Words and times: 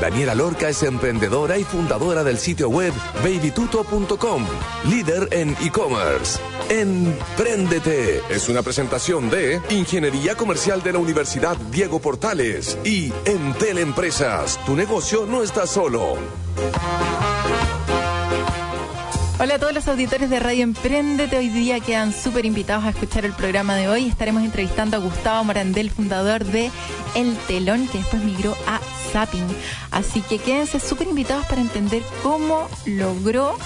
Daniela 0.00 0.34
Lorca 0.34 0.68
es 0.68 0.82
emprendedora 0.82 1.58
y 1.58 1.64
fundadora 1.64 2.22
del 2.22 2.38
sitio 2.38 2.68
web 2.68 2.92
babytuto.com, 3.22 4.46
líder 4.88 5.28
en 5.32 5.56
e-commerce. 5.62 6.38
Empréndete 6.68 8.22
es 8.28 8.48
una 8.48 8.62
presentación 8.62 9.30
de 9.30 9.60
Ingeniería 9.70 10.34
Comercial 10.34 10.82
de 10.82 10.92
la 10.92 10.98
Universidad 10.98 11.56
Diego 11.70 12.00
Portales 12.00 12.76
y 12.84 13.12
Entel 13.24 13.78
Empresas. 13.78 14.58
Tu 14.66 14.74
negocio 14.74 15.26
no 15.26 15.42
está 15.42 15.66
solo. 15.66 16.16
Hola 19.38 19.56
a 19.56 19.58
todos 19.58 19.74
los 19.74 19.86
auditores 19.86 20.30
de 20.30 20.40
Radio 20.40 20.62
Emprendete. 20.62 21.36
Hoy 21.36 21.50
día 21.50 21.78
quedan 21.80 22.14
súper 22.14 22.46
invitados 22.46 22.86
a 22.86 22.88
escuchar 22.88 23.26
el 23.26 23.34
programa 23.34 23.74
de 23.74 23.86
hoy. 23.86 24.08
Estaremos 24.08 24.42
entrevistando 24.42 24.96
a 24.96 25.00
Gustavo 25.00 25.44
Morandel, 25.44 25.90
fundador 25.90 26.42
de 26.42 26.70
El 27.14 27.36
Telón, 27.46 27.86
que 27.88 27.98
después 27.98 28.24
migró 28.24 28.56
a 28.66 28.80
Zapping. 29.12 29.46
Así 29.90 30.22
que 30.22 30.38
quédense 30.38 30.80
súper 30.80 31.08
invitados 31.08 31.44
para 31.44 31.60
entender 31.60 32.02
cómo 32.22 32.66
logró 32.86 33.58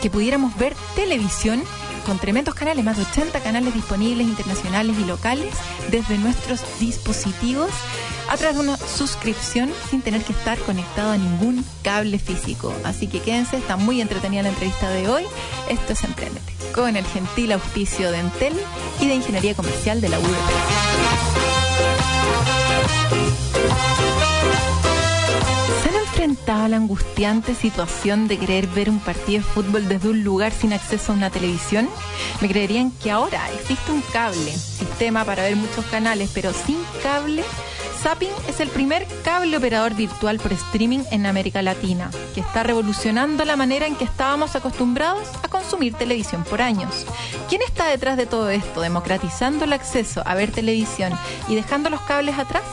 que 0.00 0.08
pudiéramos 0.08 0.56
ver 0.56 0.74
televisión 0.96 1.62
con 2.10 2.18
tremendos 2.18 2.56
canales, 2.56 2.84
más 2.84 2.96
de 2.96 3.04
80 3.04 3.38
canales 3.38 3.72
disponibles 3.72 4.26
internacionales 4.26 4.96
y 4.98 5.04
locales 5.04 5.54
desde 5.92 6.18
nuestros 6.18 6.60
dispositivos 6.80 7.70
a 8.28 8.36
través 8.36 8.56
de 8.56 8.62
una 8.64 8.76
suscripción 8.76 9.70
sin 9.88 10.02
tener 10.02 10.24
que 10.24 10.32
estar 10.32 10.58
conectado 10.58 11.12
a 11.12 11.16
ningún 11.16 11.64
cable 11.84 12.18
físico. 12.18 12.74
Así 12.82 13.06
que 13.06 13.20
quédense, 13.20 13.58
está 13.58 13.76
muy 13.76 14.00
entretenida 14.00 14.42
la 14.42 14.48
entrevista 14.48 14.90
de 14.90 15.08
hoy. 15.08 15.22
Esto 15.68 15.92
es 15.92 16.02
Emprendete, 16.02 16.52
con 16.74 16.96
el 16.96 17.04
gentil 17.06 17.52
auspicio 17.52 18.10
de 18.10 18.18
Entel 18.18 18.54
y 18.98 19.06
de 19.06 19.14
Ingeniería 19.14 19.54
Comercial 19.54 20.00
de 20.00 20.08
la 20.08 20.18
UDP. 20.18 20.80
¿Se 26.20 26.24
han 26.24 26.32
enfrentado 26.32 26.68
la 26.68 26.76
angustiante 26.76 27.54
situación 27.54 28.28
de 28.28 28.38
querer 28.38 28.66
ver 28.66 28.90
un 28.90 28.98
partido 28.98 29.42
de 29.42 29.48
fútbol 29.48 29.88
desde 29.88 30.10
un 30.10 30.22
lugar 30.22 30.52
sin 30.52 30.74
acceso 30.74 31.12
a 31.12 31.14
una 31.14 31.30
televisión? 31.30 31.88
Me 32.42 32.48
creerían 32.48 32.90
que 32.90 33.10
ahora 33.10 33.50
existe 33.54 33.90
un 33.90 34.02
cable, 34.12 34.52
sistema 34.52 35.24
para 35.24 35.44
ver 35.44 35.56
muchos 35.56 35.82
canales, 35.86 36.30
pero 36.34 36.52
sin 36.52 36.76
cable. 37.02 37.42
Zapping 38.02 38.28
es 38.46 38.60
el 38.60 38.68
primer 38.68 39.06
cable 39.24 39.56
operador 39.56 39.94
virtual 39.94 40.38
por 40.38 40.52
streaming 40.52 41.04
en 41.10 41.24
América 41.24 41.62
Latina, 41.62 42.10
que 42.34 42.42
está 42.42 42.64
revolucionando 42.64 43.46
la 43.46 43.56
manera 43.56 43.86
en 43.86 43.96
que 43.96 44.04
estábamos 44.04 44.54
acostumbrados 44.54 45.26
a 45.42 45.48
consumir 45.48 45.94
televisión 45.94 46.44
por 46.44 46.60
años. 46.60 47.06
¿Quién 47.48 47.62
está 47.62 47.86
detrás 47.86 48.18
de 48.18 48.26
todo 48.26 48.50
esto, 48.50 48.82
democratizando 48.82 49.64
el 49.64 49.72
acceso 49.72 50.22
a 50.26 50.34
ver 50.34 50.52
televisión 50.52 51.14
y 51.48 51.54
dejando 51.54 51.88
los 51.88 52.02
cables 52.02 52.38
atrás? 52.38 52.64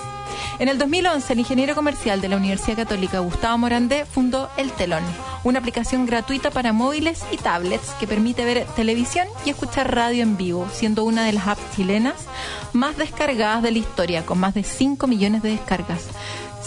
En 0.59 0.69
el 0.69 0.79
2011, 0.79 1.33
el 1.33 1.39
ingeniero 1.39 1.75
comercial 1.75 2.19
de 2.19 2.29
la 2.29 2.37
Universidad 2.37 2.77
Católica 2.77 3.19
Gustavo 3.19 3.59
Morandé 3.59 4.05
fundó 4.05 4.49
El 4.57 4.71
Telón, 4.71 5.03
una 5.43 5.59
aplicación 5.59 6.07
gratuita 6.07 6.49
para 6.49 6.73
móviles 6.73 7.23
y 7.31 7.37
tablets 7.37 7.91
que 7.99 8.07
permite 8.07 8.43
ver 8.43 8.65
televisión 8.75 9.27
y 9.45 9.51
escuchar 9.51 9.93
radio 9.93 10.23
en 10.23 10.35
vivo, 10.35 10.67
siendo 10.73 11.03
una 11.03 11.25
de 11.25 11.33
las 11.33 11.47
apps 11.47 11.75
chilenas 11.75 12.25
más 12.73 12.97
descargadas 12.97 13.61
de 13.61 13.71
la 13.71 13.77
historia, 13.77 14.25
con 14.25 14.39
más 14.39 14.55
de 14.55 14.63
5 14.63 15.05
millones 15.05 15.43
de 15.43 15.51
descargas. 15.51 16.07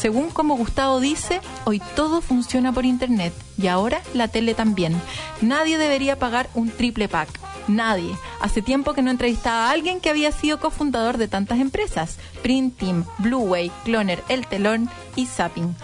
Según 0.00 0.30
como 0.30 0.56
Gustavo 0.56 0.98
dice, 0.98 1.42
hoy 1.66 1.82
todo 1.94 2.22
funciona 2.22 2.72
por 2.72 2.86
internet 2.86 3.34
y 3.58 3.66
ahora 3.66 4.00
la 4.14 4.28
tele 4.28 4.54
también. 4.54 4.98
Nadie 5.42 5.76
debería 5.76 6.18
pagar 6.18 6.48
un 6.54 6.70
triple 6.70 7.06
pack. 7.06 7.28
Nadie. 7.68 8.16
Hace 8.40 8.62
tiempo 8.62 8.94
que 8.94 9.02
no 9.02 9.10
entrevistaba 9.10 9.68
a 9.68 9.72
alguien 9.72 10.00
que 10.00 10.08
había 10.08 10.32
sido 10.32 10.58
cofundador 10.58 11.18
de 11.18 11.28
tantas 11.28 11.60
empresas. 11.60 12.16
Print 12.42 12.78
Team, 12.78 13.04
Blue 13.18 13.40
Way, 13.40 13.70
Cloner, 13.84 14.24
El 14.30 14.46
Telón 14.46 14.88
y 15.16 15.26
Zapping. 15.26 15.76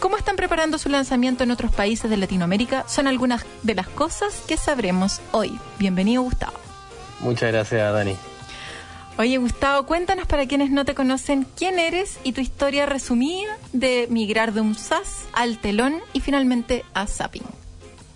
¿Cómo 0.00 0.18
están 0.18 0.36
preparando 0.36 0.76
su 0.76 0.90
lanzamiento 0.90 1.42
en 1.42 1.50
otros 1.50 1.72
países 1.72 2.10
de 2.10 2.18
Latinoamérica? 2.18 2.86
Son 2.88 3.06
algunas 3.06 3.46
de 3.62 3.74
las 3.74 3.88
cosas 3.88 4.42
que 4.46 4.58
sabremos 4.58 5.22
hoy. 5.30 5.58
Bienvenido, 5.78 6.20
Gustavo. 6.20 6.58
Muchas 7.20 7.50
gracias, 7.50 7.90
Dani. 7.90 8.16
Oye, 9.18 9.36
Gustavo, 9.36 9.86
cuéntanos 9.86 10.26
para 10.26 10.46
quienes 10.46 10.70
no 10.70 10.86
te 10.86 10.94
conocen 10.94 11.46
quién 11.56 11.78
eres 11.78 12.18
y 12.24 12.32
tu 12.32 12.40
historia 12.40 12.86
resumida 12.86 13.58
de 13.72 14.06
migrar 14.10 14.54
de 14.54 14.62
un 14.62 14.74
SAS 14.74 15.28
al 15.34 15.58
telón 15.58 16.00
y 16.14 16.20
finalmente 16.20 16.84
a 16.94 17.06
Zapping. 17.06 17.42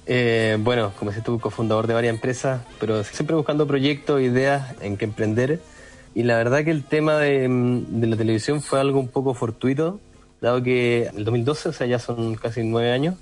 Eh, 0.07 0.57
bueno, 0.61 0.93
como 0.99 1.11
dices 1.11 1.23
tú, 1.23 1.39
cofundador 1.39 1.87
de 1.87 1.95
varias 1.95 2.15
empresas, 2.15 2.63
pero 2.81 3.05
siempre 3.05 3.37
buscando 3.37 3.67
proyectos, 3.67 4.23
ideas 4.23 4.75
en 4.81 4.97
que 4.97 5.05
emprender. 5.05 5.61
Y 6.15 6.23
la 6.23 6.39
verdad 6.39 6.65
que 6.65 6.71
el 6.71 6.83
tema 6.83 7.19
de, 7.19 7.47
de 7.47 8.07
la 8.07 8.17
televisión 8.17 8.63
fue 8.63 8.81
algo 8.81 8.99
un 8.99 9.09
poco 9.09 9.35
fortuito, 9.35 10.01
dado 10.41 10.63
que 10.63 11.09
en 11.09 11.19
el 11.19 11.25
2012, 11.25 11.69
o 11.69 11.73
sea, 11.73 11.87
ya 11.87 11.99
son 11.99 12.37
casi 12.37 12.63
nueve 12.63 12.91
años, 12.93 13.17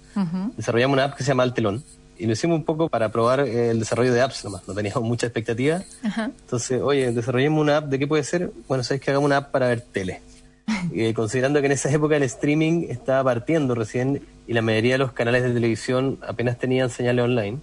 desarrollamos 0.57 0.95
una 0.95 1.05
app 1.05 1.17
que 1.17 1.25
se 1.25 1.29
llama 1.29 1.43
El 1.43 1.55
Telón. 1.55 1.83
Y 2.19 2.27
lo 2.27 2.33
hicimos 2.33 2.57
un 2.59 2.65
poco 2.65 2.89
para 2.89 3.11
probar 3.11 3.41
el 3.41 3.79
desarrollo 3.79 4.13
de 4.13 4.21
apps 4.21 4.45
nomás, 4.45 4.67
no 4.69 4.75
teníamos 4.75 5.03
mucha 5.03 5.27
expectativa. 5.27 5.83
Entonces, 6.17 6.81
oye, 6.81 7.11
desarrollemos 7.13 7.61
una 7.61 7.79
app, 7.79 7.87
¿de 7.87 7.99
qué 7.99 8.07
puede 8.07 8.23
ser? 8.23 8.53
Bueno, 8.69 8.85
sabes 8.85 9.01
que 9.01 9.11
hagamos 9.11 9.27
una 9.27 9.39
app 9.39 9.51
para 9.51 9.69
ver 9.69 9.81
tele. 9.81 10.21
Eh, 10.95 11.13
considerando 11.15 11.61
que 11.61 11.67
en 11.67 11.73
esa 11.73 11.91
época 11.91 12.17
el 12.17 12.23
streaming 12.23 12.87
estaba 12.89 13.25
partiendo 13.25 13.75
recién 13.75 14.23
y 14.47 14.53
la 14.53 14.63
mayoría 14.63 14.93
de 14.95 14.99
los 14.99 15.13
canales 15.13 15.43
de 15.43 15.53
televisión 15.53 16.19
apenas 16.27 16.59
tenían 16.59 16.91
señales 16.91 17.25
online. 17.25 17.59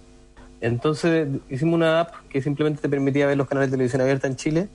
Entonces 0.60 1.28
hicimos 1.48 1.74
una 1.74 2.00
app 2.00 2.14
que 2.28 2.42
simplemente 2.42 2.82
te 2.82 2.88
permitía 2.88 3.26
ver 3.26 3.36
los 3.36 3.48
canales 3.48 3.70
de 3.70 3.76
televisión 3.76 4.02
abierta 4.02 4.26
en 4.26 4.36
Chile. 4.36 4.68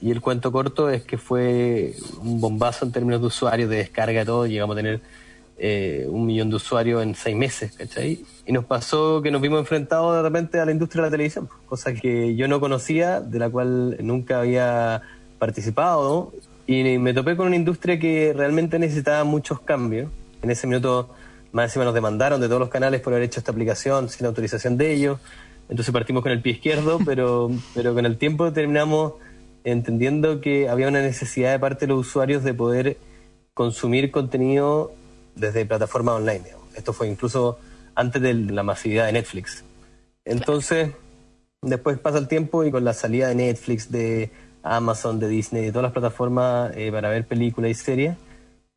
Y 0.00 0.10
el 0.10 0.20
cuento 0.20 0.50
corto 0.52 0.88
es 0.88 1.02
que 1.02 1.18
fue 1.18 1.94
un 2.22 2.40
bombazo 2.40 2.84
en 2.84 2.92
términos 2.92 3.20
de 3.20 3.26
usuarios, 3.26 3.68
de 3.68 3.76
descarga, 3.76 4.24
todo. 4.24 4.46
Llegamos 4.46 4.74
a 4.74 4.78
tener 4.78 5.00
eh, 5.62 6.06
un 6.08 6.24
millón 6.24 6.48
de 6.48 6.56
usuarios 6.56 7.02
en 7.02 7.14
seis 7.14 7.36
meses, 7.36 7.72
¿cachai? 7.72 8.24
Y 8.46 8.52
nos 8.52 8.64
pasó 8.64 9.20
que 9.20 9.30
nos 9.30 9.42
vimos 9.42 9.60
enfrentados 9.60 10.16
de 10.16 10.22
repente 10.22 10.58
a 10.58 10.64
la 10.64 10.72
industria 10.72 11.02
de 11.02 11.08
la 11.08 11.10
televisión, 11.10 11.50
cosa 11.66 11.92
que 11.92 12.34
yo 12.34 12.48
no 12.48 12.60
conocía, 12.60 13.20
de 13.20 13.38
la 13.38 13.50
cual 13.50 13.98
nunca 14.00 14.40
había 14.40 15.02
participado. 15.38 16.32
Y 16.66 16.96
me 16.96 17.12
topé 17.12 17.36
con 17.36 17.48
una 17.48 17.56
industria 17.56 17.98
que 17.98 18.32
realmente 18.34 18.78
necesitaba 18.78 19.22
muchos 19.24 19.60
cambios. 19.60 20.10
En 20.40 20.50
ese 20.50 20.66
minuto, 20.66 21.10
más 21.52 21.66
encima 21.66 21.84
nos 21.84 21.92
demandaron 21.92 22.40
de 22.40 22.46
todos 22.46 22.60
los 22.60 22.70
canales 22.70 23.02
por 23.02 23.12
haber 23.12 23.24
hecho 23.24 23.40
esta 23.40 23.52
aplicación 23.52 24.08
sin 24.08 24.24
autorización 24.24 24.78
de 24.78 24.94
ellos. 24.94 25.20
Entonces 25.68 25.92
partimos 25.92 26.22
con 26.22 26.32
el 26.32 26.40
pie 26.40 26.54
izquierdo, 26.54 27.00
pero, 27.04 27.50
pero 27.74 27.92
con 27.92 28.06
el 28.06 28.16
tiempo 28.16 28.50
terminamos 28.50 29.12
entendiendo 29.64 30.40
que 30.40 30.70
había 30.70 30.88
una 30.88 31.02
necesidad 31.02 31.52
de 31.52 31.58
parte 31.58 31.86
de 31.86 31.92
los 31.92 32.06
usuarios 32.06 32.44
de 32.44 32.54
poder 32.54 32.96
consumir 33.52 34.10
contenido 34.10 34.94
desde 35.40 35.66
plataformas 35.66 36.16
online. 36.16 36.40
Digamos. 36.40 36.74
Esto 36.74 36.92
fue 36.92 37.08
incluso 37.08 37.58
antes 37.94 38.22
de 38.22 38.34
la 38.34 38.62
masividad 38.62 39.06
de 39.06 39.12
Netflix. 39.12 39.64
Entonces, 40.24 40.90
después 41.62 41.98
pasa 41.98 42.18
el 42.18 42.28
tiempo 42.28 42.64
y 42.64 42.70
con 42.70 42.84
la 42.84 42.92
salida 42.92 43.28
de 43.28 43.34
Netflix, 43.34 43.90
de 43.90 44.30
Amazon, 44.62 45.18
de 45.18 45.28
Disney, 45.28 45.64
de 45.64 45.70
todas 45.70 45.84
las 45.84 45.92
plataformas 45.92 46.72
eh, 46.76 46.92
para 46.92 47.08
ver 47.08 47.26
películas 47.26 47.70
y 47.70 47.74
series, 47.74 48.16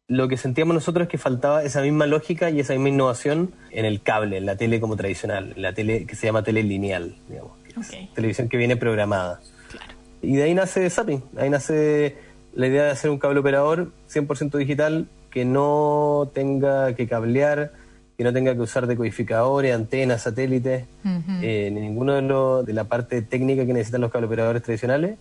lo 0.07 0.27
que 0.27 0.37
sentíamos 0.37 0.73
nosotros 0.73 1.03
es 1.03 1.09
que 1.09 1.17
faltaba 1.17 1.63
esa 1.63 1.81
misma 1.81 2.05
lógica 2.07 2.49
y 2.49 2.59
esa 2.59 2.73
misma 2.73 2.89
innovación 2.89 3.53
en 3.71 3.85
el 3.85 4.01
cable, 4.01 4.37
en 4.37 4.45
la 4.45 4.55
tele 4.57 4.79
como 4.79 4.95
tradicional, 4.95 5.53
en 5.55 5.61
la 5.61 5.73
tele 5.73 6.05
que 6.05 6.15
se 6.15 6.27
llama 6.27 6.43
tele 6.43 6.61
lineal, 6.63 7.15
digamos, 7.29 7.53
okay. 7.77 8.09
televisión 8.13 8.49
que 8.49 8.57
viene 8.57 8.75
programada. 8.75 9.39
Claro. 9.71 9.93
Y 10.21 10.35
de 10.35 10.43
ahí 10.43 10.53
nace 10.53 10.89
Zapping, 10.89 11.23
ahí 11.37 11.49
nace 11.49 12.17
la 12.53 12.67
idea 12.67 12.83
de 12.83 12.91
hacer 12.91 13.09
un 13.09 13.17
cable 13.17 13.39
operador 13.39 13.91
100% 14.09 14.57
digital 14.57 15.07
que 15.33 15.45
no 15.45 16.29
tenga 16.31 16.93
que 16.93 17.07
cablear, 17.07 17.73
que 18.15 18.23
no 18.23 18.31
tenga 18.31 18.53
que 18.53 18.61
usar 18.61 18.85
decodificadores, 18.85 19.73
antenas, 19.73 20.21
satélites, 20.21 20.85
uh 21.03 21.07
-huh. 21.09 21.39
eh, 21.41 21.71
ni 21.73 21.81
ninguno 21.81 22.13
de, 22.13 22.21
lo, 22.21 22.61
de 22.61 22.73
la 22.73 22.83
parte 22.83 23.23
técnica 23.23 23.65
que 23.65 23.73
necesitan 23.73 24.01
los 24.01 24.11
cable 24.11 24.27
operadores 24.27 24.61
tradicionales 24.61 25.17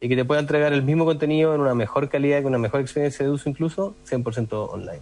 y 0.00 0.08
que 0.08 0.14
te 0.14 0.24
pueda 0.24 0.40
entregar 0.40 0.72
el 0.72 0.84
mismo 0.84 1.04
contenido 1.04 1.52
en 1.52 1.60
una 1.62 1.74
mejor 1.74 2.08
calidad, 2.08 2.42
con 2.42 2.50
una 2.50 2.58
mejor 2.58 2.80
experiencia 2.80 3.26
de 3.26 3.32
uso 3.32 3.48
incluso, 3.48 3.96
100% 4.08 4.68
online. 4.72 5.00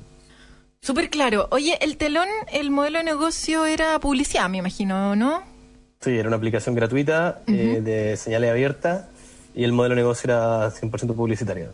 Súper 0.81 1.11
claro. 1.11 1.49
Oye, 1.50 1.76
el 1.82 1.99
telón, 1.99 2.28
el 2.50 2.70
modelo 2.70 2.99
de 2.99 3.05
negocio 3.05 3.66
era 3.66 3.99
publicidad, 3.99 4.49
me 4.49 4.58
imagino, 4.58 5.14
¿no? 5.14 5.43
Sí, 6.00 6.11
era 6.16 6.28
una 6.28 6.37
aplicación 6.38 6.75
gratuita 6.75 7.43
uh 7.46 7.50
-huh. 7.50 7.76
eh, 7.76 7.81
de 7.82 8.16
señales 8.16 8.50
abiertas 8.50 9.08
y 9.55 9.64
el 9.64 9.72
modelo 9.72 9.94
de 9.94 10.00
negocio 10.00 10.31
era 10.31 10.70
100% 10.70 11.14
publicitario. 11.14 11.69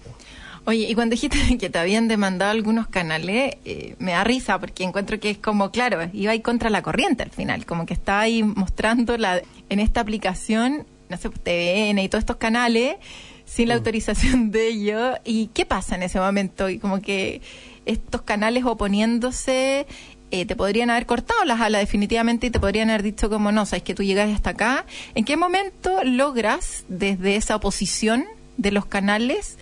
Oye, 0.64 0.90
y 0.90 0.94
cuando 0.94 1.14
dijiste 1.14 1.38
que 1.58 1.70
te 1.70 1.78
habían 1.78 2.08
demandado 2.08 2.50
algunos 2.50 2.88
canales, 2.88 3.56
eh, 3.64 3.96
me 3.98 4.12
da 4.12 4.24
risa 4.24 4.58
porque 4.58 4.84
encuentro 4.84 5.18
que 5.18 5.30
es 5.30 5.38
como, 5.38 5.70
claro, 5.70 5.98
iba 6.12 6.32
ahí 6.32 6.40
contra 6.40 6.70
la 6.70 6.82
corriente 6.82 7.22
al 7.22 7.30
final, 7.30 7.66
como 7.66 7.86
que 7.86 7.94
estaba 7.94 8.20
ahí 8.20 8.42
mostrando 8.42 9.16
la, 9.16 9.40
en 9.68 9.80
esta 9.80 10.00
aplicación, 10.00 10.86
no 11.08 11.16
sé, 11.16 11.28
TVN 11.30 11.98
y 11.98 12.08
todos 12.08 12.22
estos 12.22 12.36
canales 12.36 12.96
sin 13.44 13.68
la 13.68 13.74
autorización 13.74 14.50
de 14.50 14.68
ellos. 14.68 15.18
¿Y 15.24 15.48
qué 15.48 15.66
pasa 15.66 15.96
en 15.96 16.04
ese 16.04 16.20
momento? 16.20 16.68
Y 16.68 16.78
como 16.78 17.00
que 17.00 17.40
estos 17.84 18.22
canales 18.22 18.64
oponiéndose 18.64 19.86
eh, 20.30 20.46
te 20.46 20.54
podrían 20.54 20.90
haber 20.90 21.06
cortado 21.06 21.44
las 21.44 21.60
alas 21.60 21.80
definitivamente 21.80 22.46
y 22.46 22.50
te 22.50 22.60
podrían 22.60 22.90
haber 22.90 23.02
dicho 23.02 23.28
como 23.28 23.50
no, 23.50 23.66
sabes 23.66 23.82
que 23.82 23.94
tú 23.94 24.04
llegas 24.04 24.30
hasta 24.30 24.50
acá. 24.50 24.86
¿En 25.16 25.24
qué 25.24 25.36
momento 25.36 26.04
logras 26.04 26.84
desde 26.88 27.34
esa 27.34 27.56
oposición 27.56 28.26
de 28.56 28.70
los 28.70 28.86
canales 28.86 29.58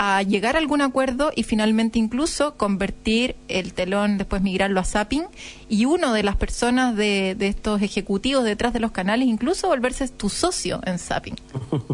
a 0.00 0.22
llegar 0.22 0.54
a 0.54 0.60
algún 0.60 0.80
acuerdo 0.80 1.32
y 1.34 1.42
finalmente 1.42 1.98
incluso 1.98 2.56
convertir 2.56 3.34
el 3.48 3.74
telón, 3.74 4.16
después 4.16 4.40
migrarlo 4.42 4.78
a 4.78 4.84
Zapping 4.84 5.24
y 5.68 5.86
uno 5.86 6.12
de 6.12 6.22
las 6.22 6.36
personas 6.36 6.96
de, 6.96 7.34
de 7.36 7.48
estos 7.48 7.82
ejecutivos 7.82 8.44
detrás 8.44 8.72
de 8.72 8.78
los 8.78 8.92
canales 8.92 9.26
incluso 9.26 9.66
volverse 9.66 10.06
tu 10.06 10.28
socio 10.28 10.80
en 10.86 11.00
Zapping? 11.00 11.34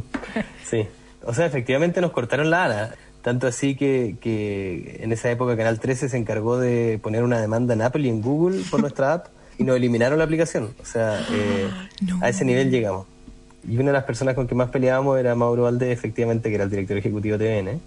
sí, 0.64 0.86
o 1.24 1.32
sea, 1.32 1.46
efectivamente 1.46 2.02
nos 2.02 2.12
cortaron 2.12 2.50
la 2.50 2.64
ala. 2.64 2.94
Tanto 3.22 3.46
así 3.46 3.74
que, 3.74 4.16
que 4.20 4.98
en 5.00 5.10
esa 5.10 5.30
época 5.30 5.56
Canal 5.56 5.80
13 5.80 6.10
se 6.10 6.18
encargó 6.18 6.58
de 6.58 7.00
poner 7.02 7.22
una 7.22 7.40
demanda 7.40 7.72
en 7.72 7.80
Apple 7.80 8.02
y 8.02 8.10
en 8.10 8.20
Google 8.20 8.62
por 8.70 8.80
nuestra 8.80 9.14
app 9.14 9.28
y 9.56 9.64
nos 9.64 9.76
eliminaron 9.76 10.18
la 10.18 10.24
aplicación. 10.26 10.74
O 10.82 10.84
sea, 10.84 11.26
eh, 11.30 11.70
a 12.20 12.28
ese 12.28 12.44
nivel 12.44 12.70
llegamos. 12.70 13.06
Y 13.68 13.76
una 13.76 13.86
de 13.86 13.92
las 13.94 14.04
personas 14.04 14.34
con 14.34 14.46
que 14.46 14.54
más 14.54 14.70
peleábamos 14.70 15.18
era 15.18 15.34
Mauro 15.34 15.64
Valdés, 15.64 15.90
efectivamente, 15.90 16.48
que 16.48 16.56
era 16.56 16.64
el 16.64 16.70
director 16.70 16.96
ejecutivo 16.96 17.38
de 17.38 17.62
TVN. 17.62 17.80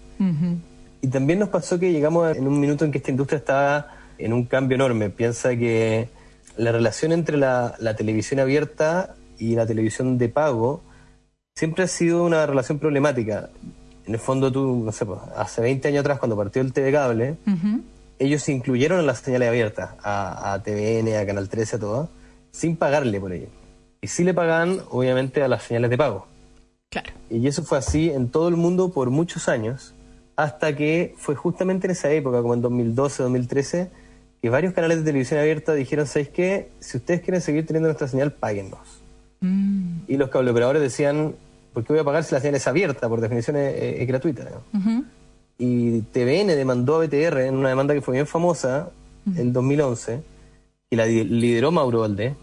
Y 1.01 1.07
también 1.07 1.39
nos 1.39 1.49
pasó 1.49 1.79
que 1.79 1.91
llegamos 1.91 2.35
en 2.35 2.47
un 2.47 2.59
minuto 2.59 2.83
en 2.83 2.91
que 2.91 2.97
esta 2.97 3.11
industria 3.11 3.37
estaba 3.37 3.87
en 4.17 4.33
un 4.33 4.45
cambio 4.45 4.75
enorme. 4.75 5.09
Piensa 5.09 5.55
que 5.55 6.09
la 6.57 6.71
relación 6.71 7.11
entre 7.11 7.37
la, 7.37 7.75
la 7.79 7.95
televisión 7.95 8.39
abierta 8.39 9.15
y 9.37 9.55
la 9.55 9.67
televisión 9.67 10.17
de 10.17 10.29
pago 10.29 10.81
siempre 11.55 11.83
ha 11.83 11.87
sido 11.87 12.23
una 12.23 12.45
relación 12.45 12.79
problemática 12.79 13.49
en 14.07 14.13
el 14.13 14.19
fondo 14.19 14.51
tú, 14.51 14.83
no 14.85 14.91
sé, 14.91 15.05
pues, 15.05 15.19
hace 15.35 15.61
20 15.61 15.89
años 15.89 15.99
atrás, 15.99 16.19
cuando 16.19 16.37
partió 16.37 16.61
el 16.61 16.71
TV 16.71 16.93
Cable, 16.93 17.35
ellos 18.19 18.47
incluyeron 18.47 19.05
las 19.05 19.19
señales 19.19 19.49
abiertas, 19.49 19.91
a, 20.01 20.53
a, 20.53 20.63
TVN, 20.63 21.17
a 21.17 21.25
Canal 21.25 21.49
13, 21.49 21.75
a 21.75 21.79
todo, 21.79 22.09
sin 22.51 22.77
pagarle 22.77 23.19
por 23.19 23.33
ello. 23.33 23.47
Y 24.01 24.07
sí 24.07 24.23
le 24.23 24.33
pagan, 24.33 24.81
obviamente, 24.89 25.43
a 25.43 25.47
las 25.47 25.63
señales 25.63 25.89
de 25.89 25.97
pago. 25.97 26.27
Claro. 26.89 27.11
Y 27.29 27.47
eso 27.47 27.63
fue 27.63 27.77
así 27.77 28.09
en 28.09 28.29
todo 28.29 28.47
el 28.47 28.55
mundo 28.55 28.91
por 28.91 29.09
muchos 29.09 29.49
años, 29.49 29.93
hasta 30.35 30.75
que 30.75 31.15
fue 31.17 31.35
justamente 31.35 31.87
en 31.87 31.91
esa 31.91 32.11
época, 32.11 32.41
como 32.41 32.53
en 32.53 32.61
2012, 32.61 33.23
2013, 33.23 33.89
que 34.41 34.49
varios 34.49 34.73
canales 34.73 34.99
de 34.99 35.03
televisión 35.03 35.39
abierta 35.39 35.73
dijeron, 35.73 36.05
¿sabéis 36.05 36.29
qué? 36.29 36.69
Si 36.79 36.97
ustedes 36.97 37.21
quieren 37.21 37.41
seguir 37.41 37.65
teniendo 37.65 37.87
nuestra 37.87 38.07
señal, 38.07 38.33
páguennos. 38.33 39.01
Mm. 39.41 40.01
Y 40.07 40.17
los 40.17 40.29
cableoperadores 40.29 40.81
decían, 40.81 41.35
¿por 41.73 41.83
qué 41.83 41.93
voy 41.93 42.01
a 42.01 42.05
pagar 42.05 42.23
si 42.23 42.33
la 42.33 42.41
señal 42.41 42.55
es 42.55 42.67
abierta? 42.67 43.09
Por 43.09 43.19
definición 43.19 43.57
es, 43.57 44.07
gratuita. 44.07 44.47
Y 45.57 46.01
TVN 46.01 46.47
demandó 46.47 46.95
a 46.95 47.05
BTR 47.05 47.39
en 47.41 47.55
una 47.55 47.69
demanda 47.69 47.93
que 47.93 48.01
fue 48.01 48.13
bien 48.13 48.27
famosa 48.27 48.91
en 49.35 49.51
2011 49.51 50.21
y 50.89 50.95
la 50.95 51.05
lideró 51.05 51.71
Mauro 51.71 52.01
Valdés 52.01 52.33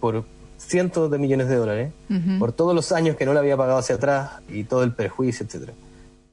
por 0.00 0.24
cientos 0.66 1.10
de 1.10 1.18
millones 1.18 1.48
de 1.48 1.56
dólares, 1.56 1.92
por 2.38 2.52
todos 2.52 2.74
los 2.74 2.92
años 2.92 3.16
que 3.16 3.26
no 3.26 3.32
le 3.32 3.40
había 3.40 3.56
pagado 3.56 3.78
hacia 3.78 3.96
atrás 3.96 4.30
y 4.48 4.64
todo 4.64 4.82
el 4.82 4.92
perjuicio, 4.92 5.46
etcétera. 5.46 5.72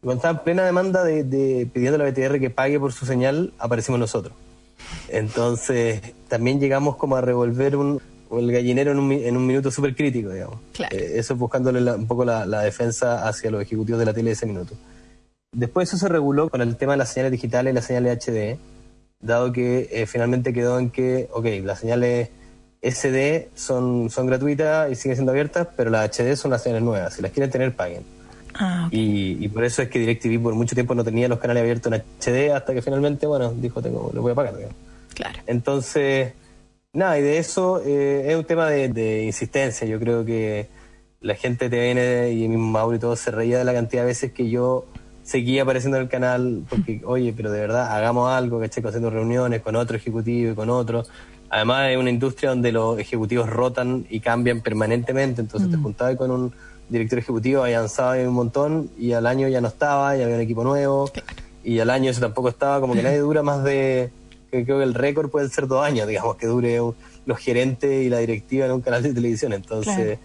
Y 0.01 0.05
cuando 0.05 0.19
estaba 0.19 0.39
en 0.39 0.43
plena 0.43 0.63
demanda 0.63 1.03
de, 1.03 1.23
de 1.23 1.67
pidiendo 1.71 2.01
a 2.01 2.05
la 2.05 2.11
BTR 2.11 2.39
que 2.39 2.49
pague 2.49 2.79
por 2.79 2.93
su 2.93 3.05
señal, 3.05 3.53
aparecimos 3.59 3.99
nosotros. 3.99 4.33
Entonces, 5.09 6.01
también 6.27 6.59
llegamos 6.59 6.95
como 6.95 7.15
a 7.15 7.21
revolver 7.21 7.75
un, 7.75 8.01
el 8.39 8.51
gallinero 8.51 8.91
en 8.91 8.99
un, 8.99 9.11
en 9.11 9.37
un 9.37 9.45
minuto 9.45 9.71
súper 9.71 9.95
crítico, 9.95 10.29
digamos. 10.29 10.59
Eh, 10.91 11.13
eso 11.15 11.35
buscándole 11.35 11.91
un 11.93 12.07
poco 12.07 12.25
la, 12.25 12.45
defensa 12.61 13.27
hacia 13.27 13.51
los 13.51 13.61
ejecutivos 13.61 13.99
de 13.99 14.05
la 14.05 14.13
tele 14.13 14.29
de 14.29 14.33
ese 14.33 14.45
minuto. 14.45 14.75
Después 15.53 15.89
eso 15.89 15.97
se 15.97 16.07
reguló 16.07 16.49
con 16.49 16.61
el 16.61 16.77
tema 16.77 16.93
de 16.93 16.99
las 16.99 17.09
señales 17.09 17.33
digitales 17.33 17.71
y 17.71 17.75
las 17.75 17.85
señales 17.85 18.25
HD, 18.25 18.57
dado 19.19 19.51
que 19.51 19.89
eh, 19.91 20.05
finalmente 20.05 20.53
quedó 20.53 20.79
en 20.79 20.89
que, 20.89 21.29
ok, 21.33 21.45
las 21.63 21.79
señales 21.79 22.29
SD 22.81 23.49
son, 23.55 24.09
son 24.09 24.27
gratuitas 24.27 24.91
y 24.91 24.95
siguen 24.95 25.17
siendo 25.17 25.31
abiertas, 25.31 25.67
pero 25.75 25.89
las 25.89 26.09
HD 26.09 26.35
son 26.35 26.51
las 26.51 26.63
señales 26.63 26.83
nuevas. 26.83 27.13
Si 27.13 27.21
las 27.21 27.31
quieren 27.31 27.51
tener, 27.51 27.75
paguen. 27.75 28.03
Ah, 28.53 28.89
y, 28.91 29.47
por 29.49 29.63
eso 29.63 29.81
es 29.81 29.89
que 29.89 29.99
DirecTV 29.99 30.41
por 30.41 30.55
mucho 30.55 30.75
tiempo 30.75 30.93
no 30.93 31.03
tenía 31.03 31.27
los 31.27 31.39
canales 31.39 31.61
abiertos 31.61 31.93
en 31.93 32.01
HD 32.01 32.53
hasta 32.53 32.73
que 32.73 32.81
finalmente, 32.81 33.25
bueno, 33.25 33.53
dijo, 33.53 33.81
tengo, 33.81 34.11
lo 34.13 34.21
voy 34.21 34.33
a 34.33 34.35
pagar. 34.35 34.53
Claro. 35.13 35.39
Entonces, 35.47 36.33
Nada, 36.93 37.17
y 37.17 37.21
de 37.21 37.37
eso 37.37 37.81
eh, 37.85 38.25
es 38.27 38.35
un 38.35 38.43
tema 38.43 38.69
de, 38.69 39.23
insistencia. 39.23 39.87
Yo 39.87 39.97
creo 39.97 40.25
que 40.25 40.67
la 41.21 41.35
gente 41.35 41.69
de 41.69 41.93
TVN 41.93 42.33
y 42.37 42.47
mismo 42.49 42.67
Mauro 42.67 42.97
y 42.97 42.99
todo 42.99 43.15
se 43.15 43.31
reía 43.31 43.57
de 43.57 43.63
la 43.63 43.73
cantidad 43.73 44.01
de 44.01 44.07
veces 44.07 44.33
que 44.33 44.49
yo 44.49 44.85
seguía 45.23 45.61
apareciendo 45.61 45.97
en 45.97 46.03
el 46.03 46.09
canal 46.09 46.65
porque, 46.67 47.01
oye, 47.05 47.33
pero 47.35 47.49
de 47.49 47.61
verdad, 47.61 47.95
hagamos 47.95 48.29
algo, 48.29 48.59
¿cachai? 48.59 48.85
Haciendo 48.85 49.09
reuniones 49.09 49.61
con 49.61 49.77
otro 49.77 49.95
ejecutivo 49.95 50.51
y 50.51 50.55
con 50.55 50.69
otro. 50.69 51.05
Además, 51.51 51.91
es 51.91 51.97
una 51.97 52.09
industria 52.09 52.49
donde 52.49 52.71
los 52.71 52.97
ejecutivos 52.97 53.49
rotan 53.49 54.05
y 54.09 54.21
cambian 54.21 54.61
permanentemente. 54.61 55.41
Entonces, 55.41 55.69
te 55.69 55.77
mm. 55.77 55.83
juntabas 55.83 56.15
con 56.15 56.31
un 56.31 56.53
director 56.87 57.19
ejecutivo, 57.19 57.63
avanzaba 57.63 58.15
un 58.15 58.33
montón 58.33 58.89
y 58.97 59.11
al 59.11 59.27
año 59.27 59.49
ya 59.49 59.59
no 59.59 59.67
estaba, 59.67 60.15
ya 60.15 60.23
había 60.23 60.37
un 60.37 60.41
equipo 60.41 60.63
nuevo. 60.63 61.11
Y 61.63 61.79
al 61.79 61.89
año 61.89 62.09
eso 62.09 62.21
tampoco 62.21 62.49
estaba, 62.49 62.79
como 62.79 62.93
que 62.93 63.03
nadie 63.03 63.19
dura 63.19 63.43
más 63.43 63.63
de 63.63 64.11
creo 64.49 64.79
que 64.79 64.83
el 64.83 64.93
récord 64.93 65.29
puede 65.29 65.49
ser 65.49 65.67
dos 65.67 65.83
años, 65.83 66.07
digamos, 66.07 66.35
que 66.35 66.47
dure 66.47 66.79
los 67.25 67.37
gerentes 67.37 68.03
y 68.03 68.09
la 68.09 68.19
directiva 68.19 68.65
en 68.65 68.73
un 68.73 68.81
canal 68.81 69.01
de 69.01 69.13
televisión. 69.13 69.53
Entonces, 69.53 70.19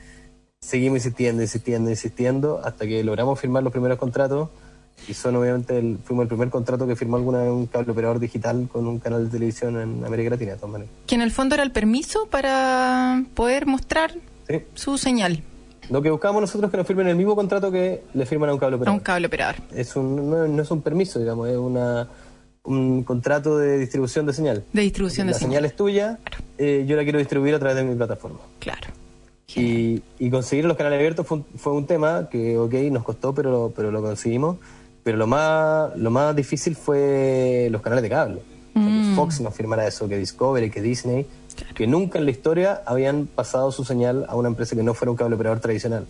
seguimos 0.60 0.98
insistiendo, 0.98 1.42
insistiendo, 1.42 1.90
insistiendo, 1.90 2.60
hasta 2.64 2.86
que 2.86 3.02
logramos 3.04 3.38
firmar 3.38 3.62
los 3.62 3.72
primeros 3.72 3.98
contratos. 3.98 4.48
Y 5.08 5.14
son 5.14 5.36
obviamente, 5.36 5.78
el, 5.78 5.98
fuimos 6.02 6.24
el 6.24 6.28
primer 6.28 6.50
contrato 6.50 6.86
que 6.86 6.96
firmó 6.96 7.16
alguna 7.16 7.42
un 7.44 7.66
cable 7.66 7.92
operador 7.92 8.18
digital 8.18 8.68
con 8.70 8.86
un 8.86 8.98
canal 8.98 9.24
de 9.24 9.30
televisión 9.30 9.80
en 9.80 10.04
América 10.04 10.30
Latina, 10.30 10.52
de 10.52 10.56
todas 10.56 10.72
maneras. 10.72 10.94
Que 11.06 11.14
en 11.14 11.20
el 11.20 11.30
fondo 11.30 11.54
era 11.54 11.64
el 11.64 11.72
permiso 11.72 12.26
para 12.26 13.24
poder 13.34 13.66
mostrar 13.66 14.14
su 14.74 14.98
señal. 14.98 15.42
Lo 15.90 16.02
que 16.02 16.10
buscamos 16.10 16.40
nosotros 16.40 16.68
es 16.68 16.70
que 16.72 16.76
nos 16.78 16.86
firmen 16.86 17.06
el 17.06 17.16
mismo 17.16 17.36
contrato 17.36 17.70
que 17.70 18.02
le 18.14 18.26
firman 18.26 18.50
a 18.50 18.54
un 18.54 18.58
cable 18.58 18.76
operador. 18.76 18.94
A 18.94 18.98
un 18.98 19.04
cable 19.04 19.26
operador. 19.28 19.56
Es 19.72 19.94
un, 19.94 20.30
no 20.30 20.62
es 20.62 20.70
un 20.70 20.82
permiso, 20.82 21.20
digamos, 21.20 21.48
es 21.48 21.56
una 21.56 22.08
un 22.66 23.04
contrato 23.04 23.58
de 23.58 23.78
distribución 23.78 24.26
de 24.26 24.32
señal. 24.32 24.64
De 24.72 24.82
distribución 24.82 25.28
de 25.28 25.34
señal. 25.34 25.50
La 25.50 25.56
señal 25.56 25.64
es 25.64 25.76
tuya, 25.76 26.18
eh, 26.58 26.84
yo 26.86 26.96
la 26.96 27.04
quiero 27.04 27.18
distribuir 27.18 27.54
a 27.54 27.58
través 27.58 27.76
de 27.76 27.84
mi 27.84 27.94
plataforma. 27.94 28.40
Claro. 28.58 28.88
Y, 29.54 30.02
conseguir 30.30 30.66
los 30.66 30.76
canales 30.76 30.98
abiertos 30.98 31.26
fue 31.26 31.72
un, 31.72 31.86
tema 31.86 32.28
que, 32.30 32.58
ok, 32.58 32.74
nos 32.90 33.04
costó, 33.04 33.34
pero, 33.34 33.72
pero 33.74 33.90
lo 33.90 34.02
conseguimos. 34.02 34.56
Pero 35.06 35.18
lo 35.18 35.28
más, 35.28 35.96
lo 35.96 36.10
más 36.10 36.34
difícil 36.34 36.74
fue 36.74 37.68
los 37.70 37.80
canales 37.80 38.02
de 38.02 38.08
cable. 38.08 38.40
Mm. 38.74 39.14
Fox 39.14 39.40
nos 39.40 39.54
firmara 39.54 39.86
eso, 39.86 40.08
que 40.08 40.18
Discovery, 40.18 40.68
que 40.68 40.82
Disney, 40.82 41.24
que 41.76 41.86
nunca 41.86 42.18
en 42.18 42.24
la 42.24 42.32
historia 42.32 42.82
habían 42.84 43.28
pasado 43.28 43.70
su 43.70 43.84
señal 43.84 44.26
a 44.28 44.34
una 44.34 44.48
empresa 44.48 44.74
que 44.74 44.82
no 44.82 44.94
fuera 44.94 45.12
un 45.12 45.16
cable 45.16 45.36
operador 45.36 45.60
tradicional. 45.60 46.08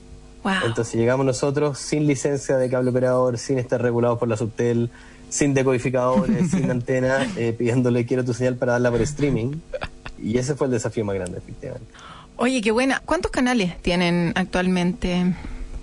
Entonces 0.65 0.95
llegamos 0.95 1.27
nosotros 1.27 1.79
sin 1.79 2.07
licencia 2.07 2.57
de 2.57 2.71
cable 2.71 2.89
operador, 2.89 3.37
sin 3.37 3.59
estar 3.59 3.83
regulados 3.83 4.19
por 4.19 4.29
la 4.29 4.39
Subtel, 4.39 4.89
sin 5.29 5.53
decodificadores, 5.53 6.51
sin 6.51 6.71
antena, 6.71 7.19
eh, 7.37 7.53
pidiéndole 7.53 8.07
quiero 8.07 8.25
tu 8.25 8.33
señal 8.33 8.57
para 8.57 8.73
darla 8.73 8.91
por 8.91 9.03
streaming. 9.03 9.57
Y 10.19 10.39
ese 10.39 10.55
fue 10.55 10.69
el 10.69 10.71
desafío 10.71 11.05
más 11.05 11.17
grande, 11.17 11.37
efectivamente. 11.37 11.93
Oye, 12.37 12.63
qué 12.63 12.71
buena. 12.71 13.03
¿Cuántos 13.05 13.31
canales 13.31 13.77
tienen 13.83 14.33
actualmente 14.37 15.35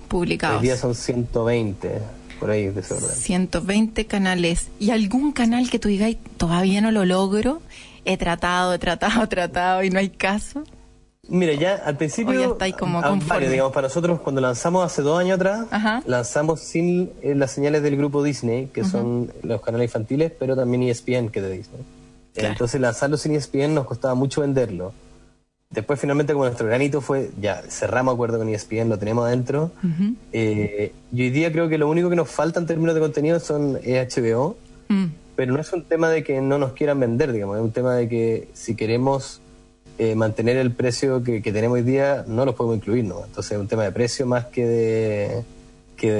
publicados? 0.08 0.62
Hoy 0.62 0.64
día 0.64 0.78
son 0.78 0.96
120, 0.96 2.02
por 2.44 2.52
ahí 2.52 2.68
de 2.68 2.82
ese 2.82 2.94
orden. 2.94 3.10
120 3.10 4.06
canales. 4.06 4.68
¿Y 4.78 4.92
algún 4.92 5.32
canal 5.32 5.70
que 5.70 5.80
tú 5.80 5.88
digas, 5.88 6.14
todavía 6.36 6.82
no 6.82 6.92
lo 6.92 7.06
logro? 7.06 7.62
He 8.04 8.18
tratado, 8.18 8.74
he 8.74 8.80
tratado, 8.80 9.24
he 9.24 9.28
tratado 9.28 9.82
y 9.84 9.90
no 9.90 10.00
hay 10.00 10.10
caso. 10.10 10.66
Mire, 11.30 11.58
ya 11.58 11.76
al 11.76 11.96
principio. 11.96 12.38
ya 12.38 12.48
está 12.48 12.66
ahí 12.66 12.74
como 12.74 13.02
digamos, 13.40 13.72
para 13.72 13.88
nosotros, 13.88 14.20
cuando 14.20 14.42
lanzamos 14.42 14.86
hace 14.86 15.02
dos 15.02 15.18
años 15.18 15.36
atrás, 15.36 15.68
lanzamos 16.06 16.60
sin 16.60 17.14
eh, 17.22 17.34
las 17.34 17.52
señales 17.52 17.82
del 17.82 17.96
grupo 17.96 18.22
Disney, 18.22 18.66
que 18.74 18.84
son 18.84 19.32
los 19.42 19.62
canales 19.62 19.88
infantiles, 19.88 20.34
pero 20.38 20.58
también 20.58 20.84
ESPN, 20.84 21.30
que 21.30 21.40
es 21.40 21.46
de 21.46 21.52
Disney. 21.52 21.82
Entonces, 22.36 22.82
lanzarlo 22.82 23.16
sin 23.16 23.36
ESPN 23.36 23.74
nos 23.74 23.86
costaba 23.86 24.16
mucho 24.16 24.42
venderlo. 24.42 24.94
Después, 25.74 26.00
finalmente, 26.00 26.34
como 26.34 26.46
nuestro 26.46 26.68
granito 26.68 27.02
fue, 27.02 27.32
ya 27.42 27.64
cerramos 27.68 28.14
acuerdo 28.14 28.38
con 28.38 28.48
ESPN, 28.48 28.90
lo 28.90 29.00
tenemos 29.00 29.26
adentro. 29.26 29.72
Eh, 30.32 30.94
y 31.12 31.22
hoy 31.24 31.30
día 31.32 31.52
creo 31.52 31.68
que 31.68 31.80
lo 31.80 31.90
único 31.90 32.12
que 32.12 32.16
nos 32.16 32.30
falta 32.30 32.60
en 32.60 32.68
términos 32.68 32.94
de 32.94 33.02
contenido 33.02 33.40
son 33.40 33.74
HBO, 33.74 34.56
mm. 34.90 35.06
pero 35.36 35.52
no 35.52 35.60
es 35.60 35.74
un 35.74 35.84
tema 35.84 36.10
de 36.10 36.24
que 36.24 36.42
no 36.42 36.60
nos 36.60 36.74
quieran 36.74 37.00
vender, 37.00 37.32
digamos, 37.32 37.58
es 37.58 37.64
un 37.64 37.72
tema 37.72 37.96
de 37.96 38.08
que 38.08 38.50
si 38.54 38.76
queremos 38.76 39.42
eh, 39.98 40.14
mantener 40.14 40.58
el 40.58 40.72
precio 40.72 41.24
que, 41.24 41.42
tenemos 41.42 41.78
hoy 41.78 41.84
día 41.84 42.24
no 42.28 42.46
lo 42.46 42.56
podemos 42.56 42.78
incluir, 42.78 43.06
¿no? 43.06 43.26
Entonces 43.26 43.54
es 43.54 43.58
un 43.60 43.68
tema 43.68 43.84
de 43.84 43.92
precio 43.92 44.28
más 44.28 44.46
que 44.46 44.66
de 44.68 45.44
que 45.98 46.12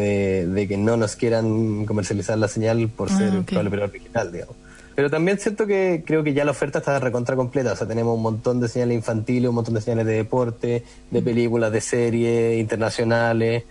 de, 0.48 0.68
que 0.68 0.78
no 0.78 0.98
nos 0.98 1.16
quieran 1.16 1.86
comercializar 1.86 2.38
la 2.38 2.48
señal 2.48 2.88
por 2.90 3.12
ah, 3.12 3.18
ser 3.18 3.38
okay. 3.38 3.58
el 3.58 3.68
original, 3.68 4.32
digamos. 4.32 4.56
Pero 4.96 5.10
también 5.10 5.40
siento 5.40 5.66
que 5.66 6.04
creo 6.06 6.24
que 6.24 6.34
ya 6.34 6.46
la 6.46 6.52
oferta 6.52 6.80
está 6.80 7.00
recontra 7.00 7.36
completa, 7.36 7.74
o 7.74 7.76
sea, 7.76 7.88
tenemos 7.88 8.16
un 8.16 8.22
montón 8.22 8.60
de 8.60 8.68
señales 8.68 8.96
infantiles, 8.96 9.50
un 9.50 9.56
montón 9.56 9.74
de 9.74 9.82
señales 9.82 10.06
de 10.06 10.14
deporte, 10.14 10.84
de 11.10 11.22
películas, 11.22 11.72
de 11.72 11.82
series 11.82 12.60
internacionales. 12.60 13.64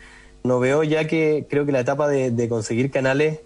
No 0.45 0.59
veo 0.59 0.83
ya 0.83 1.07
que 1.07 1.47
creo 1.49 1.65
que 1.65 1.73
la 1.73 1.81
etapa 1.81 2.09
de, 2.09 2.31
de 2.31 2.49
conseguir 2.49 2.91
canales 2.91 3.41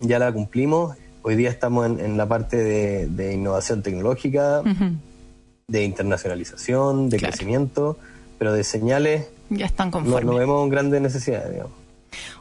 ya 0.00 0.18
la 0.18 0.32
cumplimos 0.32 0.96
Hoy 1.22 1.36
día 1.36 1.50
estamos 1.50 1.86
en, 1.86 2.16
la 2.16 2.26
parte 2.26 2.56
de, 2.56 3.34
innovación 3.34 3.82
tecnológica, 3.82 4.62
de 5.68 5.84
internacionalización, 5.84 7.10
de 7.10 7.18
crecimiento, 7.18 7.98
pero 8.38 8.54
de 8.54 8.64
señales 8.64 9.28
ya 9.50 9.66
están 9.66 9.90
conformes. 9.90 10.24
No, 10.24 10.34
vemos 10.36 10.70
grandes 10.70 11.02
necesidades, 11.02 11.50
digamos. 11.50 11.72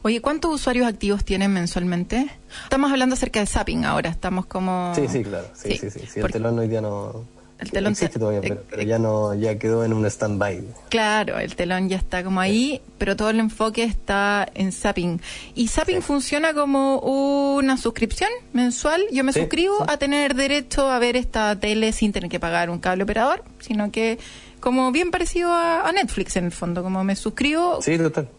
Oye, 0.02 0.22
¿cuántos 0.22 0.54
usuarios 0.54 0.88
activos 0.88 1.24
tienen 1.24 1.52
mensualmente? 1.52 2.30
Estamos 2.64 2.92
hablando 2.92 3.14
acerca 3.14 3.40
de 3.40 3.46
Zapping 3.46 3.86
ahora, 3.86 4.10
estamos 4.10 4.46
como... 4.46 4.94
Sí, 4.96 5.08
sí, 5.08 5.24
claro, 5.24 5.48
sí, 5.54 5.78
sí, 5.78 5.90
sí, 5.90 6.20
el 6.20 6.32
telón 6.32 6.60
hoy 6.60 6.68
día 6.68 6.82
no... 6.82 7.26
El 7.60 7.72
telón 7.72 7.92
existe 7.92 8.20
todavía, 8.20 8.40
pero, 8.40 8.64
pero, 8.70 8.82
ya 8.84 8.98
no, 9.00 9.34
ya 9.34 9.60
quedó 9.60 9.84
en 9.84 9.92
un 9.92 10.06
stand-by. 10.06 10.64
Claro, 10.88 11.40
el 11.40 11.58
telón 11.58 11.90
ya 11.90 11.98
está 11.98 12.24
como 12.24 12.40
ahí, 12.40 12.82
pero 12.98 13.18
todo 13.18 13.32
el 13.32 13.40
enfoque 13.42 13.84
está 13.84 14.48
en 14.54 14.72
Zapping. 14.72 15.20
¿Y 15.56 15.68
Zapping 15.68 16.02
funciona 16.02 16.54
como 16.54 17.00
una 17.00 17.76
suscripción 17.76 18.30
mensual? 18.54 19.02
Yo 19.12 19.26
me 19.26 19.34
suscribo 19.34 19.84
a 19.90 19.98
tener 19.98 20.36
derecho 20.36 20.90
a 20.90 21.00
ver 21.00 21.18
esta 21.18 21.60
tele 21.60 21.92
sin 21.92 22.14
tener 22.14 22.30
que 22.30 22.40
pagar 22.40 22.70
un 22.70 22.80
cable 22.80 23.04
operador, 23.04 23.44
sino 23.60 23.92
que 23.92 24.20
como 24.60 24.92
bien 24.92 25.12
parecido 25.12 25.52
a, 25.52 25.90
Netflix 25.92 26.36
en 26.38 26.46
el 26.46 26.52
fondo, 26.52 26.84
como 26.84 27.04
me 27.04 27.16
suscribo. 27.16 27.82
Sí, 27.82 27.98
total. 27.98 28.30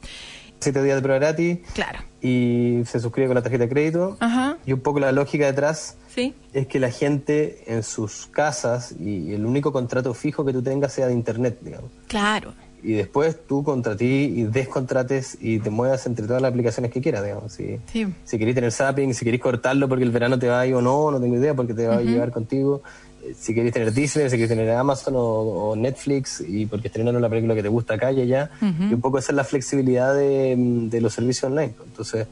Siete 0.60 0.82
días 0.82 0.96
de 0.96 1.02
prueba 1.02 1.18
gratis. 1.18 1.58
Claro. 1.74 2.00
Y 2.20 2.82
se 2.86 3.00
suscribe 3.00 3.28
con 3.28 3.34
la 3.34 3.42
tarjeta 3.42 3.64
de 3.64 3.70
crédito. 3.70 4.16
Ajá. 4.20 4.58
Y 4.66 4.72
un 4.72 4.80
poco 4.80 5.00
la 5.00 5.10
lógica 5.10 5.46
detrás 5.46 5.96
¿Sí? 6.14 6.34
es 6.52 6.66
que 6.66 6.78
la 6.78 6.90
gente 6.90 7.64
en 7.66 7.82
sus 7.82 8.26
casas 8.26 8.94
y 9.00 9.32
el 9.32 9.46
único 9.46 9.72
contrato 9.72 10.12
fijo 10.12 10.44
que 10.44 10.52
tú 10.52 10.62
tengas 10.62 10.92
sea 10.92 11.06
de 11.06 11.14
internet, 11.14 11.58
digamos. 11.62 11.90
Claro. 12.08 12.52
Y 12.82 12.92
después 12.92 13.36
tú 13.46 13.62
contra 13.62 13.96
ti 13.96 14.32
y 14.36 14.42
descontrates 14.44 15.36
y 15.40 15.58
te 15.58 15.70
muevas 15.70 16.06
entre 16.06 16.26
todas 16.26 16.40
las 16.40 16.50
aplicaciones 16.50 16.90
que 16.90 17.00
quieras, 17.00 17.24
digamos. 17.24 17.52
Si, 17.52 17.78
sí. 17.92 18.06
si 18.24 18.38
querés 18.38 18.54
tener 18.54 18.72
zapping, 18.72 19.14
si 19.14 19.24
querés 19.24 19.40
cortarlo 19.40 19.88
porque 19.88 20.04
el 20.04 20.10
verano 20.10 20.38
te 20.38 20.48
va 20.48 20.60
a 20.60 20.66
ir 20.66 20.74
o 20.74 20.82
no, 20.82 21.10
no 21.10 21.20
tengo 21.20 21.36
idea 21.36 21.54
porque 21.54 21.74
te 21.74 21.86
va 21.86 21.96
a 21.96 22.00
llevar 22.02 22.30
contigo 22.30 22.82
si 23.34 23.54
queréis 23.54 23.72
tener 23.72 23.92
Disney, 23.92 24.28
si 24.28 24.36
queréis 24.36 24.48
tener 24.48 24.70
Amazon 24.70 25.14
o, 25.16 25.74
Netflix, 25.76 26.42
y 26.46 26.66
porque 26.66 26.88
estrenaron 26.88 27.20
la 27.20 27.28
película 27.28 27.54
que 27.54 27.62
te 27.62 27.68
gusta 27.68 27.94
acá 27.94 28.12
y 28.12 28.20
allá, 28.22 28.50
y 28.60 28.92
un 28.94 29.00
poco 29.00 29.18
esa 29.18 29.32
es 29.32 29.36
la 29.36 29.44
flexibilidad 29.44 30.14
de, 30.14 30.98
los 31.00 31.12
servicios 31.12 31.44
online. 31.44 31.74
Entonces, 31.84 32.26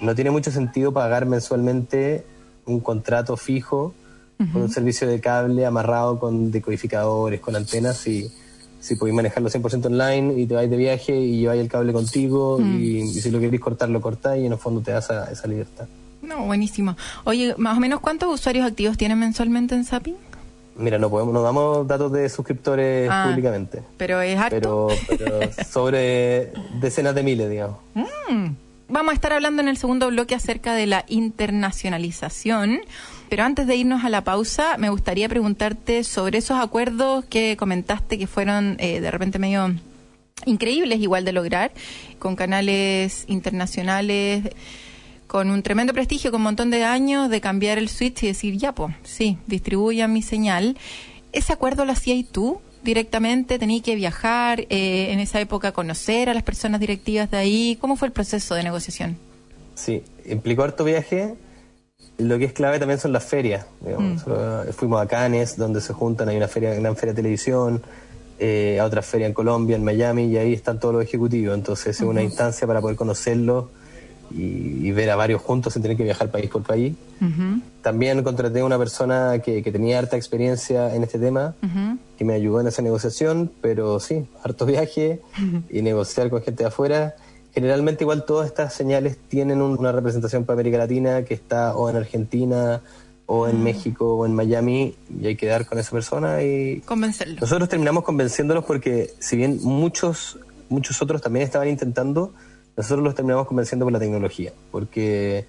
no 0.00 0.14
tiene 0.14 0.30
mucho 0.30 0.50
sentido 0.50 0.92
pagar 0.92 1.26
mensualmente 1.26 2.24
un 2.66 2.80
contrato 2.80 3.36
fijo 3.36 3.94
con 4.52 4.62
un 4.62 4.70
servicio 4.70 5.06
de 5.06 5.20
cable 5.20 5.64
amarrado 5.64 6.18
con 6.18 6.50
decodificadores, 6.50 7.40
con 7.40 7.54
antenas, 7.54 8.06
y 8.08 8.28
si 8.80 8.96
podéis 8.96 9.14
manejarlo 9.14 9.48
100% 9.48 9.86
online 9.86 10.40
y 10.40 10.46
te 10.46 10.54
vais 10.54 10.68
de 10.68 10.76
viaje 10.76 11.16
y 11.16 11.40
lleváis 11.40 11.60
el 11.60 11.68
cable 11.68 11.92
contigo, 11.92 12.60
y, 12.60 13.06
si 13.08 13.30
lo 13.30 13.38
queréis 13.38 13.60
cortar, 13.60 13.88
lo 13.88 14.00
cortáis, 14.00 14.42
y 14.42 14.46
en 14.46 14.52
el 14.52 14.58
fondo 14.58 14.80
te 14.80 14.90
das 14.90 15.08
esa 15.30 15.46
libertad. 15.46 15.86
No, 16.32 16.46
buenísimo. 16.46 16.96
Oye, 17.24 17.54
más 17.58 17.76
o 17.76 17.80
menos 17.80 18.00
cuántos 18.00 18.32
usuarios 18.32 18.66
activos 18.66 18.96
tienen 18.96 19.18
mensualmente 19.18 19.74
en 19.74 19.84
Zapping? 19.84 20.16
Mira, 20.76 20.98
no 20.98 21.10
podemos, 21.10 21.34
no 21.34 21.42
damos 21.42 21.86
datos 21.86 22.10
de 22.10 22.26
suscriptores 22.30 23.08
ah, 23.12 23.26
públicamente. 23.28 23.82
Pero 23.98 24.22
es 24.22 24.38
harto. 24.38 24.88
Pero, 25.08 25.40
sobre 25.68 26.52
decenas 26.80 27.14
de 27.14 27.22
miles, 27.22 27.50
digamos. 27.50 27.76
Mm. 27.94 28.46
Vamos 28.88 29.12
a 29.12 29.14
estar 29.14 29.32
hablando 29.34 29.60
en 29.60 29.68
el 29.68 29.76
segundo 29.76 30.08
bloque 30.08 30.34
acerca 30.34 30.74
de 30.74 30.86
la 30.86 31.04
internacionalización. 31.08 32.80
Pero 33.28 33.44
antes 33.44 33.66
de 33.66 33.76
irnos 33.76 34.02
a 34.04 34.08
la 34.08 34.24
pausa, 34.24 34.78
me 34.78 34.88
gustaría 34.88 35.28
preguntarte 35.28 36.02
sobre 36.02 36.38
esos 36.38 36.58
acuerdos 36.58 37.26
que 37.26 37.58
comentaste 37.58 38.18
que 38.18 38.26
fueron 38.26 38.76
eh, 38.78 39.00
de 39.00 39.10
repente 39.10 39.38
medio 39.38 39.74
increíbles 40.46 41.00
igual 41.00 41.26
de 41.26 41.32
lograr 41.32 41.72
con 42.18 42.36
canales 42.36 43.24
internacionales 43.28 44.44
con 45.32 45.50
un 45.50 45.62
tremendo 45.62 45.94
prestigio, 45.94 46.30
con 46.30 46.40
un 46.40 46.44
montón 46.44 46.70
de 46.70 46.84
años 46.84 47.30
de 47.30 47.40
cambiar 47.40 47.78
el 47.78 47.88
switch 47.88 48.22
y 48.22 48.26
decir, 48.26 48.58
ya, 48.58 48.74
pues, 48.74 48.94
sí, 49.02 49.38
distribuya 49.46 50.06
mi 50.06 50.20
señal. 50.20 50.76
¿Ese 51.32 51.54
acuerdo 51.54 51.86
lo 51.86 51.92
hacías 51.92 52.22
tú 52.30 52.60
directamente? 52.84 53.58
¿Tenía 53.58 53.80
que 53.80 53.94
viajar 53.94 54.66
eh, 54.68 55.10
en 55.10 55.20
esa 55.20 55.40
época, 55.40 55.72
conocer 55.72 56.28
a 56.28 56.34
las 56.34 56.42
personas 56.42 56.82
directivas 56.82 57.30
de 57.30 57.38
ahí? 57.38 57.78
¿Cómo 57.80 57.96
fue 57.96 58.08
el 58.08 58.12
proceso 58.12 58.54
de 58.54 58.62
negociación? 58.62 59.16
Sí, 59.74 60.02
implicó 60.26 60.64
harto 60.64 60.84
viaje. 60.84 61.34
Lo 62.18 62.38
que 62.38 62.44
es 62.44 62.52
clave 62.52 62.78
también 62.78 63.00
son 63.00 63.14
las 63.14 63.24
ferias. 63.24 63.64
Mm. 63.80 64.16
Fuimos 64.72 65.00
a 65.00 65.06
Cannes, 65.06 65.56
donde 65.56 65.80
se 65.80 65.94
juntan, 65.94 66.28
hay 66.28 66.36
una 66.36 66.48
feria, 66.48 66.74
gran 66.74 66.94
feria 66.94 67.14
de 67.14 67.16
televisión, 67.16 67.80
eh, 68.38 68.78
a 68.78 68.84
otra 68.84 69.00
feria 69.00 69.28
en 69.28 69.32
Colombia, 69.32 69.76
en 69.76 69.82
Miami, 69.82 70.26
y 70.26 70.36
ahí 70.36 70.52
están 70.52 70.78
todos 70.78 70.94
los 70.94 71.02
ejecutivos. 71.02 71.54
Entonces 71.54 71.96
es 71.96 72.02
una 72.02 72.20
instancia 72.22 72.66
para 72.66 72.82
poder 72.82 72.96
conocerlos 72.96 73.68
y, 74.30 74.90
ver 74.92 75.10
a 75.10 75.16
varios 75.16 75.42
juntos 75.42 75.72
sin 75.72 75.82
tener 75.82 75.96
que 75.96 76.04
viajar 76.04 76.30
país 76.30 76.50
por 76.50 76.62
país. 76.62 76.94
También 77.82 78.22
contraté 78.22 78.60
a 78.60 78.64
una 78.64 78.78
persona 78.78 79.40
que, 79.40 79.62
tenía 79.62 79.98
harta 79.98 80.16
experiencia 80.16 80.94
en 80.94 81.02
este 81.02 81.18
tema, 81.18 81.54
que 82.16 82.24
me 82.24 82.34
ayudó 82.34 82.60
en 82.60 82.66
esa 82.66 82.82
negociación, 82.82 83.50
pero 83.60 84.00
sí, 84.00 84.26
harto 84.42 84.66
viaje 84.66 85.20
y 85.70 85.82
negociar 85.82 86.30
con 86.30 86.42
gente 86.42 86.62
de 86.64 86.68
afuera. 86.68 87.14
Generalmente 87.54 88.04
igual 88.04 88.24
todas 88.24 88.46
estas 88.46 88.72
señales 88.72 89.18
tienen 89.28 89.60
una 89.60 89.92
representación 89.92 90.44
para 90.44 90.54
América 90.54 90.78
Latina 90.78 91.22
que 91.22 91.34
está 91.34 91.76
o 91.76 91.90
en 91.90 91.96
Argentina 91.96 92.80
o 93.26 93.46
en 93.46 93.62
México 93.62 94.16
o 94.16 94.26
en 94.26 94.34
Miami 94.34 94.94
y 95.20 95.26
hay 95.26 95.36
que 95.36 95.46
dar 95.46 95.66
con 95.66 95.78
esa 95.78 95.90
persona 95.90 96.42
y 96.42 96.80
convencerlos. 96.80 97.42
Nosotros 97.42 97.68
terminamos 97.68 98.04
convenciéndolos 98.04 98.64
porque 98.64 99.10
si 99.18 99.36
bien 99.36 99.58
muchos 99.62 100.38
muchos 100.72 101.00
otros 101.02 101.22
también 101.22 101.44
estaban 101.44 101.68
intentando, 101.68 102.32
nosotros 102.76 103.04
los 103.04 103.14
terminamos 103.14 103.46
convenciendo 103.46 103.84
con 103.84 103.92
la 103.92 103.98
tecnología, 103.98 104.52
porque 104.70 105.46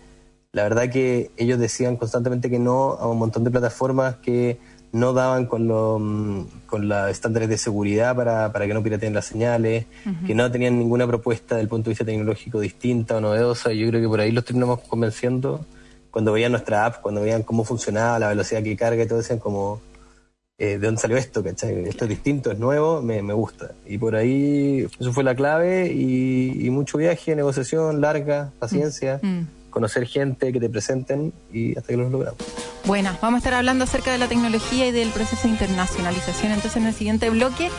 la 0.51 0.63
verdad 0.63 0.89
que 0.89 1.31
ellos 1.37 1.59
decían 1.59 1.97
constantemente 1.97 2.49
que 2.49 2.59
no 2.59 2.91
a 2.93 3.07
un 3.07 3.17
montón 3.17 3.43
de 3.43 3.51
plataformas 3.51 4.17
que 4.17 4.59
no 4.91 5.11
daban 5.11 5.47
con, 5.47 5.67
los 5.67 5.99
mm, 5.99 6.41
con 6.67 6.87
los 6.87 7.09
estándares 7.09 7.49
de 7.49 7.57
seguridad 7.57 8.15
para, 8.15 8.51
para 8.53 8.67
que 8.67 8.73
no 8.75 8.83
pirateen 8.83 9.13
las 9.13 9.25
señales, 9.25 9.87
que 10.27 10.35
no 10.35 10.51
tenían 10.51 10.77
ninguna 10.77 11.07
propuesta 11.07 11.55
desde 11.55 11.63
el 11.63 11.69
punto 11.69 11.85
de 11.85 11.91
vista 11.93 12.05
tecnológico 12.05 12.59
distinta 12.59 13.17
o 13.17 13.21
novedosa. 13.21 13.73
Y 13.73 13.79
yo 13.79 13.87
creo 13.87 14.01
que 14.01 14.07
por 14.07 14.19
ahí 14.19 14.31
los 14.31 14.45
terminamos 14.45 14.81
convenciendo 14.81 15.65
cuando 16.11 16.31
veían 16.31 16.51
nuestra 16.51 16.85
app, 16.85 17.01
cuando 17.01 17.21
veían 17.21 17.41
cómo 17.41 17.63
funcionaba, 17.63 18.19
la 18.19 18.27
velocidad 18.27 18.61
que 18.61 18.77
carga 18.77 19.03
y 19.03 19.07
todo, 19.07 19.17
decían 19.17 19.39
como, 19.39 19.81
eh, 20.63 20.77
¿de 20.79 20.87
dónde 20.87 21.01
salió 21.01 21.17
esto? 21.17 21.43
¿cachai? 21.43 21.89
Esto 21.89 22.05
es 22.05 22.09
distinto, 22.09 22.49
es 22.49 22.57
nuevo, 22.57 23.01
me, 23.01 23.21
gusta. 23.33 23.71
Y 23.85 23.97
por 23.97 24.15
ahí, 24.15 24.87
eso 24.97 25.11
fue 25.11 25.25
la 25.25 25.35
clave 25.35 25.91
y, 25.91 26.69
mucho 26.69 26.97
viaje, 26.97 27.35
negociación 27.35 27.99
larga, 27.99 28.51
paciencia, 28.59 29.19
mm. 29.21 29.27
Mm. 29.27 29.47
conocer 29.69 30.07
gente 30.07 30.53
que 30.53 30.61
te 30.61 30.69
presenten 30.69 31.33
y 31.51 31.77
hasta 31.77 31.89
que 31.89 31.97
los 31.97 32.09
logramos. 32.09 32.37
Bueno, 32.85 33.11
vamos 33.21 33.37
a 33.37 33.39
estar 33.39 33.53
hablando 33.55 33.83
acerca 33.83 34.13
de 34.13 34.17
la 34.17 34.27
tecnología 34.29 34.87
y 34.87 34.91
del 34.91 35.09
proceso 35.09 35.43
de 35.43 35.49
internacionalización 35.49 36.53
entonces 36.53 36.77
en 36.77 36.87
el 36.87 36.93
siguiente 36.93 37.29
bloque. 37.29 37.69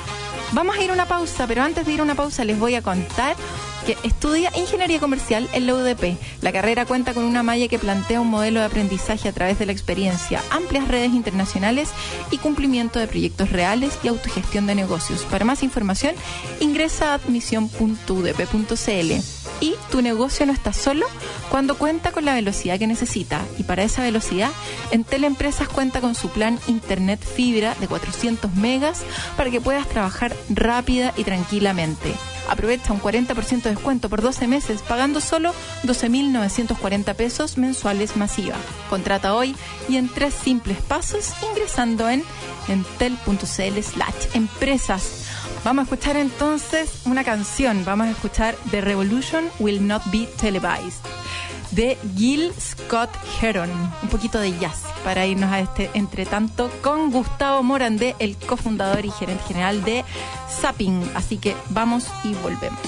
Vamos 0.53 0.77
a 0.77 0.83
ir 0.83 0.91
a 0.91 0.93
una 0.93 1.07
pausa, 1.07 1.47
pero 1.47 1.63
antes 1.63 1.87
de 1.87 1.93
ir 1.93 2.01
a 2.01 2.03
una 2.03 2.15
pausa 2.15 2.45
les 2.45 2.59
voy 2.59 2.75
a 2.75 2.83
contar 2.83 3.35
que 3.85 3.97
estudia 4.03 4.51
Ingeniería 4.57 4.99
Comercial 4.99 5.49
en 5.53 5.67
la 5.67 5.75
UDP. 5.75 6.17
La 6.41 6.53
carrera 6.53 6.87
cuenta 6.87 7.15
con 7.15 7.25
una 7.25 7.43
malla 7.43 7.69
que 7.69 7.79
plantea 7.79 8.21
un 8.21 8.29
modelo 8.29 8.61
de 8.61 8.67
aprendizaje 8.67 9.29
a 9.29 9.33
través 9.33 9.59
de 9.59 9.67
la 9.67 9.73
experiencia, 9.73 10.43
amplias 10.51 10.89
redes 10.89 11.13
internacionales 11.13 11.91
y 12.31 12.39
cumplimiento 12.39 12.99
de 12.99 13.07
proyectos 13.07 13.51
reales 13.51 13.99
y 14.03 14.09
autogestión 14.09 14.67
de 14.67 14.75
negocios. 14.75 15.25
Para 15.31 15.45
más 15.45 15.63
información, 15.63 16.15
ingresa 16.61 17.13
a 17.13 17.15
admisión.udp.cl. 17.15 19.13
Y 19.61 19.75
tu 19.91 20.03
negocio 20.03 20.47
no 20.47 20.53
está 20.53 20.73
solo 20.73 21.07
cuando 21.49 21.79
cuenta 21.79 22.11
con 22.13 22.25
la 22.25 22.35
velocidad 22.35 22.79
que 22.79 22.87
necesita. 22.87 23.41
Y 23.59 23.63
para 23.63 23.85
esa 23.85 24.03
velocidad, 24.03 24.51
Entel 24.91 25.25
Empresas 25.25 25.69
cuenta 25.69 26.01
con 26.01 26.15
su 26.15 26.29
plan 26.31 26.59
Internet 26.67 27.21
Fibra 27.25 27.75
de 27.81 27.87
400 27.87 28.55
megas 28.55 29.03
para 29.37 29.51
que 29.51 29.61
puedas 29.61 29.89
trabajar 29.89 30.35
rápida 30.51 31.15
y 31.17 31.25
tranquilamente. 31.25 32.15
Aprovecha 32.49 32.93
un 32.93 33.01
40% 33.01 33.63
de 33.63 33.71
descuento 33.71 34.09
por 34.09 34.23
12 34.23 34.47
meses 34.47 34.83
pagando 34.83 35.21
solo 35.21 35.53
12.940 35.85 37.15
pesos 37.15 37.59
mensuales 37.59 38.17
masiva. 38.17 38.57
Contrata 38.91 39.35
hoy 39.35 39.57
y 39.89 39.97
en 39.97 40.09
tres 40.09 40.35
simples 40.35 40.79
pasos 40.83 41.33
ingresando 41.51 42.09
en 42.09 42.23
entel.cl 42.69 43.83
slash 43.83 44.35
empresas. 44.35 45.27
Vamos 45.65 45.83
a 45.83 45.85
escuchar 45.85 46.17
entonces 46.17 47.03
una 47.07 47.25
canción. 47.25 47.85
Vamos 47.85 48.09
a 48.09 48.11
escuchar 48.11 48.55
The 48.71 48.81
Revolution 48.81 49.45
Will 49.59 49.87
Not 49.87 50.03
Be 50.11 50.29
Televised 50.41 51.24
de 51.75 51.99
Gil 52.17 52.53
Scott 52.59 53.11
Heron. 53.41 53.71
Un 54.03 54.09
poquito 54.09 54.39
de 54.39 54.57
jazz 54.59 54.83
para 55.03 55.27
irnos 55.27 55.53
a 55.53 55.61
este 55.61 55.91
entretanto 55.95 56.71
con 56.83 57.11
Gustavo 57.11 57.63
Morandé, 57.63 58.15
el 58.19 58.37
cofundador 58.37 59.05
y 59.05 59.11
gerente 59.11 59.45
general 59.45 59.85
de 59.85 60.05
Zapping. 60.61 61.11
Así 61.15 61.39
que 61.39 61.57
vamos 61.71 62.07
y 62.23 62.35
volvemos. 62.35 62.81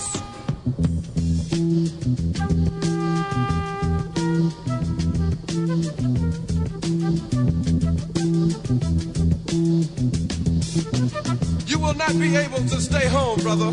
You 11.67 11.79
will 11.79 11.95
not 11.95 12.19
be 12.19 12.37
able 12.37 12.61
to 12.69 12.81
stay 12.81 13.09
home, 13.09 13.43
brother. 13.43 13.73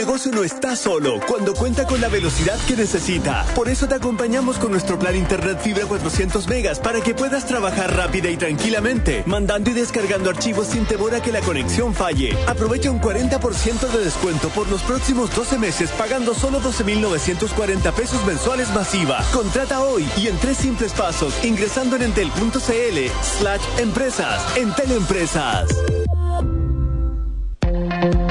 Negocio 0.00 0.32
no 0.32 0.42
está 0.42 0.76
solo 0.76 1.20
cuando 1.26 1.52
cuenta 1.52 1.86
con 1.86 2.00
la 2.00 2.08
velocidad 2.08 2.58
que 2.66 2.74
necesita. 2.74 3.44
Por 3.54 3.68
eso 3.68 3.86
te 3.86 3.96
acompañamos 3.96 4.56
con 4.56 4.70
nuestro 4.70 4.98
plan 4.98 5.14
Internet 5.14 5.60
Fibra 5.60 5.84
400 5.84 6.48
megas 6.48 6.78
para 6.78 7.02
que 7.02 7.14
puedas 7.14 7.44
trabajar 7.44 7.94
rápida 7.94 8.30
y 8.30 8.38
tranquilamente, 8.38 9.22
mandando 9.26 9.68
y 9.68 9.74
descargando 9.74 10.30
archivos 10.30 10.68
sin 10.68 10.86
temor 10.86 11.14
a 11.14 11.20
que 11.20 11.32
la 11.32 11.42
conexión 11.42 11.92
falle. 11.92 12.34
Aprovecha 12.46 12.90
un 12.90 12.98
40% 12.98 13.88
de 13.90 14.02
descuento 14.02 14.48
por 14.48 14.70
los 14.70 14.80
próximos 14.80 15.36
12 15.36 15.58
meses 15.58 15.90
pagando 15.90 16.32
solo 16.34 16.62
12.940 16.62 17.92
pesos 17.92 18.24
mensuales 18.24 18.70
masiva. 18.70 19.22
Contrata 19.34 19.82
hoy 19.82 20.08
y 20.16 20.28
en 20.28 20.38
tres 20.38 20.56
simples 20.56 20.94
pasos 20.94 21.34
ingresando 21.44 21.96
en 21.96 22.02
entel.cl 22.04 23.10
slash 23.22 23.60
empresas. 23.78 24.56
Entel 24.56 24.92
Empresas. 24.92 25.68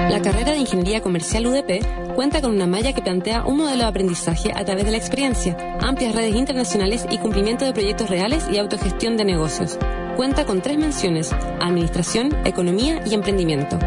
La 0.09 0.21
carrera 0.23 0.53
de 0.53 0.57
Ingeniería 0.57 1.01
Comercial 1.01 1.45
UDP 1.45 2.15
cuenta 2.15 2.41
con 2.41 2.49
una 2.49 2.65
malla 2.65 2.93
que 2.93 3.03
plantea 3.03 3.45
un 3.45 3.57
modelo 3.57 3.83
de 3.83 3.89
aprendizaje 3.89 4.51
a 4.55 4.65
través 4.65 4.85
de 4.85 4.91
la 4.91 4.97
experiencia, 4.97 5.55
amplias 5.81 6.15
redes 6.15 6.35
internacionales 6.35 7.05
y 7.11 7.19
cumplimiento 7.19 7.63
de 7.63 7.73
proyectos 7.73 8.09
reales 8.09 8.43
y 8.51 8.57
autogestión 8.57 9.17
de 9.17 9.25
negocios. 9.25 9.77
Cuenta 10.17 10.47
con 10.47 10.63
tres 10.63 10.79
menciones, 10.79 11.31
Administración, 11.61 12.35
Economía 12.43 13.03
y 13.05 13.13
Emprendimiento. 13.13 13.77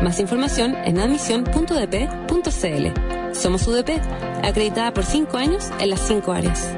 Más 0.00 0.20
información 0.20 0.76
en 0.84 1.00
admisión.udp.cl. 1.00 3.34
Somos 3.34 3.66
UDP, 3.66 4.00
acreditada 4.44 4.94
por 4.94 5.04
cinco 5.04 5.38
años 5.38 5.72
en 5.80 5.90
las 5.90 6.06
cinco 6.06 6.30
áreas. 6.30 6.72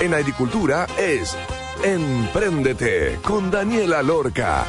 En 0.00 0.12
agricultura 0.12 0.88
es 0.98 1.36
Empréndete 1.84 3.20
con 3.22 3.52
Daniela 3.52 4.02
Lorca. 4.02 4.66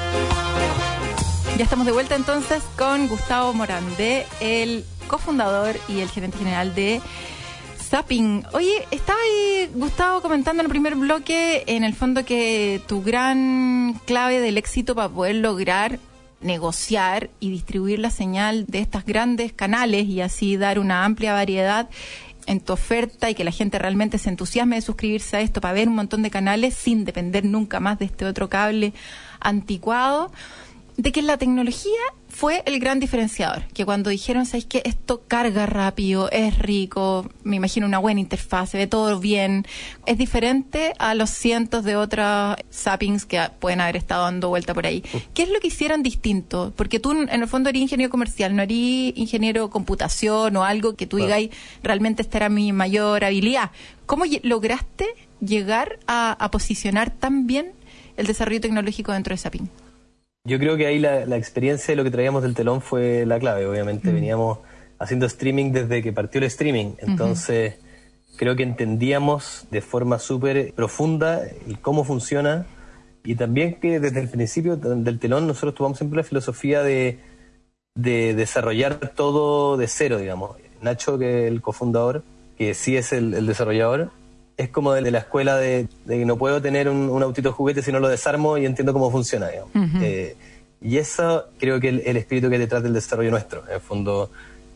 Ya 1.57 1.63
estamos 1.63 1.85
de 1.85 1.93
vuelta 1.93 2.15
entonces 2.15 2.61
con 2.77 3.07
Gustavo 3.07 3.53
Morandé, 3.53 4.25
el 4.41 4.83
cofundador 5.07 5.77
y 5.87 6.01
el 6.01 6.09
gerente 6.09 6.37
general 6.37 6.75
de 6.75 6.99
Zapping. 7.79 8.43
Oye, 8.51 8.85
estaba 8.91 9.17
ahí 9.21 9.69
Gustavo 9.73 10.21
comentando 10.21 10.61
en 10.61 10.65
el 10.65 10.69
primer 10.69 10.95
bloque, 10.95 11.63
en 11.67 11.85
el 11.85 11.95
fondo, 11.95 12.25
que 12.25 12.81
tu 12.87 13.01
gran 13.01 14.01
clave 14.03 14.41
del 14.41 14.57
éxito 14.57 14.95
para 14.95 15.07
poder 15.07 15.35
lograr 15.35 15.99
negociar 16.41 17.29
y 17.39 17.51
distribuir 17.51 17.99
la 17.99 18.09
señal 18.09 18.65
de 18.65 18.79
estos 18.79 19.05
grandes 19.05 19.53
canales 19.53 20.07
y 20.07 20.19
así 20.19 20.57
dar 20.57 20.77
una 20.77 21.05
amplia 21.05 21.31
variedad 21.31 21.89
en 22.47 22.59
tu 22.59 22.73
oferta 22.73 23.29
y 23.29 23.33
que 23.33 23.45
la 23.45 23.51
gente 23.51 23.79
realmente 23.79 24.17
se 24.17 24.29
entusiasme 24.29 24.75
de 24.75 24.81
suscribirse 24.81 25.37
a 25.37 25.41
esto 25.41 25.61
para 25.61 25.73
ver 25.73 25.87
un 25.87 25.95
montón 25.95 26.21
de 26.21 26.29
canales 26.29 26.75
sin 26.75 27.05
depender 27.05 27.45
nunca 27.45 27.79
más 27.79 27.97
de 27.97 28.05
este 28.05 28.25
otro 28.25 28.49
cable 28.49 28.93
anticuado 29.39 30.31
de 30.97 31.11
que 31.11 31.21
la 31.21 31.37
tecnología 31.37 31.91
fue 32.29 32.63
el 32.65 32.79
gran 32.79 32.99
diferenciador, 32.99 33.63
que 33.73 33.85
cuando 33.85 34.09
dijeron, 34.09 34.45
¿sabes 34.45 34.65
que 34.65 34.81
Esto 34.85 35.23
carga 35.27 35.65
rápido, 35.65 36.29
es 36.31 36.57
rico, 36.59 37.29
me 37.43 37.55
imagino 37.55 37.85
una 37.85 37.99
buena 37.99 38.19
interfaz, 38.19 38.71
se 38.71 38.77
ve 38.77 38.87
todo 38.87 39.19
bien, 39.19 39.65
es 40.05 40.17
diferente 40.17 40.93
a 40.99 41.15
los 41.15 41.29
cientos 41.29 41.85
de 41.85 41.95
otros 41.95 42.57
zappings 42.73 43.25
que 43.25 43.41
pueden 43.59 43.79
haber 43.79 43.95
estado 43.95 44.23
dando 44.23 44.49
vuelta 44.49 44.73
por 44.73 44.85
ahí. 44.85 45.01
¿Qué 45.33 45.43
es 45.43 45.49
lo 45.49 45.59
que 45.59 45.67
hicieron 45.67 46.03
distinto? 46.03 46.73
Porque 46.75 46.99
tú 46.99 47.11
en 47.11 47.29
el 47.29 47.47
fondo 47.47 47.69
eres 47.69 47.81
ingeniero 47.81 48.09
comercial, 48.09 48.55
no 48.55 48.63
eres 48.63 48.77
ingeniero 49.15 49.69
computación 49.69 50.57
o 50.57 50.63
algo 50.65 50.95
que 50.95 51.07
tú 51.07 51.17
digáis, 51.17 51.51
realmente 51.83 52.21
esta 52.21 52.37
era 52.37 52.49
mi 52.49 52.73
mayor 52.73 53.23
habilidad. 53.23 53.71
¿Cómo 54.05 54.25
lograste 54.43 55.07
llegar 55.39 55.99
a, 56.07 56.33
a 56.33 56.51
posicionar 56.51 57.11
tan 57.11 57.47
bien 57.47 57.71
el 58.17 58.27
desarrollo 58.27 58.61
tecnológico 58.61 59.13
dentro 59.13 59.33
de 59.33 59.37
Zapping? 59.37 59.69
Yo 60.45 60.59
creo 60.59 60.77
que 60.77 60.85
ahí 60.85 60.99
la, 60.99 61.35
experiencia 61.35 61.91
de 61.91 61.95
lo 61.95 62.03
que 62.03 62.11
traíamos 62.11 62.43
del 62.43 62.53
telón 62.53 62.81
fue 62.81 63.25
la 63.25 63.39
clave, 63.39 63.65
obviamente. 63.65 64.11
Veníamos 64.11 64.59
haciendo 64.99 65.25
streaming 65.25 65.71
desde 65.71 66.01
que 66.01 66.13
partió 66.13 66.39
el 66.39 66.45
streaming, 66.45 66.93
entonces 66.99 67.75
creo 68.37 68.55
que 68.55 68.63
entendíamos 68.63 69.67
de 69.71 69.81
forma 69.81 70.19
súper 70.19 70.73
profunda 70.73 71.41
cómo 71.81 72.03
funciona 72.03 72.65
Y 73.23 73.35
también 73.35 73.79
que 73.79 73.99
desde 73.99 74.19
el 74.19 74.29
principio 74.29 74.77
del 74.77 75.19
telón 75.19 75.47
nosotros 75.47 75.73
tomamos 75.75 75.97
siempre 75.97 76.17
la 76.17 76.23
filosofía 76.23 76.83
de, 76.83 77.19
de 77.95 78.35
desarrollar 78.35 79.13
todo 79.15 79.77
de 79.77 79.87
cero, 79.87 80.19
digamos. 80.19 80.57
Nacho, 80.81 81.17
que 81.17 81.45
es 81.45 81.51
el 81.51 81.61
cofundador, 81.61 82.23
que 82.57 82.73
sí 82.73 82.97
es 82.97 83.13
el, 83.13 83.45
desarrollador, 83.47 84.11
es 84.57 84.69
como 84.69 84.93
de, 84.93 85.11
la 85.11 85.19
escuela 85.19 85.57
de, 85.57 85.87
que 86.07 86.25
no 86.25 86.37
puedo 86.37 86.61
tener 86.61 86.89
un, 86.89 87.21
autito 87.21 87.51
juguete 87.51 87.81
si 87.81 87.91
no 87.91 87.99
lo 87.99 88.07
desarmo 88.07 88.57
y 88.57 88.65
entiendo 88.65 88.93
cómo 88.93 89.11
funciona. 89.11 89.49
Eh, 90.01 90.35
y 90.81 90.97
eso 90.97 91.45
creo 91.59 91.79
que 91.79 91.89
el, 91.89 92.03
el 92.05 92.17
espíritu 92.17 92.49
que 92.49 92.59
detrás 92.59 92.83
del 92.83 92.93
desarrollo 92.93 93.31
nuestro. 93.31 93.63
En 93.67 93.75
el 93.75 93.81
fondo, 93.81 94.29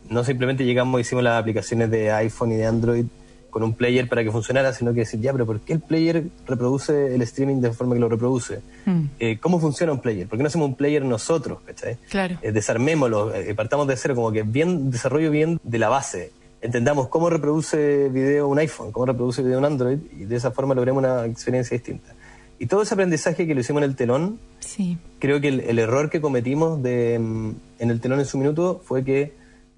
no 0.08 0.24
simplemente 0.24 0.64
llegamos 0.64 0.98
y 0.98 1.02
hicimos 1.02 1.24
las 1.24 1.40
aplicaciones 1.40 1.90
de 1.90 2.10
iPhone 2.12 2.52
y 2.52 2.56
de 2.56 2.66
Android 2.66 3.06
con 3.50 3.62
un 3.62 3.74
player 3.74 4.08
para 4.08 4.24
que 4.24 4.30
funcionara, 4.30 4.72
sino 4.72 4.94
que 4.94 5.00
decir, 5.00 5.20
ya, 5.20 5.32
pero 5.32 5.44
¿por 5.44 5.60
qué 5.60 5.74
el 5.74 5.80
player 5.80 6.24
reproduce 6.46 7.14
el 7.14 7.20
streaming 7.22 7.60
de 7.60 7.72
forma 7.72 7.94
que 7.94 8.00
lo 8.00 8.08
reproduce? 8.08 8.60
Mm. 8.86 9.02
Eh, 9.18 9.38
¿Cómo 9.40 9.60
funciona 9.60 9.92
un 9.92 10.00
player? 10.00 10.26
¿Por 10.26 10.38
qué 10.38 10.42
no 10.42 10.48
hacemos 10.48 10.68
un 10.68 10.76
player 10.76 11.04
nosotros? 11.04 11.58
¿cachai? 11.66 11.96
Claro. 12.08 12.38
Eh, 12.42 12.52
desarmémoslo, 12.52 13.34
eh, 13.34 13.54
partamos 13.54 13.86
de 13.88 13.96
cero, 13.96 14.14
como 14.14 14.32
que 14.32 14.42
bien, 14.42 14.90
desarrollo 14.90 15.30
bien 15.30 15.60
de 15.62 15.78
la 15.78 15.88
base. 15.88 16.32
Entendamos 16.62 17.08
cómo 17.08 17.30
reproduce 17.30 18.08
video 18.10 18.48
un 18.48 18.58
iPhone, 18.58 18.92
cómo 18.92 19.06
reproduce 19.06 19.42
video 19.42 19.58
un 19.58 19.64
Android, 19.64 19.98
y 20.18 20.24
de 20.24 20.36
esa 20.36 20.50
forma 20.50 20.74
logremos 20.74 21.02
una 21.02 21.24
experiencia 21.24 21.74
distinta. 21.74 22.14
Y 22.58 22.66
todo 22.66 22.82
ese 22.82 22.92
aprendizaje 22.92 23.46
que 23.46 23.54
lo 23.54 23.60
hicimos 23.60 23.82
en 23.82 23.88
el 23.88 23.96
telón, 23.96 24.38
sí. 24.58 24.98
creo 25.18 25.40
que 25.40 25.48
el, 25.48 25.78
error 25.78 26.10
que 26.10 26.20
cometimos 26.20 26.82
de, 26.82 27.18
mm, 27.18 27.50
en 27.78 27.90
el 27.90 28.00
telón 28.00 28.20
en 28.20 28.26
su 28.26 28.36
minuto 28.36 28.82
fue 28.84 29.02
que 29.02 29.32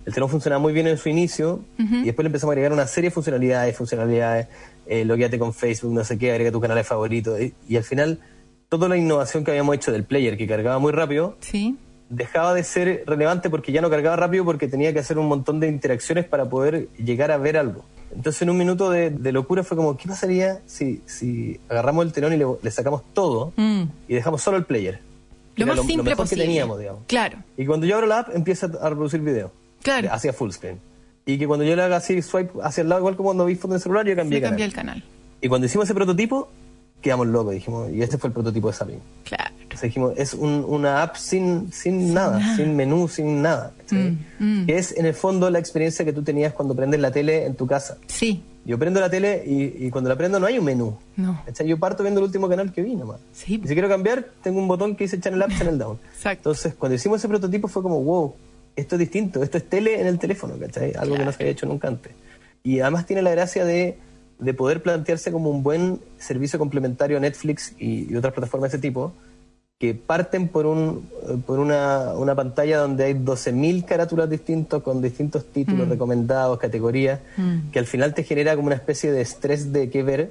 el 0.04 0.12
telón 0.12 0.28
funcionaba 0.28 0.60
muy 0.60 0.72
bien 0.72 0.88
en 0.88 0.98
su 0.98 1.08
inicio 1.08 1.60
y 1.78 2.06
después 2.06 2.24
le 2.24 2.26
empezamos 2.26 2.50
a 2.50 2.54
agregar 2.54 2.72
una 2.72 2.88
serie 2.88 3.10
de 3.10 3.14
funcionalidades, 3.14 3.76
funcionalidades, 3.76 4.48
eh, 4.86 5.04
logueate 5.04 5.38
con 5.38 5.54
Facebook, 5.54 5.92
no 5.92 6.02
sé 6.02 6.18
qué, 6.18 6.32
agrega 6.32 6.50
tu 6.50 6.60
canal 6.60 6.82
favorito 6.82 7.40
y, 7.40 7.54
y, 7.68 7.76
al 7.76 7.84
final 7.84 8.18
toda 8.68 8.88
la 8.88 8.96
innovación 8.96 9.44
que 9.44 9.52
habíamos 9.52 9.76
hecho 9.76 9.92
del 9.92 10.02
player 10.02 10.36
que 10.36 10.48
cargaba 10.48 10.80
muy 10.80 10.90
rápido 10.90 11.36
¿Sí? 11.38 11.76
Dejaba 12.12 12.52
de 12.52 12.62
ser 12.62 13.04
relevante 13.06 13.48
porque 13.48 13.72
ya 13.72 13.80
no 13.80 13.88
cargaba 13.88 14.16
rápido 14.16 14.44
porque 14.44 14.68
tenía 14.68 14.92
que 14.92 14.98
hacer 14.98 15.18
un 15.18 15.26
montón 15.26 15.60
de 15.60 15.68
interacciones 15.68 16.26
para 16.26 16.48
poder 16.48 16.88
llegar 16.98 17.30
a 17.30 17.38
ver 17.38 17.56
algo. 17.56 17.84
Entonces 18.14 18.42
en 18.42 18.50
un 18.50 18.58
minuto 18.58 18.90
de, 18.90 19.10
locura 19.32 19.64
fue 19.64 19.76
como, 19.76 19.96
¿qué 19.96 20.08
pasaría 20.08 20.60
si, 20.66 21.02
si 21.06 21.58
agarramos 21.70 22.04
el 22.04 22.12
telón 22.12 22.34
y 22.34 22.36
le, 22.36 22.70
sacamos 22.70 23.02
todo 23.14 23.54
mm. 23.56 23.82
y 24.08 24.14
dejamos 24.14 24.42
solo 24.42 24.58
el 24.58 24.64
player? 24.64 25.00
Lo 25.56 25.66
más 25.66 25.80
simple 25.80 26.14
posible. 26.14 26.44
que 26.44 26.48
teníamos, 26.48 26.78
digamos. 26.78 27.02
Claro. 27.06 27.38
Y 27.56 27.64
cuando 27.64 27.86
yo 27.86 27.94
abro 27.94 28.06
la 28.06 28.20
app 28.20 28.34
empieza 28.34 28.66
a 28.66 28.90
reproducir 28.90 29.20
video. 29.20 29.50
Claro. 29.82 30.10
Hacia 30.12 30.34
full 30.34 30.50
screen. 30.50 30.78
Y 31.24 31.38
que 31.38 31.46
cuando 31.46 31.64
yo 31.64 31.74
le 31.76 31.82
haga 31.82 31.96
así 31.96 32.20
swipe 32.20 32.52
hacia 32.62 32.82
el 32.82 32.88
lado, 32.90 33.00
igual 33.00 33.16
como 33.16 33.28
cuando 33.28 33.46
vi 33.46 33.54
foto 33.54 33.68
en 33.68 33.76
el 33.76 33.80
celular, 33.80 34.06
yo 34.06 34.14
cambié, 34.16 34.40
cambié 34.40 34.66
el 34.66 34.72
canal. 34.72 35.02
Y 35.40 35.48
cuando 35.48 35.66
hicimos 35.66 35.86
ese 35.86 35.94
prototipo, 35.94 36.50
quedamos 37.00 37.26
locos, 37.28 37.54
dijimos, 37.54 37.90
y 37.90 38.02
este 38.02 38.18
fue 38.18 38.28
el 38.28 38.34
prototipo 38.34 38.68
de 38.68 38.74
Sapin. 38.74 39.00
Claro. 39.24 39.51
Entonces 39.82 40.14
dijimos, 40.14 40.14
es 40.16 40.34
una 40.34 41.02
app 41.02 41.16
sin, 41.16 41.72
sin, 41.72 42.14
nada, 42.14 42.54
sin 42.56 42.76
menú, 42.76 43.08
sin 43.08 43.42
nada. 43.42 43.72
Mm, 43.90 44.16
mm. 44.38 44.66
Que 44.66 44.78
es 44.78 44.96
en 44.96 45.06
el 45.06 45.14
fondo 45.14 45.50
la 45.50 45.58
experiencia 45.58 46.04
que 46.04 46.12
tú 46.12 46.22
tenías 46.22 46.52
cuando 46.52 46.74
prendes 46.74 47.00
la 47.00 47.10
tele 47.10 47.46
en 47.46 47.56
tu 47.56 47.66
casa. 47.66 47.98
Sí. 48.06 48.44
Yo 48.64 48.78
prendo 48.78 49.00
la 49.00 49.10
tele 49.10 49.42
y, 49.44 49.90
cuando 49.90 50.08
la 50.08 50.16
prendo 50.16 50.38
no 50.38 50.46
hay 50.46 50.58
un 50.58 50.64
menú. 50.64 50.96
No. 51.16 51.42
Yo 51.66 51.78
parto 51.78 52.04
viendo 52.04 52.20
el 52.20 52.26
último 52.26 52.48
canal 52.48 52.72
que 52.72 52.82
vi 52.82 52.94
nomás. 52.94 53.20
Sí. 53.32 53.60
Y 53.62 53.66
si 53.66 53.74
quiero 53.74 53.88
cambiar, 53.88 54.30
tengo 54.40 54.60
un 54.60 54.68
botón 54.68 54.94
que 54.94 55.04
dice 55.04 55.18
Channel 55.18 55.42
Up, 55.42 55.58
Channel 55.58 55.78
Down. 55.78 55.98
Exacto. 56.14 56.50
Entonces, 56.50 56.74
cuando 56.74 56.94
hicimos 56.94 57.18
ese 57.18 57.28
prototipo 57.28 57.66
fue 57.66 57.82
como, 57.82 58.00
wow, 58.02 58.34
esto 58.76 58.94
es 58.94 59.00
distinto, 59.00 59.42
esto 59.42 59.58
es 59.58 59.68
tele 59.68 60.00
en 60.00 60.06
el 60.06 60.18
teléfono, 60.18 60.54
¿cachai? 60.60 60.92
Algo 60.96 61.16
que 61.16 61.24
no 61.24 61.32
se 61.32 61.42
había 61.42 61.52
hecho 61.52 61.66
nunca 61.66 61.88
antes. 61.88 62.12
Y 62.62 62.78
además 62.78 63.04
tiene 63.04 63.22
la 63.22 63.32
gracia 63.32 63.64
de, 63.64 63.98
de 64.38 64.54
poder 64.54 64.82
plantearse 64.82 65.32
como 65.32 65.50
un 65.50 65.62
buen 65.62 66.00
servicio 66.18 66.58
complementario 66.58 67.16
a 67.16 67.20
Netflix 67.20 67.74
y, 67.78 68.14
otras 68.14 68.32
plataformas 68.32 68.70
de 68.70 68.76
ese 68.76 68.82
tipo, 68.82 69.12
que 69.82 69.94
parten 69.94 70.46
por, 70.46 70.64
un, 70.64 71.10
por 71.44 71.58
una, 71.58 72.12
una 72.14 72.36
pantalla 72.36 72.78
donde 72.78 73.02
hay 73.02 73.14
12.000 73.14 73.84
carátulas 73.84 74.30
distintos 74.30 74.80
con 74.80 75.02
distintos 75.02 75.44
títulos 75.46 75.88
mm. 75.88 75.90
recomendados, 75.90 76.60
categorías, 76.60 77.18
mm. 77.36 77.70
que 77.72 77.80
al 77.80 77.86
final 77.86 78.14
te 78.14 78.22
genera 78.22 78.54
como 78.54 78.68
una 78.68 78.76
especie 78.76 79.10
de 79.10 79.20
estrés 79.20 79.72
de 79.72 79.90
qué 79.90 80.04
ver, 80.04 80.30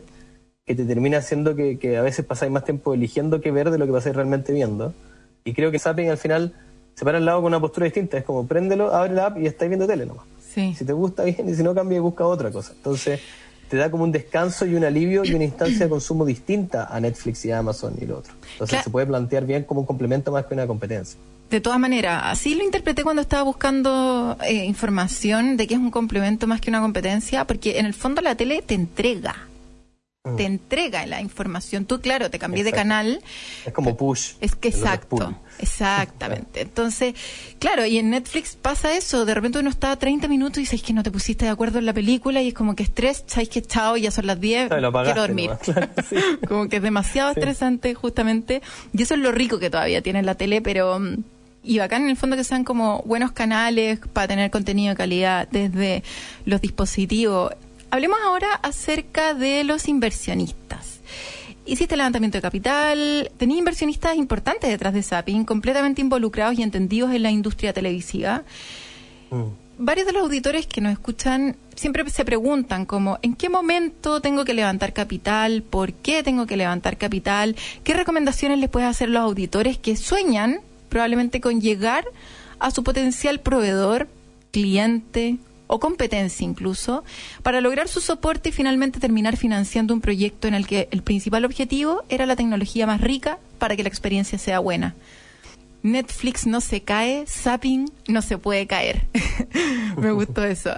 que 0.66 0.74
te 0.74 0.86
termina 0.86 1.18
haciendo 1.18 1.54
que, 1.54 1.78
que 1.78 1.98
a 1.98 2.02
veces 2.02 2.24
pasáis 2.24 2.50
más 2.50 2.64
tiempo 2.64 2.94
eligiendo 2.94 3.42
qué 3.42 3.52
ver 3.52 3.72
de 3.72 3.78
lo 3.78 3.86
que 3.86 3.92
pasáis 3.92 4.16
realmente 4.16 4.54
viendo. 4.54 4.94
Y 5.44 5.54
creo 5.54 5.70
que 5.70 5.80
Zapping 5.80 6.10
al 6.10 6.18
final 6.18 6.54
se 6.96 7.04
para 7.04 7.18
al 7.18 7.26
lado 7.26 7.42
con 7.42 7.48
una 7.48 7.60
postura 7.60 7.84
distinta. 7.84 8.20
Es 8.20 8.24
como, 8.24 8.48
préndelo, 8.48 8.96
abre 8.96 9.14
la 9.14 9.26
app 9.26 9.38
y 9.38 9.48
estáis 9.48 9.68
viendo 9.68 9.86
tele 9.86 10.06
nomás. 10.06 10.24
Sí. 10.40 10.74
Si 10.78 10.86
te 10.86 10.94
gusta 10.94 11.26
bien 11.26 11.50
y 11.50 11.56
si 11.56 11.62
no 11.62 11.76
cambia 11.76 11.98
y 11.98 12.00
busca 12.00 12.26
otra 12.26 12.52
cosa. 12.52 12.72
Entonces, 12.72 13.20
te 13.72 13.78
da 13.78 13.90
como 13.90 14.04
un 14.04 14.12
descanso 14.12 14.66
y 14.66 14.76
un 14.76 14.84
alivio 14.84 15.24
y 15.24 15.34
una 15.34 15.46
instancia 15.46 15.86
de 15.86 15.90
consumo 15.90 16.26
distinta 16.26 16.88
a 16.94 17.00
Netflix 17.00 17.46
y 17.46 17.52
a 17.52 17.60
Amazon 17.60 17.96
y 18.02 18.06
lo 18.06 18.18
otro. 18.18 18.34
Entonces, 18.52 18.84
se 18.84 18.90
puede 18.90 19.06
plantear 19.06 19.46
bien 19.46 19.64
como 19.64 19.80
un 19.80 19.86
complemento 19.86 20.30
más 20.30 20.46
que 20.46 20.54
una 20.54 20.68
competencia. 20.68 21.18
De 21.50 21.62
todas 21.62 21.80
maneras, 21.80 22.22
así 22.26 22.54
lo 22.54 22.66
interpreté 22.66 23.04
cuando 23.04 23.22
estaba 23.22 23.44
buscando 23.44 24.38
eh, 24.46 24.66
información 24.66 25.56
de 25.56 25.68
que 25.68 25.76
es 25.76 25.80
un 25.80 25.90
complemento 25.90 26.48
más 26.48 26.60
que 26.60 26.70
una 26.70 26.82
competencia, 26.82 27.48
porque 27.48 27.80
en 27.80 27.86
el 27.86 27.94
fondo 27.94 28.22
la 28.22 28.36
tele 28.36 28.62
te 28.62 28.74
entrega 28.74 29.48
Mm. 30.24 30.36
te 30.36 30.46
entrega 30.46 31.08
la 31.08 31.20
información. 31.20 31.86
Tú, 31.86 32.00
claro, 32.00 32.30
te 32.30 32.38
cambié 32.38 32.64
de 32.64 32.72
canal. 32.72 33.24
Es 33.66 33.74
como 33.74 33.98
push. 33.98 34.34
Es 34.40 34.54
que 34.54 34.68
exacto, 34.68 35.36
exactamente. 35.58 36.62
Entonces, 36.62 37.16
claro, 37.58 37.88
y 37.88 37.98
en 37.98 38.12
Netflix 38.12 38.56
pasa 38.56 38.96
eso. 38.96 39.26
De 39.26 39.34
repente 39.34 39.58
uno 39.58 39.72
está 39.72 39.96
30 39.96 40.28
minutos 40.28 40.60
y 40.60 40.62
dices 40.62 40.84
que 40.84 40.94
no 40.94 41.02
te 41.02 41.10
pusiste 41.10 41.46
de 41.46 41.52
acuerdo 41.52 41.80
en 41.80 41.88
la 41.88 41.94
película 41.94 42.40
y 42.44 42.50
es 42.50 42.54
como 42.54 42.76
que 42.76 42.84
estrés, 42.84 43.24
sabes 43.26 43.50
que 43.50 43.64
chao, 43.64 43.98
ya 43.98 44.12
son 44.12 44.28
las 44.28 44.40
10, 44.40 44.70
quiero 44.70 45.22
dormir. 45.22 45.50
como 46.48 46.70
que 46.70 46.76
es 46.76 46.84
demasiado 46.84 47.32
estresante, 47.32 47.96
justamente. 47.96 48.62
Y 48.94 49.02
eso 49.02 49.16
es 49.16 49.22
lo 49.22 49.32
rico 49.32 49.58
que 49.58 49.72
todavía 49.72 50.04
tiene 50.04 50.22
la 50.22 50.36
tele, 50.36 50.62
pero 50.62 51.00
mm, 51.00 51.16
y 51.64 51.80
bacán 51.80 52.04
en 52.04 52.10
el 52.12 52.18
fondo 52.18 52.36
que 52.36 52.44
sean 52.44 52.64
como 52.64 53.02
buenos 53.08 53.32
canales 53.32 54.00
para 54.14 54.28
tener 54.28 54.52
contenido 54.52 54.92
de 54.92 54.98
calidad 54.98 55.48
desde 55.50 56.04
los 56.46 56.62
dispositivos. 56.62 57.54
Hablemos 57.92 58.20
ahora 58.24 58.54
acerca 58.54 59.34
de 59.34 59.66
los 59.66 59.90
inversionistas. 59.90 61.02
Hiciste 61.66 61.98
levantamiento 61.98 62.38
de 62.38 62.42
capital, 62.42 63.32
tenía 63.36 63.58
inversionistas 63.58 64.16
importantes 64.16 64.70
detrás 64.70 64.94
de 64.94 65.04
Zapping, 65.04 65.44
completamente 65.44 66.00
involucrados 66.00 66.58
y 66.58 66.64
entendidos 66.64 67.14
en 67.14 67.22
la 67.22 67.32
industria 67.32 67.74
televisiva. 67.74 68.44
Mm. 69.30 69.44
Varios 69.78 70.08
de 70.08 70.14
los 70.14 70.24
auditores 70.24 70.68
que 70.68 70.80
nos 70.80 70.94
escuchan 70.94 71.58
siempre 71.76 72.10
se 72.10 72.24
preguntan 72.24 72.86
como, 72.86 73.20
¿en 73.24 73.36
qué 73.36 73.50
momento 73.50 74.22
tengo 74.22 74.46
que 74.46 74.54
levantar 74.54 74.94
capital? 74.94 75.62
¿Por 75.62 75.92
qué 75.92 76.24
tengo 76.24 76.48
que 76.48 76.56
levantar 76.56 76.98
capital? 76.98 77.58
¿Qué 77.84 77.94
recomendaciones 77.94 78.60
les 78.60 78.70
puedes 78.70 78.88
hacer 78.88 79.10
los 79.10 79.22
auditores 79.22 79.78
que 79.78 79.98
sueñan 79.98 80.62
probablemente 80.88 81.42
con 81.42 81.60
llegar 81.60 82.06
a 82.60 82.72
su 82.72 82.84
potencial 82.84 83.42
proveedor, 83.42 84.08
cliente 84.52 85.40
o 85.72 85.80
competencia 85.80 86.44
incluso, 86.44 87.06
para 87.44 87.62
lograr 87.62 87.88
su 87.88 88.02
soporte 88.02 88.50
y 88.50 88.52
finalmente 88.52 89.00
terminar 89.00 89.38
financiando 89.38 89.94
un 89.94 90.02
proyecto 90.02 90.50
en 90.50 90.54
el 90.54 90.68
que 90.68 90.90
el 90.92 91.02
principal 91.02 91.46
objetivo 91.46 92.04
era 92.10 92.26
la 92.26 92.36
tecnología 92.36 92.86
más 92.86 93.00
rica 93.00 93.40
para 93.58 93.78
que 93.78 93.84
la 93.84 93.90
experiencia 93.90 94.38
sea 94.38 94.60
buena. 94.60 94.96
Netflix 95.82 96.46
no 96.46 96.60
se 96.60 96.82
cae, 96.82 97.26
Zapping 97.26 97.90
no 98.10 98.22
se 98.22 98.38
puede 98.38 98.68
caer. 98.68 99.08
Me 99.98 100.12
gustó 100.12 100.44
eso. 100.44 100.72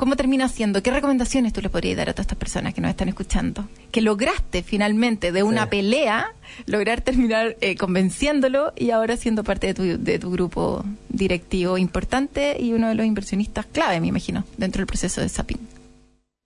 ¿Cómo 0.00 0.16
termina 0.16 0.48
siendo? 0.48 0.82
¿Qué 0.82 0.90
recomendaciones 0.90 1.52
tú 1.52 1.60
le 1.60 1.68
podrías 1.68 1.98
dar 1.98 2.08
a 2.08 2.14
todas 2.14 2.24
estas 2.24 2.38
personas 2.38 2.72
que 2.72 2.80
nos 2.80 2.88
están 2.88 3.10
escuchando? 3.10 3.68
Que 3.90 4.00
lograste 4.00 4.62
finalmente 4.62 5.30
de 5.30 5.42
una 5.42 5.68
pelea 5.68 6.32
lograr 6.64 7.02
terminar 7.02 7.58
eh, 7.60 7.76
convenciéndolo 7.76 8.72
y 8.76 8.92
ahora 8.92 9.18
siendo 9.18 9.44
parte 9.44 9.66
de 9.66 9.74
tu, 9.74 10.02
de 10.02 10.18
tu 10.18 10.30
grupo 10.30 10.86
directivo 11.10 11.76
importante 11.76 12.56
y 12.58 12.72
uno 12.72 12.88
de 12.88 12.94
los 12.94 13.04
inversionistas 13.04 13.66
clave, 13.66 14.00
me 14.00 14.06
imagino, 14.06 14.44
dentro 14.56 14.80
del 14.80 14.86
proceso 14.86 15.20
de 15.20 15.28
Zapping. 15.28 15.60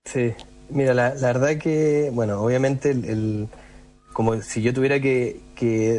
Sí, 0.05 0.33
mira, 0.71 0.93
la, 0.93 1.15
la 1.15 1.29
verdad 1.29 1.57
que, 1.57 2.11
bueno, 2.13 2.41
obviamente 2.41 2.91
el, 2.91 3.47
como 4.15 4.41
si 4.43 4.63
yo 4.63 4.73
tuviera 4.73 5.01
que, 5.01 5.43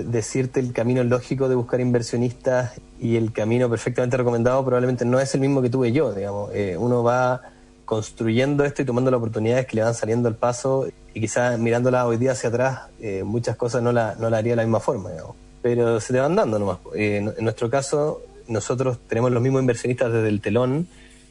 decirte 0.07 0.61
el 0.61 0.71
camino 0.71 1.03
lógico 1.03 1.49
de 1.49 1.55
buscar 1.55 1.81
inversionistas 1.81 2.79
y 2.99 3.17
el 3.17 3.33
camino 3.33 3.69
perfectamente 3.69 4.15
recomendado 4.15 4.63
probablemente 4.63 5.03
no 5.05 5.19
es 5.19 5.33
el 5.35 5.41
mismo 5.41 5.61
que 5.61 5.69
tuve 5.69 5.91
yo, 5.91 6.13
digamos. 6.13 6.49
Eh, 6.53 6.77
uno 6.79 7.03
va 7.03 7.41
construyendo 7.83 8.63
esto 8.63 8.81
y 8.83 8.85
tomando 8.85 9.11
las 9.11 9.17
oportunidades 9.17 9.65
que 9.65 9.75
le 9.75 9.81
van 9.81 9.93
saliendo 9.93 10.29
al 10.29 10.35
paso 10.35 10.87
y 11.13 11.19
quizás 11.19 11.59
mirándola 11.59 12.07
hoy 12.07 12.15
día 12.15 12.31
hacia 12.31 12.49
atrás, 12.49 12.83
eh, 13.01 13.23
muchas 13.23 13.57
cosas 13.57 13.83
no 13.83 13.91
la, 13.91 14.15
no 14.17 14.29
la 14.29 14.37
haría 14.37 14.53
de 14.53 14.57
la 14.57 14.63
misma 14.63 14.79
forma, 14.79 15.11
digamos. 15.11 15.35
Pero 15.61 15.99
se 15.99 16.13
te 16.13 16.19
van 16.19 16.37
dando 16.37 16.57
nomás. 16.57 16.77
Eh, 16.95 17.17
en 17.17 17.43
nuestro 17.43 17.69
caso, 17.69 18.21
nosotros 18.47 18.97
tenemos 19.09 19.31
los 19.31 19.41
mismos 19.41 19.59
inversionistas 19.59 20.13
desde 20.13 20.29
el 20.29 20.39
telón 20.39 20.87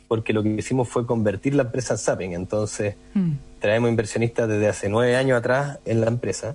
porque 0.07 0.35
lo 0.35 0.43
que 0.43 0.51
hicimos 0.51 0.89
fue 0.89 1.07
convertir 1.07 1.55
la 1.55 1.63
empresa 1.63 1.95
en 1.95 1.99
Zapping. 1.99 2.33
Entonces, 2.35 2.97
mm. 3.15 3.33
Traemos 3.65 3.89
inversionistas 3.89 4.47
desde 4.47 4.69
hace 4.69 4.91
nueve 4.91 5.17
años 5.17 5.39
atrás 5.39 5.79
en 5.87 6.03
la 6.03 6.09
empresa. 6.09 6.55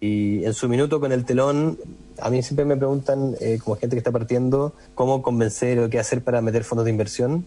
Y 0.00 0.42
en 0.42 0.54
su 0.54 0.70
minuto 0.70 0.98
con 0.98 1.12
el 1.12 1.26
telón, 1.26 1.78
a 2.18 2.30
mí 2.30 2.42
siempre 2.42 2.64
me 2.64 2.78
preguntan, 2.78 3.34
eh, 3.42 3.58
como 3.62 3.76
gente 3.76 3.94
que 3.94 3.98
está 3.98 4.10
partiendo, 4.10 4.72
cómo 4.94 5.20
convencer 5.20 5.78
o 5.80 5.90
qué 5.90 5.98
hacer 5.98 6.22
para 6.22 6.40
meter 6.40 6.64
fondos 6.64 6.86
de 6.86 6.92
inversión. 6.92 7.44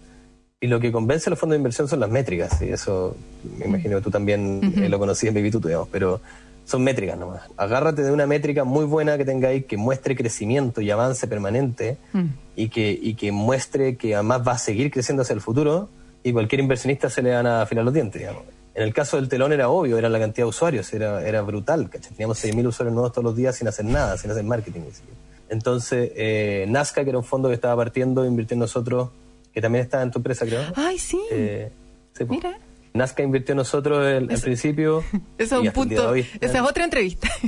Y 0.62 0.68
lo 0.68 0.80
que 0.80 0.92
convence 0.92 1.28
a 1.28 1.32
los 1.32 1.40
fondos 1.40 1.56
de 1.56 1.58
inversión 1.58 1.88
son 1.88 2.02
las 2.02 2.12
métricas, 2.12 2.62
y 2.62 2.70
eso 2.70 3.18
me 3.58 3.66
imagino 3.66 3.98
que 3.98 4.04
tú 4.04 4.12
también 4.12 4.72
eh, 4.78 4.90
lo 4.90 5.00
conocías 5.00 5.30
en 5.30 5.36
Vivituto, 5.36 5.70
digamos, 5.70 5.88
pero 5.92 6.22
son 6.63 6.84
métricas 6.84 7.18
nomás. 7.18 7.42
Agárrate 7.58 8.04
de 8.04 8.12
una 8.12 8.28
métrica 8.28 8.63
muy 8.63 8.86
buena 8.86 9.18
que 9.18 9.26
tengáis 9.26 9.66
que 9.66 9.78
muestre 9.78 10.16
crecimiento 10.16 10.82
y 10.82 10.92
avance 10.92 11.26
permanente 11.26 11.98
Mm. 12.13 12.26
y, 12.56 12.70
que, 12.70 12.92
y 12.92 13.16
que 13.16 13.32
muestre 13.32 13.98
que 13.98 14.13
además 14.13 14.48
va 14.48 14.52
a 14.52 14.60
seguir 14.60 14.92
creciendo 14.92 15.24
hacia 15.24 15.34
el 15.34 15.42
futuro 15.42 15.90
y 16.24 16.32
cualquier 16.32 16.62
inversionista 16.62 17.10
se 17.10 17.24
le 17.24 17.34
van 17.34 17.48
a 17.48 17.63
afilar 17.63 17.84
los 17.84 17.94
dientes, 17.94 18.20
digamos. 18.22 18.44
En 18.78 18.84
el 18.84 18.94
caso 18.94 19.18
del 19.18 19.28
telón 19.28 19.52
era 19.54 19.70
obvio, 19.70 19.98
era 19.98 20.08
la 20.08 20.20
cantidad 20.20 20.46
de 20.46 20.50
usuarios, 20.50 20.94
era, 20.94 21.28
era 21.28 21.42
brutal, 21.42 21.90
¿cachai? 21.90 22.12
Teníamos 22.12 22.38
6.000 22.46 22.68
usuarios 22.68 22.94
nuevos 22.94 23.12
todos 23.12 23.24
los 23.26 23.36
días 23.36 23.56
sin 23.56 23.68
hacer 23.68 23.86
nada, 23.86 24.18
sin 24.18 24.30
hacer 24.30 24.44
marketing. 24.44 24.82
Entonces, 25.50 26.12
eh, 26.16 26.66
Nazca, 26.70 27.04
que 27.04 27.10
era 27.10 27.18
un 27.18 27.24
fondo 27.24 27.50
que 27.50 27.56
estaba 27.56 27.76
partiendo, 27.76 28.26
invirtió 28.26 28.54
en 28.56 28.60
nosotros, 28.60 29.10
que 29.54 29.62
también 29.62 29.84
está 29.84 30.02
en 30.04 30.12
tu 30.12 30.20
empresa, 30.20 30.46
creo. 30.46 30.62
Ay, 30.76 31.00
sí. 31.00 31.20
Eh, 31.32 31.72
sí, 32.13 32.26
po. 32.26 32.34
Mira. 32.36 32.60
Nazca 32.94 33.24
invirtió 33.24 33.54
en 33.54 33.58
nosotros 33.58 34.06
el- 34.06 34.30
al 34.32 34.40
principio. 34.42 35.04
Eso 35.38 35.56
es 35.62 35.68
un 35.68 35.72
punto. 35.72 36.10
hoy. 36.10 36.26
Esa 36.42 36.58
es 36.60 36.63
otra 36.63 36.84
entrevista. 36.84 37.28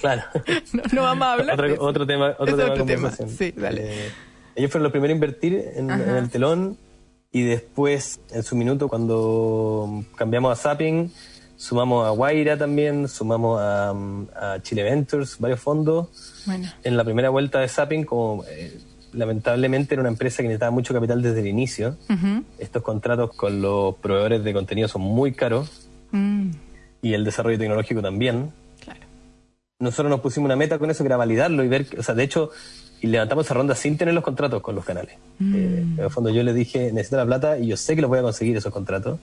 Claro. 0.00 0.22
no, 0.72 0.82
no 0.92 1.02
vamos 1.02 1.26
a 1.28 1.32
hablar. 1.34 1.76
otro, 1.78 2.04
tema, 2.06 2.30
otro 2.38 2.46
Ese 2.46 2.56
tema 2.56 2.64
de 2.64 2.70
otro 2.72 2.84
tema. 2.86 3.08
conversación. 3.10 3.28
Sí, 3.30 3.52
dale. 3.56 4.06
Eh, 4.06 4.10
ellos 4.56 4.70
fueron 4.72 4.82
los 4.82 4.90
primeros 4.90 5.12
a 5.12 5.14
invertir 5.14 5.64
en 5.76 5.90
el 5.90 6.28
telón 6.28 6.76
y 7.32 7.42
después, 7.42 8.20
en 8.30 8.42
su 8.42 8.54
minuto, 8.56 8.88
cuando 8.88 10.04
cambiamos 10.16 10.52
a 10.52 10.62
Zapping, 10.62 11.10
sumamos 11.56 12.06
a 12.06 12.10
Guaira 12.10 12.56
también, 12.58 13.08
sumamos 13.08 13.60
a, 13.60 13.90
a 13.90 14.62
Chile 14.62 14.82
Ventures, 14.82 15.38
varios 15.38 15.60
fondos. 15.60 16.42
Bueno. 16.46 16.68
En 16.84 16.96
la 16.96 17.04
primera 17.04 17.30
vuelta 17.30 17.60
de 17.60 17.68
Zapping, 17.68 18.04
como 18.04 18.44
eh, 18.50 18.78
lamentablemente 19.12 19.94
era 19.94 20.00
una 20.02 20.10
empresa 20.10 20.38
que 20.38 20.48
necesitaba 20.48 20.70
mucho 20.72 20.92
capital 20.92 21.22
desde 21.22 21.40
el 21.40 21.46
inicio, 21.46 21.96
estos 22.58 22.82
contratos 22.82 23.30
con 23.34 23.62
los 23.62 23.94
proveedores 23.96 24.42
de 24.44 24.52
contenido 24.52 24.88
son 24.88 25.02
muy 25.02 25.32
caros 25.32 25.88
Mm, 26.14 26.50
y 27.00 27.14
el 27.14 27.24
desarrollo 27.24 27.58
tecnológico 27.58 28.02
también. 28.02 28.52
claro. 28.84 29.00
nosotros 29.78 30.10
nos 30.10 30.20
pusimos 30.20 30.44
una 30.46 30.56
meta 30.56 30.78
con 30.78 30.90
eso 30.90 31.02
que 31.02 31.08
era 31.08 31.16
validarlo 31.16 31.64
y 31.64 31.68
ver, 31.68 31.86
que- 31.86 31.98
o 31.98 32.02
sea, 32.02 32.14
de 32.14 32.22
hecho, 32.24 32.50
y 33.02 33.08
levantamos 33.08 33.44
esa 33.44 33.54
ronda 33.54 33.74
sin 33.74 33.98
tener 33.98 34.14
los 34.14 34.22
contratos 34.22 34.62
con 34.62 34.76
los 34.76 34.84
canales. 34.84 35.16
Eh, 35.40 35.84
en 35.96 35.98
el 35.98 36.08
fondo 36.08 36.30
yo 36.30 36.44
les 36.44 36.54
dije, 36.54 36.92
necesito 36.92 37.16
la 37.16 37.26
plata 37.26 37.58
y 37.58 37.66
yo 37.66 37.76
sé 37.76 37.96
que 37.96 38.00
los 38.00 38.08
voy 38.08 38.20
a 38.20 38.22
conseguir 38.22 38.56
esos 38.56 38.72
contratos. 38.72 39.18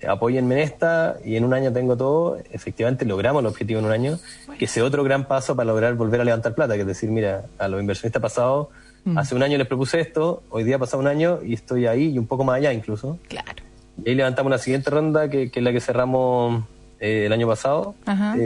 Eh, 0.00 0.06
apóyenme 0.06 0.56
en 0.56 0.60
esta 0.60 1.16
y 1.24 1.36
en 1.36 1.44
un 1.44 1.54
año 1.54 1.72
tengo 1.72 1.96
todo. 1.96 2.36
Efectivamente 2.52 3.06
logramos 3.06 3.40
el 3.40 3.46
objetivo 3.46 3.80
en 3.80 3.86
un 3.86 3.92
año, 3.92 4.18
que 4.58 4.66
ese 4.66 4.82
otro 4.82 5.02
gran 5.04 5.26
paso 5.26 5.56
para 5.56 5.68
lograr 5.68 5.94
volver 5.94 6.20
a 6.20 6.24
levantar 6.24 6.54
plata, 6.54 6.74
que 6.74 6.82
es 6.82 6.86
decir, 6.86 7.10
mira, 7.10 7.46
a 7.58 7.66
los 7.66 7.80
inversionistas 7.80 8.20
pasados, 8.20 8.68
hace 9.16 9.34
un 9.34 9.42
año 9.42 9.56
les 9.56 9.66
propuse 9.66 10.00
esto, 10.00 10.42
hoy 10.50 10.64
día 10.64 10.76
ha 10.76 10.78
pasado 10.78 11.00
un 11.00 11.08
año 11.08 11.38
y 11.42 11.54
estoy 11.54 11.86
ahí 11.86 12.10
y 12.10 12.18
un 12.18 12.26
poco 12.26 12.44
más 12.44 12.56
allá 12.56 12.74
incluso. 12.74 13.18
Claro. 13.26 13.62
Y 14.04 14.10
ahí 14.10 14.14
levantamos 14.16 14.50
una 14.50 14.58
siguiente 14.58 14.90
ronda, 14.90 15.30
que, 15.30 15.50
que 15.50 15.60
es 15.60 15.64
la 15.64 15.72
que 15.72 15.80
cerramos 15.80 16.62
eh, 17.00 17.24
el 17.24 17.32
año 17.32 17.48
pasado. 17.48 17.94
Ajá. 18.04 18.36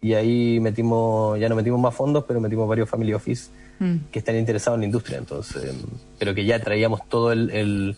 Y 0.00 0.14
ahí 0.14 0.60
metimos, 0.60 1.38
ya 1.40 1.48
no 1.48 1.56
metimos 1.56 1.80
más 1.80 1.94
fondos, 1.94 2.24
pero 2.26 2.40
metimos 2.40 2.68
varios 2.68 2.88
family 2.88 3.12
office 3.14 3.50
Mm. 3.80 4.10
que 4.10 4.18
están 4.18 4.36
interesados 4.36 4.76
en 4.76 4.80
la 4.80 4.86
industria, 4.86 5.18
entonces, 5.18 5.72
pero 6.18 6.34
que 6.34 6.44
ya 6.44 6.58
traíamos 6.58 7.00
todo 7.08 7.30
el, 7.30 7.50
el- 7.50 7.96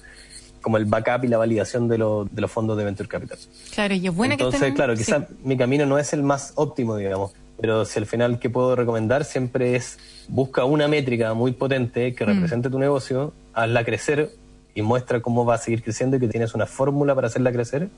como 0.60 0.76
el 0.76 0.84
backup 0.84 1.24
y 1.24 1.28
la 1.28 1.38
validación 1.38 1.88
de, 1.88 1.96
lo- 1.96 2.26
de 2.30 2.40
los 2.42 2.50
fondos 2.50 2.76
de 2.76 2.84
Venture 2.84 3.08
Capital. 3.08 3.38
Claro, 3.74 3.94
y 3.94 4.06
es 4.06 4.14
buena 4.14 4.34
entonces, 4.34 4.60
que 4.60 4.66
estén... 4.66 4.76
claro, 4.76 4.94
sí. 4.94 5.04
quizás 5.04 5.24
mi 5.42 5.56
camino 5.56 5.86
no 5.86 5.98
es 5.98 6.12
el 6.12 6.22
más 6.22 6.52
óptimo, 6.56 6.96
digamos, 6.96 7.32
pero 7.58 7.86
si 7.86 7.98
al 7.98 8.04
final 8.04 8.38
que 8.38 8.50
puedo 8.50 8.76
recomendar 8.76 9.24
siempre 9.24 9.74
es 9.74 9.98
busca 10.28 10.64
una 10.64 10.86
métrica 10.86 11.32
muy 11.32 11.52
potente 11.52 12.10
Mm. 12.10 12.14
que 12.14 12.24
represente 12.26 12.68
tu 12.68 12.78
negocio, 12.78 13.32
hazla 13.54 13.82
crecer 13.84 14.30
y 14.74 14.82
muestra 14.82 15.20
cómo 15.22 15.46
va 15.46 15.54
a 15.54 15.58
seguir 15.58 15.82
creciendo 15.82 16.18
y 16.18 16.20
que 16.20 16.28
tienes 16.28 16.54
una 16.54 16.66
fórmula 16.66 17.14
para 17.14 17.28
hacerla 17.28 17.52
crecer. 17.52 17.88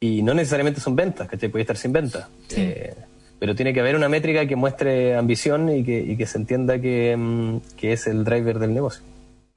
Y 0.00 0.22
no 0.22 0.32
necesariamente 0.32 0.80
son 0.80 0.96
ventas, 0.96 1.28
que 1.28 1.36
puede 1.50 1.60
estar 1.62 1.76
sin 1.76 1.92
ventas. 1.92 2.26
Sí. 2.48 2.54
Eh, 2.58 2.94
pero 3.38 3.54
tiene 3.54 3.72
que 3.74 3.80
haber 3.80 3.96
una 3.96 4.08
métrica 4.08 4.46
que 4.46 4.56
muestre 4.56 5.16
ambición 5.16 5.68
y 5.68 5.84
que, 5.84 5.98
y 6.00 6.16
que 6.16 6.26
se 6.26 6.38
entienda 6.38 6.80
que, 6.80 7.16
mm, 7.16 7.56
que 7.76 7.92
es 7.92 8.06
el 8.06 8.24
driver 8.24 8.58
del 8.58 8.74
negocio. 8.74 9.02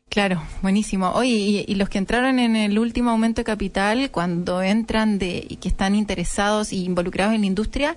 Claro, 0.10 0.41
buenísimo. 0.62 1.12
Oye, 1.12 1.30
y, 1.30 1.65
y 1.67 1.76
los 1.76 1.88
que 1.88 1.98
entraron 1.98 2.38
en 2.38 2.58
el 2.58 2.78
último 2.78 3.12
aumento 3.12 3.39
de 3.41 3.46
capital, 3.46 4.12
cuando 4.12 4.62
entran 4.62 5.17
de 5.20 5.46
y 5.48 5.56
que 5.56 5.70
están 5.70 5.96
interesados 5.96 6.74
y 6.74 6.84
involucrados 6.84 7.34
en 7.34 7.41
la 7.41 7.48
industria, 7.48 7.96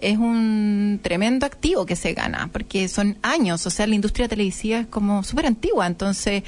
es 0.00 0.16
un 0.16 1.00
tremendo 1.02 1.44
activo 1.44 1.84
que 1.84 1.96
se 1.96 2.14
gana, 2.14 2.48
porque 2.50 2.88
son 2.88 3.18
años, 3.22 3.66
o 3.66 3.70
sea, 3.70 3.86
la 3.86 3.94
industria 3.94 4.26
televisiva 4.26 4.78
es 4.78 4.86
como 4.86 5.22
súper 5.22 5.44
antigua, 5.46 5.86
entonces 5.86 6.42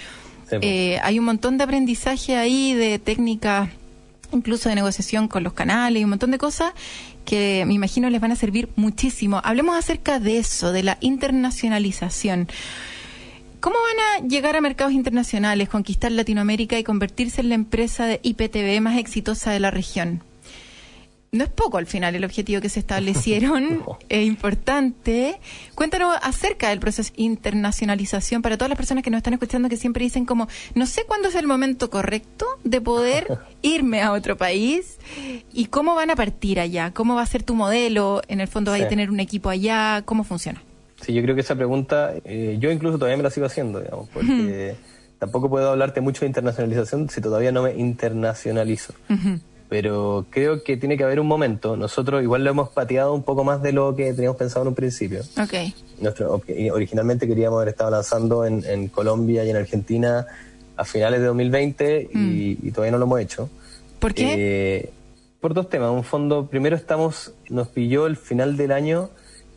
Sí, 0.48 0.56
pues. 0.58 0.60
eh, 0.62 0.98
hay 1.02 1.18
un 1.18 1.26
montón 1.26 1.58
de 1.58 1.64
aprendizaje 1.64 2.36
ahí, 2.36 2.72
de 2.72 2.98
técnicas, 2.98 3.68
incluso 4.32 4.70
de 4.70 4.74
negociación 4.76 5.28
con 5.28 5.42
los 5.42 5.52
canales 5.52 6.00
y 6.00 6.04
un 6.04 6.10
montón 6.10 6.30
de 6.30 6.38
cosas 6.38 6.72
que 7.24 7.64
me 7.66 7.74
imagino 7.74 8.10
les 8.10 8.20
van 8.20 8.32
a 8.32 8.36
servir 8.36 8.68
muchísimo. 8.76 9.40
Hablemos 9.44 9.76
acerca 9.76 10.18
de 10.18 10.38
eso, 10.38 10.72
de 10.72 10.82
la 10.82 10.98
internacionalización. 11.00 12.48
¿Cómo 13.60 13.76
van 13.76 14.24
a 14.24 14.28
llegar 14.28 14.56
a 14.56 14.60
mercados 14.60 14.92
internacionales, 14.92 15.68
conquistar 15.68 16.10
Latinoamérica 16.10 16.78
y 16.78 16.84
convertirse 16.84 17.40
en 17.40 17.48
la 17.48 17.54
empresa 17.54 18.06
de 18.06 18.18
IPTV 18.22 18.80
más 18.80 18.98
exitosa 18.98 19.52
de 19.52 19.60
la 19.60 19.70
región? 19.70 20.22
No 21.34 21.44
es 21.44 21.50
poco 21.50 21.78
al 21.78 21.86
final 21.86 22.14
el 22.14 22.26
objetivo 22.26 22.60
que 22.60 22.68
se 22.68 22.78
establecieron, 22.78 23.82
es 24.10 24.26
importante. 24.26 25.40
Cuéntanos 25.74 26.14
acerca 26.20 26.68
del 26.68 26.78
proceso 26.78 27.10
de 27.16 27.22
internacionalización 27.22 28.42
para 28.42 28.58
todas 28.58 28.68
las 28.68 28.76
personas 28.76 29.02
que 29.02 29.08
nos 29.08 29.20
están 29.20 29.32
escuchando 29.32 29.70
que 29.70 29.78
siempre 29.78 30.04
dicen 30.04 30.26
como, 30.26 30.46
no 30.74 30.84
sé 30.84 31.06
cuándo 31.06 31.28
es 31.28 31.34
el 31.34 31.46
momento 31.46 31.88
correcto 31.88 32.44
de 32.64 32.82
poder 32.82 33.38
irme 33.62 34.02
a 34.02 34.12
otro 34.12 34.36
país 34.36 34.98
y 35.54 35.68
cómo 35.68 35.94
van 35.94 36.10
a 36.10 36.16
partir 36.16 36.60
allá, 36.60 36.90
cómo 36.92 37.14
va 37.14 37.22
a 37.22 37.26
ser 37.26 37.44
tu 37.44 37.54
modelo, 37.54 38.20
en 38.28 38.42
el 38.42 38.48
fondo 38.48 38.72
vais 38.72 38.84
a 38.84 38.88
tener 38.88 39.10
un 39.10 39.18
equipo 39.18 39.48
allá, 39.48 40.02
cómo 40.04 40.24
funciona. 40.24 40.62
Sí, 41.00 41.14
yo 41.14 41.22
creo 41.22 41.34
que 41.34 41.40
esa 41.40 41.54
pregunta, 41.54 42.12
eh, 42.26 42.58
yo 42.60 42.70
incluso 42.70 42.98
todavía 42.98 43.16
me 43.16 43.22
la 43.22 43.30
sigo 43.30 43.46
haciendo, 43.46 43.80
digamos, 43.80 44.10
porque 44.10 44.76
tampoco 45.18 45.48
puedo 45.48 45.70
hablarte 45.70 46.02
mucho 46.02 46.20
de 46.20 46.26
internacionalización 46.26 47.08
si 47.08 47.22
todavía 47.22 47.52
no 47.52 47.62
me 47.62 47.74
internacionalizo. 47.74 48.92
Pero 49.72 50.26
creo 50.28 50.62
que 50.62 50.76
tiene 50.76 50.98
que 50.98 51.04
haber 51.04 51.18
un 51.18 51.26
momento. 51.26 51.78
Nosotros 51.78 52.22
igual 52.22 52.44
lo 52.44 52.50
hemos 52.50 52.68
pateado 52.68 53.14
un 53.14 53.22
poco 53.22 53.42
más 53.42 53.62
de 53.62 53.72
lo 53.72 53.96
que 53.96 54.12
teníamos 54.12 54.36
pensado 54.36 54.64
en 54.64 54.68
un 54.68 54.74
principio. 54.74 55.22
Ok. 55.42 55.54
Nuestro, 55.98 56.34
ok, 56.34 56.50
y 56.50 56.68
originalmente 56.68 57.26
queríamos 57.26 57.56
haber 57.56 57.70
estado 57.70 57.90
lanzando 57.90 58.44
en, 58.44 58.62
en 58.66 58.88
Colombia 58.88 59.46
y 59.46 59.48
en 59.48 59.56
Argentina 59.56 60.26
a 60.76 60.84
finales 60.84 61.20
de 61.20 61.26
2020 61.28 62.10
y, 62.12 62.58
y 62.62 62.70
todavía 62.70 62.92
no 62.92 62.98
lo 62.98 63.06
hemos 63.06 63.20
hecho. 63.20 63.48
¿Por 63.98 64.12
qué? 64.12 64.34
Eh, 64.36 64.90
por 65.40 65.54
dos 65.54 65.70
temas. 65.70 65.90
Un 65.90 66.04
fondo, 66.04 66.48
primero 66.48 66.76
estamos, 66.76 67.32
nos 67.48 67.68
pilló 67.68 68.06
el 68.06 68.18
final 68.18 68.58
del 68.58 68.72
año 68.72 69.08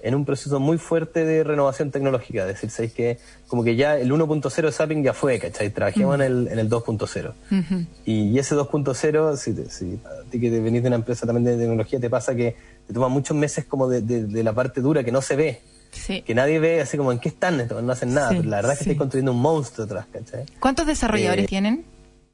en 0.06 0.14
un 0.16 0.24
proceso 0.24 0.60
muy 0.60 0.78
fuerte 0.78 1.26
de 1.26 1.44
renovación 1.44 1.90
tecnológica. 1.90 2.42
Es 2.42 2.48
decir, 2.56 2.70
¿sabéis 2.70 2.94
que 2.94 3.18
como 3.48 3.64
que 3.64 3.76
ya 3.76 3.98
el 3.98 4.12
1.0 4.12 4.62
de 4.62 4.72
Zapping 4.72 5.04
ya 5.04 5.14
fue, 5.14 5.40
¿cachai? 5.40 5.72
Trabajemos 5.72 6.16
en, 6.16 6.22
el, 6.22 6.48
en 6.48 6.60
el 6.60 6.70
2.0. 6.70 7.34
Ujú. 7.52 7.86
Y, 8.06 8.30
y 8.30 8.40
ese 8.40 8.56
2.0, 8.56 9.36
si, 9.38 9.54
te- 9.54 9.70
si 9.70 10.00
a 10.06 10.30
ti 10.30 10.40
que 10.40 10.50
venís 10.60 10.84
de 10.84 10.88
una 10.90 10.98
empresa 10.98 11.26
también 11.26 11.46
de 11.46 11.58
tecnología, 11.58 12.00
te 12.00 12.10
pasa 12.10 12.36
que 12.36 12.56
te 12.88 12.94
toma 12.94 13.08
muchos 13.08 13.36
meses 13.36 13.66
como 13.66 13.88
de, 13.90 14.02
de- 14.02 14.26
de 14.26 14.44
la 14.44 14.54
parte 14.54 14.80
dura 14.82 15.04
que 15.04 15.12
no 15.12 15.22
se 15.24 15.36
ve, 15.36 15.62
Sí. 15.92 16.22
que 16.22 16.36
nadie 16.36 16.60
ve, 16.60 16.82
así 16.82 16.98
como 16.98 17.12
en 17.12 17.20
qué 17.20 17.30
están, 17.30 17.58
no 17.68 17.92
hacen 17.92 18.14
nada. 18.14 18.30
Sí, 18.30 18.36
pero 18.38 18.50
la 18.50 18.58
verdad 18.58 18.74
es 18.74 18.78
que 18.80 18.84
estáis 18.84 18.98
construyendo 19.00 19.32
un 19.32 19.40
monstruo 19.42 19.86
atrás, 19.86 20.06
¿cachai? 20.12 20.46
¿Cuántos 20.60 20.86
desarrolladores 20.86 21.46
Eh, 21.46 21.48
tienen 21.48 21.86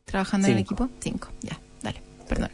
trabajando 0.04 0.48
en 0.48 0.54
el 0.54 0.60
equipo? 0.60 0.90
Cinco. 1.00 1.30
Ya, 1.42 1.58
dale, 1.84 2.02
perdón. 2.28 2.50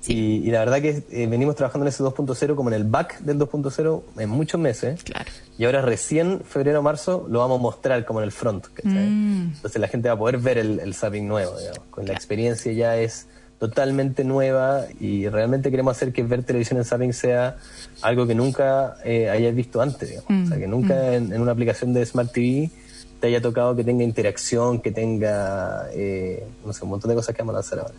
Sí, 0.00 0.14
Y, 0.44 0.48
y 0.48 0.50
la 0.52 0.60
verdad 0.60 0.80
que 0.80 1.02
eh, 1.10 1.26
venimos 1.26 1.56
trabajando 1.56 1.84
en 1.84 1.88
ese 1.88 2.04
2.0 2.04 2.54
como 2.54 2.70
en 2.70 2.74
el 2.74 2.84
back 2.84 3.18
del 3.20 3.38
2.0 3.38 4.02
en 4.18 4.28
muchos 4.28 4.60
meses. 4.60 5.02
claro. 5.02 5.30
Y 5.58 5.64
ahora 5.64 5.82
recién, 5.82 6.40
febrero 6.44 6.82
marzo, 6.82 7.26
lo 7.28 7.40
vamos 7.40 7.58
a 7.58 7.62
mostrar 7.62 8.04
como 8.04 8.20
en 8.20 8.24
el 8.24 8.32
front. 8.32 8.66
Mm. 8.84 9.54
Entonces 9.56 9.80
la 9.80 9.88
gente 9.88 10.08
va 10.08 10.14
a 10.14 10.18
poder 10.18 10.38
ver 10.38 10.58
el, 10.58 10.78
el 10.78 10.94
zapping 10.94 11.26
nuevo. 11.26 11.58
digamos. 11.58 11.80
Con 11.90 12.06
la 12.06 12.12
experiencia 12.12 12.72
ya 12.72 12.96
es 12.96 13.26
totalmente 13.58 14.22
nueva 14.22 14.84
y 15.00 15.28
realmente 15.28 15.68
queremos 15.72 15.96
hacer 15.96 16.12
que 16.12 16.22
ver 16.22 16.44
televisión 16.44 16.78
en 16.78 16.84
zapping 16.84 17.12
sea 17.12 17.56
algo 18.02 18.24
que 18.24 18.36
nunca 18.36 18.98
eh, 19.04 19.28
hayas 19.28 19.52
visto 19.52 19.80
antes. 19.82 20.08
digamos. 20.10 20.30
Mm, 20.30 20.44
O 20.44 20.46
sea, 20.48 20.58
que 20.58 20.68
nunca 20.68 21.14
en, 21.14 21.32
en 21.32 21.40
una 21.40 21.50
aplicación 21.50 21.92
de 21.92 22.06
Smart 22.06 22.30
TV 22.32 22.70
te 23.18 23.26
haya 23.26 23.42
tocado 23.42 23.74
que 23.74 23.82
tenga 23.82 24.04
interacción, 24.04 24.80
que 24.80 24.92
tenga, 24.92 25.88
eh, 25.92 26.46
no 26.64 26.72
sé, 26.72 26.84
un 26.84 26.90
montón 26.90 27.08
de 27.08 27.16
cosas 27.16 27.34
que 27.34 27.42
vamos 27.42 27.54
a 27.54 27.58
lanzar 27.58 27.80
ahora. 27.80 27.94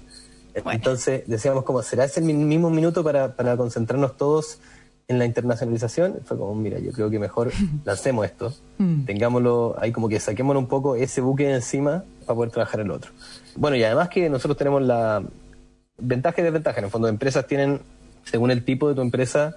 Bueno. 0.64 0.76
Entonces 0.78 1.24
decíamos 1.28 1.64
como, 1.64 1.82
¿será 1.82 2.04
ese 2.06 2.20
el 2.20 2.26
mi- 2.26 2.34
mismo 2.34 2.70
minuto 2.70 3.04
para, 3.04 3.36
para 3.36 3.56
concentrarnos 3.58 4.18
todos 4.18 4.60
en 5.08 5.18
la 5.20 5.26
internacionalización? 5.26 6.20
Fue 6.26 6.38
como, 6.38 6.54
mira, 6.56 6.80
yo 6.80 6.92
creo 6.92 7.10
que 7.10 7.20
mejor 7.20 7.52
lancemos 7.86 8.26
esto, 8.26 8.54
Mm. 8.78 9.04
tengámoslo 9.06 9.76
ahí 9.80 9.92
como 9.92 10.08
que 10.08 10.20
saquémonos 10.20 10.62
un 10.64 10.70
poco 10.70 10.96
ese 10.96 11.20
buque 11.22 11.48
de 11.48 11.56
encima 11.56 12.04
para 12.26 12.36
poder 12.36 12.52
trabajar 12.52 12.80
el 12.80 12.92
otro. 12.92 13.12
Bueno, 13.56 13.76
y 13.76 13.84
además 13.84 14.10
que 14.10 14.30
nosotros 14.30 14.58
tenemos 14.58 14.82
la 14.82 15.22
ventaja 15.98 16.40
y 16.42 16.44
desventaja. 16.44 16.80
En 16.80 16.86
el 16.86 16.92
fondo, 16.92 17.08
empresas 17.08 17.46
tienen, 17.48 17.82
según 18.24 18.52
el 18.52 18.64
tipo 18.64 18.88
de 18.88 18.96
tu 18.96 19.02
empresa, 19.02 19.56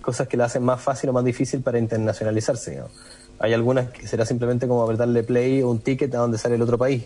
cosas 0.00 0.26
que 0.28 0.36
la 0.36 0.46
hacen 0.46 0.62
más 0.64 0.80
fácil 0.80 1.10
o 1.10 1.12
más 1.12 1.24
difícil 1.24 1.60
para 1.62 1.78
internacionalizarse. 1.78 2.72
digamos. 2.72 2.92
Hay 3.38 3.52
algunas 3.52 3.90
que 3.90 4.06
será 4.06 4.24
simplemente 4.26 4.66
como 4.68 4.82
apretarle 4.82 5.22
play 5.22 5.62
o 5.62 5.70
un 5.70 5.80
ticket 5.80 6.14
a 6.14 6.18
donde 6.18 6.38
sale 6.38 6.54
el 6.56 6.62
otro 6.62 6.78
país. 6.78 7.04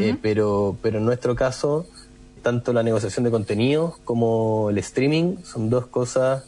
Eh, 0.00 0.16
pero, 0.22 0.76
pero 0.80 0.98
en 0.98 1.04
nuestro 1.04 1.34
caso, 1.34 1.86
tanto 2.44 2.72
la 2.72 2.84
negociación 2.84 3.24
de 3.24 3.32
contenidos 3.32 3.98
como 4.04 4.70
el 4.70 4.78
streaming 4.78 5.38
son 5.42 5.68
dos 5.70 5.86
cosas 5.88 6.44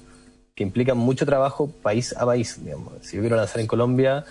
que 0.55 0.63
implican 0.63 0.97
mucho 0.97 1.27
trabajo 1.27 1.69
país 1.83 2.15
a 2.17 2.25
país. 2.25 2.63
Digamos. 2.65 2.93
Si 3.01 3.17
yo 3.17 3.23
quiero 3.23 3.35
lanzar 3.37 3.61
en 3.61 3.67
Colombia, 3.67 4.25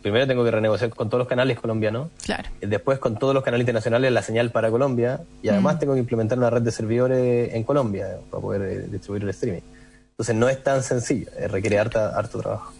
primero 0.00 0.26
tengo 0.26 0.42
que 0.44 0.50
renegociar 0.50 0.90
con 0.90 1.08
todos 1.10 1.18
los 1.18 1.28
canales 1.28 1.60
colombianos, 1.60 2.08
Claro. 2.24 2.48
después 2.62 2.98
con 2.98 3.18
todos 3.18 3.34
los 3.34 3.44
canales 3.44 3.62
internacionales 3.64 4.10
la 4.10 4.22
señal 4.22 4.50
para 4.50 4.70
Colombia 4.70 5.20
y 5.42 5.48
además 5.50 5.76
Mm. 5.76 5.78
tengo 5.80 5.92
que 5.94 6.00
implementar 6.00 6.38
una 6.38 6.48
red 6.50 6.62
de 6.62 6.70
servidores 6.72 7.52
en 7.54 7.62
Colombia 7.64 8.12
eh, 8.12 8.20
para 8.30 8.40
poder 8.40 8.62
eh, 8.62 8.86
distribuir 8.90 9.24
el 9.24 9.28
streaming. 9.30 9.60
Entonces 10.12 10.34
no 10.34 10.48
es 10.48 10.62
tan 10.64 10.82
sencillo, 10.82 11.28
eh, 11.36 11.46
requiere 11.46 11.78
harta, 11.78 12.16
harto 12.18 12.38
trabajo. 12.40 12.72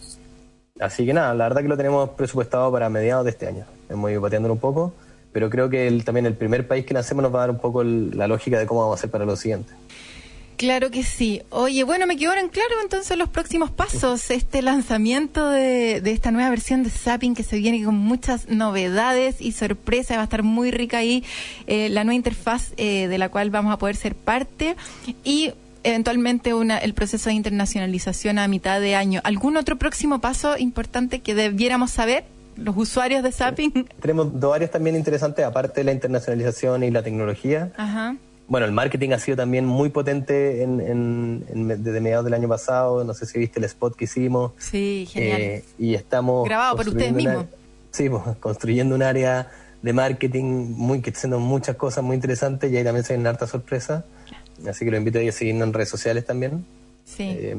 Así 0.81 1.05
que 1.05 1.13
nada, 1.13 1.35
la 1.35 1.45
verdad 1.45 1.63
que 1.63 1.69
lo 1.69 1.77
tenemos 1.77 2.11
presupuestado 2.11 2.71
para 2.73 2.89
mediados 2.89 3.25
de 3.25 3.31
este 3.31 3.47
año. 3.49 3.65
Hemos 3.89 4.11
ido 4.11 4.21
pateándolo 4.23 4.55
un 4.55 4.61
poco, 4.61 4.93
pero 5.33 5.51
creo 5.51 5.69
que 5.71 5.87
el- 5.87 6.05
también 6.05 6.27
el 6.27 6.35
primer 6.35 6.67
país 6.67 6.85
que 6.87 6.95
lancemos 6.95 7.23
nos 7.23 7.33
va 7.35 7.39
a 7.39 7.41
dar 7.43 7.51
un 7.51 7.59
poco 7.59 7.83
el- 7.83 8.17
la 8.17 8.27
lógica 8.29 8.59
de 8.59 8.67
cómo 8.67 8.81
vamos 8.81 8.97
a 8.97 8.99
hacer 9.01 9.11
para 9.11 9.25
lo 9.25 9.37
siguiente. 9.37 9.73
Claro 10.57 10.91
que 10.91 11.05
sí. 11.05 11.41
Oye, 11.51 11.85
bueno, 11.85 12.09
me 12.09 12.17
quedaron 12.17 12.49
claro 12.49 12.75
entonces 12.83 13.17
los 13.17 13.29
próximos 13.29 13.71
pasos. 13.71 14.29
Este 14.33 14.61
lanzamiento 14.61 15.49
de, 15.51 16.01
de 16.01 16.11
esta 16.11 16.33
nueva 16.33 16.51
versión 16.51 16.83
de 16.83 16.91
Zapping 16.91 17.37
que 17.37 17.45
se 17.45 17.59
viene 17.59 17.85
con 17.85 17.95
muchas 17.95 18.49
novedades 18.49 19.41
y 19.41 19.53
sorpresas. 19.53 20.17
Va 20.17 20.23
a 20.23 20.25
estar 20.25 20.43
muy 20.43 20.73
rica 20.73 20.99
ahí 20.99 21.23
eh, 21.69 21.89
la 21.91 22.03
nueva 22.03 22.17
interfaz 22.17 22.73
eh, 22.77 23.07
de 23.07 23.19
la 23.19 23.29
cual 23.29 23.51
vamos 23.51 23.73
a 23.73 23.79
poder 23.79 23.95
ser 23.95 24.17
parte. 24.17 24.75
Y 25.23 25.53
eventualmente 25.85 26.55
una, 26.55 26.77
el 26.79 26.93
proceso 26.93 27.31
de 27.31 27.37
internacionalización 27.37 28.41
a 28.41 28.49
mitad 28.49 28.81
de 28.81 28.97
año. 28.97 29.21
¿Algún 29.23 29.57
otro 29.57 29.77
próximo 29.77 30.21
paso 30.21 30.59
importante 30.59 31.21
que 31.21 31.37
debiéramos 31.37 31.93
saber 31.93 32.25
los 32.59 32.77
usuarios 32.77 33.23
de 33.23 33.33
Zapping? 33.33 33.89
Tenemos 34.01 34.39
dos 34.41 34.55
áreas 34.55 34.71
también 34.71 34.97
interesantes, 34.97 35.45
aparte 35.45 35.81
de 35.81 35.85
la 35.85 35.93
internacionalización 35.93 36.83
y 36.85 36.91
la 36.91 37.03
tecnología. 37.03 37.73
Ajá. 37.77 38.17
Bueno, 38.49 38.65
el 38.67 38.73
marketing 38.73 39.11
ha 39.11 39.19
sido 39.19 39.37
también 39.37 39.67
muy 39.67 39.91
potente 39.91 40.63
en, 40.63 40.81
en- 40.81 41.45
en- 41.53 41.69
desde 41.85 42.01
mediados 42.01 42.25
del 42.25 42.35
año 42.35 42.49
pasado. 42.49 43.05
No 43.05 43.13
sé 43.15 43.27
si 43.27 43.39
viste 43.39 43.59
el 43.61 43.65
spot 43.67 43.95
que 43.95 44.05
hicimos. 44.05 44.53
Sí, 44.59 45.07
genial. 45.11 45.41
Eh, 45.41 45.65
y 45.79 45.95
estamos. 45.95 46.47
Grabado 46.47 46.77
por 46.77 46.89
ustedes 46.89 47.09
una- 47.13 47.17
mismos. 47.17 47.45
sí, 47.91 48.09
pues, 48.09 48.23
construyendo 48.41 48.95
un 48.95 49.03
área 49.03 49.51
de 49.83 49.93
marketing 49.93 50.45
muy 50.77 51.01
que 51.03 51.11
está 51.11 51.19
haciendo 51.21 51.39
muchas 51.41 51.77
cosas 51.77 52.03
muy 52.03 52.15
interesantes 52.17 52.73
y 52.73 52.77
ahí 52.77 52.85
también 52.85 53.05
se 53.05 53.13
vienen 53.13 53.27
hartas 53.29 53.51
sorpresas. 53.51 54.05
Así 54.69 54.85
que 54.85 54.91
lo 54.91 54.97
invito 54.97 55.19
a 55.21 55.31
seguirnos 55.33 55.69
en 55.69 55.73
redes 55.75 55.89
sociales 55.91 56.25
también. 56.25 56.65
sí. 57.05 57.25
eh, 57.29 57.57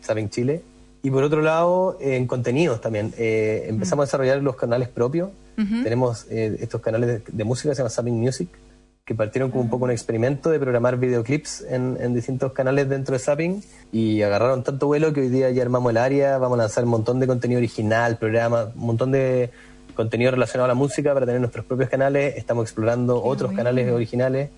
Saben 0.00 0.30
Chile. 0.30 0.62
Y 1.02 1.10
por 1.10 1.22
otro 1.22 1.40
lado, 1.40 1.96
eh, 2.00 2.16
en 2.16 2.26
contenidos 2.26 2.80
también. 2.80 3.12
Eh, 3.16 3.64
empezamos 3.68 4.02
a 4.02 4.06
desarrollar 4.06 4.42
los 4.42 4.56
canales 4.56 4.88
propios. 4.88 5.30
Ujú. 5.56 5.82
Tenemos 5.82 6.26
eh, 6.30 6.58
estos 6.60 6.80
canales 6.80 7.08
de, 7.08 7.22
de 7.26 7.44
música 7.44 7.74
se 7.74 7.78
llama 7.78 7.90
Sapping 7.90 8.20
Music, 8.20 8.48
que 9.04 9.14
partieron 9.14 9.50
como 9.50 9.62
un 9.62 9.70
poco 9.70 9.84
un 9.84 9.90
experimento 9.90 10.50
de 10.50 10.58
programar 10.58 10.98
videoclips 10.98 11.62
en, 11.62 11.96
en 12.00 12.14
distintos 12.14 12.52
canales 12.52 12.88
dentro 12.88 13.14
de 13.14 13.18
Sapping 13.18 13.62
y 13.92 14.22
agarraron 14.22 14.62
tanto 14.62 14.86
vuelo 14.86 15.12
que 15.12 15.20
hoy 15.20 15.28
día 15.28 15.50
ya 15.50 15.62
armamos 15.62 15.90
el 15.90 15.96
área, 15.96 16.38
vamos 16.38 16.58
a 16.58 16.62
lanzar 16.62 16.84
un 16.84 16.90
montón 16.90 17.18
de 17.18 17.26
contenido 17.26 17.58
original, 17.58 18.18
programas, 18.18 18.68
un 18.74 18.86
montón 18.86 19.10
de 19.10 19.50
contenido 19.94 20.30
relacionado 20.30 20.66
a 20.66 20.68
la 20.68 20.74
música 20.74 21.12
para 21.12 21.26
tener 21.26 21.40
nuestros 21.40 21.64
propios 21.64 21.90
canales. 21.90 22.36
Estamos 22.36 22.64
explorando 22.64 23.22
otros 23.22 23.50
bueno. 23.50 23.56
canales 23.56 23.90
originales 23.90 24.50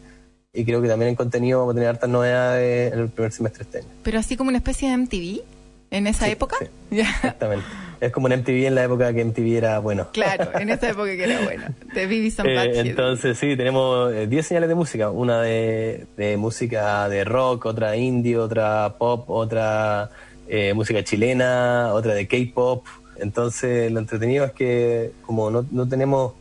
y 0.53 0.65
creo 0.65 0.83
que 0.83 0.89
también 0.89 1.11
en 1.11 1.17
contenido 1.17 1.61
vamos 1.61 1.73
a 1.73 1.75
tener 1.77 1.89
hartas 1.89 2.11
novedades 2.11 2.93
en 2.93 2.99
el 2.99 3.09
primer 3.09 3.33
semestre 3.33 3.63
este 3.63 3.79
año. 3.79 3.89
Pero 4.03 4.19
así 4.19 4.37
como 4.37 4.49
una 4.49 4.59
especie 4.59 4.91
de 4.91 4.99
MTV 4.99 5.62
en 5.93 6.07
esa 6.09 6.25
Sí, 6.27 6.33
época. 6.33 6.57
sí. 6.59 6.67
Exactamente. 7.01 7.65
Es 8.01 8.11
como 8.11 8.27
en 8.27 8.41
MTV 8.41 8.67
en 8.67 8.75
la 8.75 8.83
época 8.83 9.13
que 9.15 9.25
MTV 9.25 9.57
era 9.59 9.79
bueno. 9.79 10.09
Claro, 10.13 10.51
en 10.59 10.71
esa 10.71 10.89
época 10.91 11.07
que 11.15 11.23
era 11.23 11.41
bueno. 11.43 11.67
De 11.95 12.03
and 12.03 12.47
Eh, 12.49 12.81
entonces 12.81 13.39
sí, 13.39 13.57
tenemos 13.57 14.13
eh, 14.13 14.27
10 14.27 14.45
señales 14.45 14.69
de 14.69 14.75
música, 14.75 15.11
una 15.11 15.41
de, 15.43 16.07
de 16.17 16.37
música 16.37 17.09
de 17.09 17.23
rock, 17.23 17.67
otra 17.67 17.97
indie, 17.97 18.37
otra 18.39 18.97
pop, 18.99 19.31
otra 19.31 20.11
eh, 20.49 20.75
música 20.75 21.05
chilena, 21.05 21.91
otra 21.93 22.15
de 22.15 22.27
K-pop. 22.27 22.85
Entonces 23.21 23.93
lo 23.93 24.01
entretenido 24.01 24.45
es 24.47 24.53
que 24.53 25.13
como 25.25 25.51
no, 25.53 25.65
no 25.71 25.89
tenemos 25.89 26.33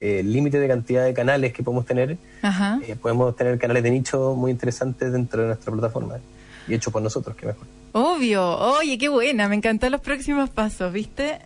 eh, 0.00 0.22
límite 0.22 0.60
de 0.60 0.68
cantidad 0.68 1.04
de 1.04 1.14
canales 1.14 1.52
que 1.52 1.64
podemos 1.64 1.84
tener, 1.84 2.16
Ajá. 2.42 2.78
eh, 2.86 2.94
podemos 2.94 3.34
tener 3.34 3.58
canales 3.58 3.82
de 3.82 3.90
nicho 3.90 4.34
muy 4.36 4.52
interesantes 4.52 5.10
dentro 5.10 5.40
de 5.42 5.48
nuestra 5.48 5.72
plataforma 5.72 6.18
y 6.68 6.74
hechos 6.74 6.92
por 6.92 7.02
nosotros, 7.02 7.34
que 7.36 7.46
mejor. 7.46 7.66
Obvio. 7.92 8.56
Oye, 8.58 8.98
qué 8.98 9.08
buena. 9.08 9.48
Me 9.48 9.56
encantan 9.56 9.92
los 9.92 10.00
próximos 10.00 10.50
pasos, 10.50 10.92
¿viste? 10.92 11.38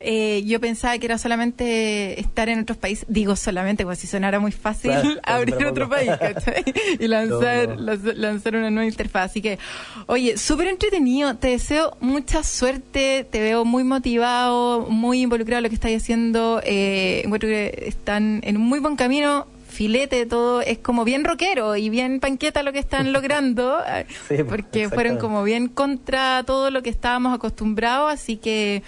Eh, 0.00 0.44
yo 0.46 0.60
pensaba 0.60 0.96
que 0.98 1.06
era 1.06 1.18
solamente 1.18 2.20
estar 2.20 2.48
en 2.48 2.60
otros 2.60 2.78
países. 2.78 3.04
Digo 3.08 3.34
solamente, 3.34 3.82
como 3.82 3.96
si 3.96 4.06
sonara 4.06 4.38
muy 4.38 4.52
fácil 4.52 4.92
Claro, 4.92 5.08
abrir 5.24 5.66
otro 5.66 5.88
país, 5.88 6.10
¿cachai? 6.20 6.62
Y 7.00 7.08
lanzar, 7.08 7.70
No, 7.70 7.74
no. 7.74 7.82
lanz- 7.92 8.14
lanzar 8.14 8.54
una 8.54 8.70
nueva 8.70 8.86
interfaz. 8.88 9.30
Así 9.32 9.42
que, 9.42 9.58
oye, 10.06 10.36
súper 10.38 10.68
entretenido. 10.68 11.34
Te 11.36 11.48
deseo 11.48 11.96
mucha 12.00 12.44
suerte. 12.44 13.26
Te 13.28 13.40
veo 13.40 13.64
muy 13.64 13.82
motivado, 13.82 14.82
muy 14.88 15.22
involucrado 15.22 15.58
en 15.58 15.62
lo 15.64 15.68
que 15.68 15.74
estás 15.74 15.90
haciendo. 15.92 16.60
Eh, 16.64 17.22
encuentro 17.24 17.48
que 17.48 17.84
están 17.86 18.40
en 18.44 18.56
un 18.56 18.62
muy 18.62 18.78
buen 18.78 18.94
camino. 18.94 19.48
Filete 19.78 20.26
todo, 20.26 20.60
es 20.60 20.78
como 20.78 21.04
bien 21.04 21.22
rockero 21.24 21.76
y 21.76 21.88
bien 21.88 22.18
panqueta 22.18 22.64
lo 22.64 22.72
que 22.72 22.80
están 22.80 23.12
logrando, 23.16 23.78
eh, 23.86 24.06
Sí, 24.28 24.34
pues, 24.42 24.44
porque 24.44 24.88
fueron 24.88 25.18
como 25.18 25.44
bien 25.44 25.68
contra 25.68 26.42
todo 26.44 26.72
lo 26.72 26.82
que 26.82 26.90
estábamos 26.90 27.32
acostumbrados, 27.32 28.12
así 28.12 28.36
que 28.38 28.82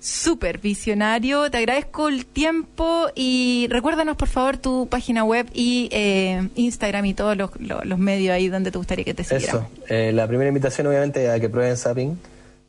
súper 0.00 0.58
visionario. 0.58 1.50
Te 1.50 1.56
agradezco 1.58 2.08
el 2.08 2.24
tiempo 2.24 3.08
y 3.16 3.66
recuérdanos 3.68 4.16
por 4.16 4.28
favor 4.28 4.56
tu 4.58 4.86
página 4.88 5.24
web 5.24 5.48
y 5.54 5.88
eh, 5.90 6.48
Instagram 6.54 7.04
y 7.06 7.14
todos 7.14 7.36
los, 7.36 7.50
los- 7.58 7.84
los 7.84 7.98
medios 7.98 8.32
ahí 8.32 8.48
donde 8.48 8.70
te 8.70 8.78
gustaría 8.78 9.04
que 9.04 9.14
te 9.14 9.24
siguieran. 9.24 9.56
Eso. 9.56 9.68
Eh, 9.88 10.12
la 10.12 10.28
primera 10.28 10.46
invitación, 10.48 10.86
obviamente, 10.86 11.28
a 11.28 11.40
que 11.40 11.48
prueben 11.48 11.76
Zapping. 11.76 12.16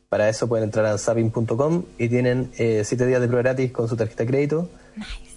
Para 0.08 0.28
eso 0.28 0.48
pueden 0.48 0.64
entrar 0.64 0.86
a 0.86 0.98
zapping.com 0.98 1.84
y 1.98 2.08
tienen 2.08 2.50
7 2.56 3.06
días 3.06 3.20
de 3.20 3.28
prueba 3.28 3.42
gratis 3.44 3.70
con 3.70 3.88
su 3.88 3.96
tarjeta 3.96 4.24
de 4.24 4.28
crédito. 4.28 4.68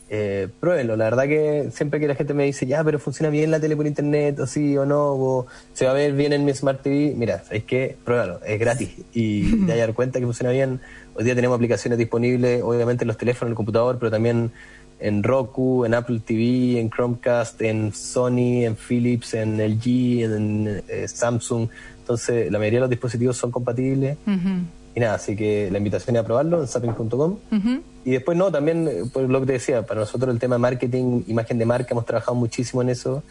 Eh, 0.09 0.47
pruébenlo. 0.59 0.95
La 0.95 1.05
verdad 1.05 1.23
que 1.23 1.69
siempre 1.71 1.99
que 1.99 2.07
la 2.07 2.15
gente 2.15 2.33
me 2.33 2.43
dice, 2.43 2.67
ya, 2.67 2.83
pero 2.83 2.99
funciona 2.99 3.29
bien 3.29 3.49
la 3.49 3.59
tele 3.59 3.75
por 3.75 3.87
internet, 3.87 4.39
o 4.39 4.45
sí 4.47 4.77
o 4.77 4.85
no, 4.85 5.13
o 5.13 5.47
se 5.73 5.85
va 5.85 5.91
a 5.91 5.93
ver 5.95 6.13
bien 6.13 6.33
en 6.33 6.45
mi 6.45 6.53
Smart 6.53 6.81
TV, 6.83 7.13
mira, 7.15 7.43
es 7.49 7.63
que 7.63 7.95
pruébalo, 8.03 8.39
es 8.45 8.59
gratis. 8.59 8.89
Y 9.13 9.51
te 9.51 9.71
vas 9.71 9.71
a 9.71 9.77
dar 9.77 9.93
cuenta 9.93 10.19
que 10.19 10.25
funciona 10.25 10.51
bien. 10.51 10.79
Hoy 11.15 11.23
día 11.23 11.33
tenemos 11.35 11.55
aplicaciones 11.55 11.97
disponibles, 11.97 12.61
obviamente 12.63 13.03
en 13.05 13.07
los 13.07 13.17
teléfonos, 13.17 13.47
en 13.47 13.51
el 13.53 13.55
computador, 13.55 13.97
pero 13.97 14.11
también 14.11 14.51
en 14.99 15.23
Roku, 15.23 15.83
en 15.85 15.93
Apple 15.95 16.21
TV, 16.25 16.79
en 16.79 16.89
Chromecast, 16.89 17.61
en 17.61 17.91
Sony, 17.93 18.65
en 18.65 18.75
Philips, 18.75 19.33
en 19.33 19.59
LG, 19.59 20.23
en 20.23 20.83
eh, 20.87 21.07
Samsung. 21.07 21.69
Entonces, 21.99 22.51
la 22.51 22.59
mayoría 22.59 22.77
de 22.79 22.81
los 22.81 22.89
dispositivos 22.89 23.35
son 23.37 23.51
compatibles. 23.51 24.17
Ujú, 24.27 24.63
Y 24.95 24.99
nada, 24.99 25.15
así 25.15 25.35
que 25.35 25.69
la 25.71 25.77
invitación 25.79 26.15
es 26.15 26.21
a 26.21 26.25
probarlo 26.25 26.61
en 26.61 26.67
zapping.com. 26.67 27.37
ujú. 27.51 27.81
Y 28.05 28.11
después, 28.11 28.37
no, 28.37 28.51
también, 28.51 28.87
eh, 28.87 29.03
por 29.11 29.23
lo 29.29 29.39
que 29.41 29.45
te 29.47 29.53
decía, 29.53 29.85
para 29.85 30.01
nosotros 30.01 30.33
el 30.33 30.39
tema 30.39 30.55
de 30.55 30.59
marketing, 30.59 31.23
imagen 31.27 31.57
de 31.57 31.65
marca, 31.65 31.87
hemos 31.91 32.05
trabajado 32.05 32.35
muchísimo 32.35 32.81
en 32.81 32.89
eso. 32.89 33.23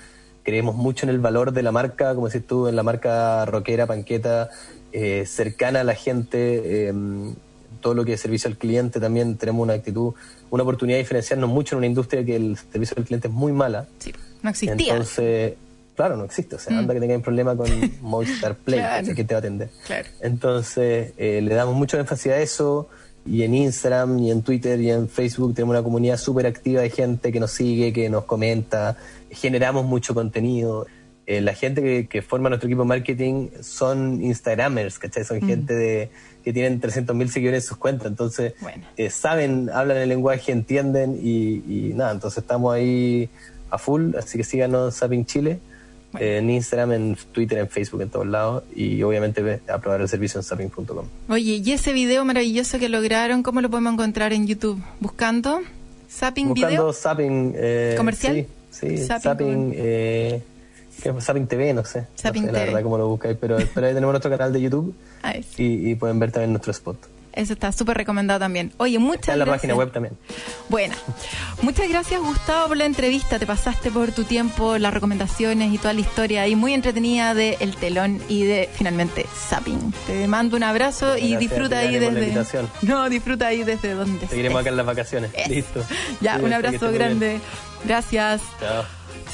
Creemos 0.45 0.75
mucho 0.75 1.07
en 1.07 1.11
el 1.11 1.19
valor 1.19 1.53
de 1.53 1.63
la 1.63 1.73
marca, 1.73 2.15
como 2.15 2.29
decís 2.29 2.47
tú, 2.47 2.67
en 2.69 2.75
la 2.77 2.83
marca 2.83 3.45
rockera, 3.45 3.87
panqueta, 3.87 4.49
eh, 4.93 5.25
cercana 5.27 5.81
a 5.81 5.85
la 5.85 5.95
gente, 5.95 6.89
eh, 6.89 6.93
todo 7.81 7.95
lo 7.95 8.05
que 8.05 8.13
es 8.15 8.21
servicio 8.21 8.49
al 8.49 8.57
cliente 8.57 9.01
también 9.01 9.37
tenemos 9.37 9.63
una 9.63 9.73
actitud, 9.75 10.15
una 10.51 10.63
oportunidad 10.63 10.97
de 10.99 11.03
diferenciarnos 11.03 11.51
mucho 11.51 11.75
en 11.75 11.79
una 11.79 11.87
industria 11.87 12.25
que 12.25 12.37
el 12.37 12.57
servicio 12.57 12.95
al 12.97 13.05
cliente 13.05 13.29
es 13.29 13.35
muy 13.35 13.53
mala. 13.53 13.87
Sí, 13.99 14.13
no 14.43 14.51
existía. 14.51 14.93
Entonces, 14.93 15.55
claro, 15.97 16.17
no 16.17 16.25
existe. 16.25 16.57
O 16.57 16.59
sea, 16.59 16.75
Mm. 16.75 16.79
anda 16.79 16.95
que 16.95 17.01
tenga 17.01 17.17
un 17.17 17.23
problema 17.23 17.57
con 17.57 17.69
Movistar 18.03 18.55
Play, 18.57 18.81
Claro. 18.81 19.09
¿quién 19.15 19.27
te 19.27 19.35
va 19.35 19.39
a 19.39 19.41
atender? 19.41 19.71
Claro. 19.87 20.09
Entonces, 20.21 21.13
eh, 21.17 21.41
le 21.43 21.55
damos 21.55 21.75
mucho 21.75 21.99
énfasis 21.99 22.33
a 22.33 22.39
eso. 22.41 22.89
Y 23.25 23.43
en 23.43 23.55
Instagram, 23.55 24.19
y 24.19 24.31
en 24.31 24.43
Twitter, 24.43 24.81
y 24.81 24.91
en 24.91 25.09
Facebook 25.09 25.55
tenemos 25.55 25.75
una 25.75 25.83
comunidad 25.83 26.17
súper 26.17 26.47
activa 26.47 26.83
de 26.83 26.91
gente 26.91 27.31
que 27.31 27.39
nos 27.41 27.53
sigue, 27.53 27.93
que 27.93 28.09
nos 28.11 28.25
comenta. 28.25 28.97
Generamos 29.31 29.85
mucho 29.85 30.13
contenido. 30.15 30.87
Eh, 31.25 31.41
la 31.41 31.55
gente 31.55 31.81
que, 31.83 32.09
que 32.09 32.21
forma 32.21 32.49
nuestro 32.49 32.67
equipo 32.69 32.83
de 32.83 32.89
marketing 32.89 33.49
son 33.61 34.21
Instagramers, 34.23 34.99
¿cachai? 34.99 35.25
Son 35.25 35.41
gente 35.41 35.73
de, 35.73 36.11
que 36.43 36.53
tienen 36.53 36.81
300.000 36.81 37.29
seguidores 37.29 37.63
en 37.65 37.69
sus 37.69 37.77
cuentas. 37.79 38.09
Entonces, 38.09 38.55
Bueno. 38.61 38.85
eh, 38.97 39.09
saben, 39.09 39.71
hablan 39.73 39.99
el 39.99 40.09
lenguaje, 40.09 40.51
entienden 40.51 41.17
y, 41.23 41.63
y 41.91 41.93
nada, 41.95 42.11
entonces 42.11 42.39
estamos 42.39 42.75
ahí 42.75 43.29
a 43.71 43.79
full, 43.79 44.17
así 44.17 44.37
que 44.37 44.45
síganos 44.45 44.97
Zapping 44.99 45.25
Chile 45.25 45.61
Bueno. 46.13 46.27
eh, 46.27 46.39
en 46.39 46.51
Instagram, 46.51 46.93
en 46.93 47.17
Twitter, 47.33 47.59
en 47.59 47.69
Facebook, 47.69 48.03
en 48.03 48.11
todos 48.11 48.27
lados 48.27 48.65
y 48.75 49.03
obviamente 49.03 49.61
a 49.69 49.79
probar 49.79 50.01
el 50.01 50.09
servicio 50.09 50.39
en 50.39 50.45
zapping.com. 50.45 51.07
Oye, 51.29 51.61
y 51.65 51.73
ese 51.73 51.93
video 51.93 52.25
maravilloso 52.25 52.79
que 52.79 52.89
lograron, 52.89 53.43
¿cómo 53.43 53.61
lo 53.61 53.71
podemos 53.71 53.95
encontrar 53.95 54.33
en 54.33 54.47
YouTube? 54.47 54.83
¿Buscando? 55.01 55.61
¿Zapping 56.11 56.49
Buscando 56.49 56.69
video? 56.69 56.93
Zapping... 56.93 57.55
eh, 57.57 57.95
¿Comercial? 57.97 58.47
Sí, 58.71 58.99
sí 58.99 59.07
Zapping 59.07 59.73
eh, 59.75 60.43
TV, 61.49 61.75
no 61.75 61.85
sé. 61.85 62.07
Zapping 62.19 62.43
no 62.43 62.49
sé 62.49 62.53
la 62.53 62.59
TV. 62.61 62.67
verdad 62.67 62.83
cómo 62.83 62.99
lo 62.99 63.09
buscáis, 63.09 63.37
pero, 63.41 63.57
pero 63.75 63.87
ahí 63.87 63.95
tenemos 63.95 64.13
nuestro 64.13 64.31
canal 64.31 64.53
de 64.53 64.61
YouTube 64.61 64.95
y, 65.57 65.91
y 65.91 65.95
pueden 65.95 66.19
ver 66.19 66.31
también 66.33 66.53
nuestro 66.53 66.71
spot. 66.73 66.99
Eso 67.35 67.53
está 67.55 67.73
súper 67.73 67.97
recomendado 67.97 68.41
también. 68.41 68.73
Oye, 68.77 68.99
muchas 68.99 69.21
Está 69.21 69.33
en 69.35 69.39
la 69.41 69.45
gracias. 69.47 69.61
página 69.63 69.75
web 69.75 69.93
también. 69.93 70.19
Bueno, 70.69 70.95
muchas 71.63 71.89
gracias 71.89 72.21
Gustavo 72.21 72.69
por 72.69 72.77
la 72.77 72.85
entrevista. 72.85 73.39
Te 73.39 73.47
pasaste 73.47 73.91
por 73.91 74.13
tu 74.13 74.25
tiempo, 74.25 74.77
las 74.79 74.93
recomendaciones 74.93 75.73
y 75.73 75.79
toda 75.79 75.95
la 75.95 76.01
historia 76.01 76.43
ahí 76.43 76.55
muy 76.57 76.75
entretenida 76.75 77.35
de 77.35 77.57
El 77.61 77.75
Telón 77.77 78.21
y 78.29 78.45
de 78.45 78.69
finalmente 78.75 79.27
Zapping. 79.49 79.93
Te 80.07 80.29
mando 80.29 80.57
un 80.57 80.63
abrazo 80.63 81.17
y 81.17 81.37
disfruta 81.37 81.79
ahí 81.79 81.99
desde. 81.99 82.33
No, 82.83 83.09
disfruta 83.09 83.47
ahí 83.47 83.65
desde 83.65 83.95
donde 83.95 84.27
Seguiremos 84.27 84.61
estés. 84.61 84.67
acá 84.67 84.69
en 84.71 84.77
las 84.77 84.87
vacaciones. 84.87 85.31
Listo. 85.49 85.85
Ya, 86.21 86.37
un 86.37 86.53
abrazo 86.53 86.93
grande. 86.93 87.41
Gracias. 87.85 88.43
Chao. 88.61 88.85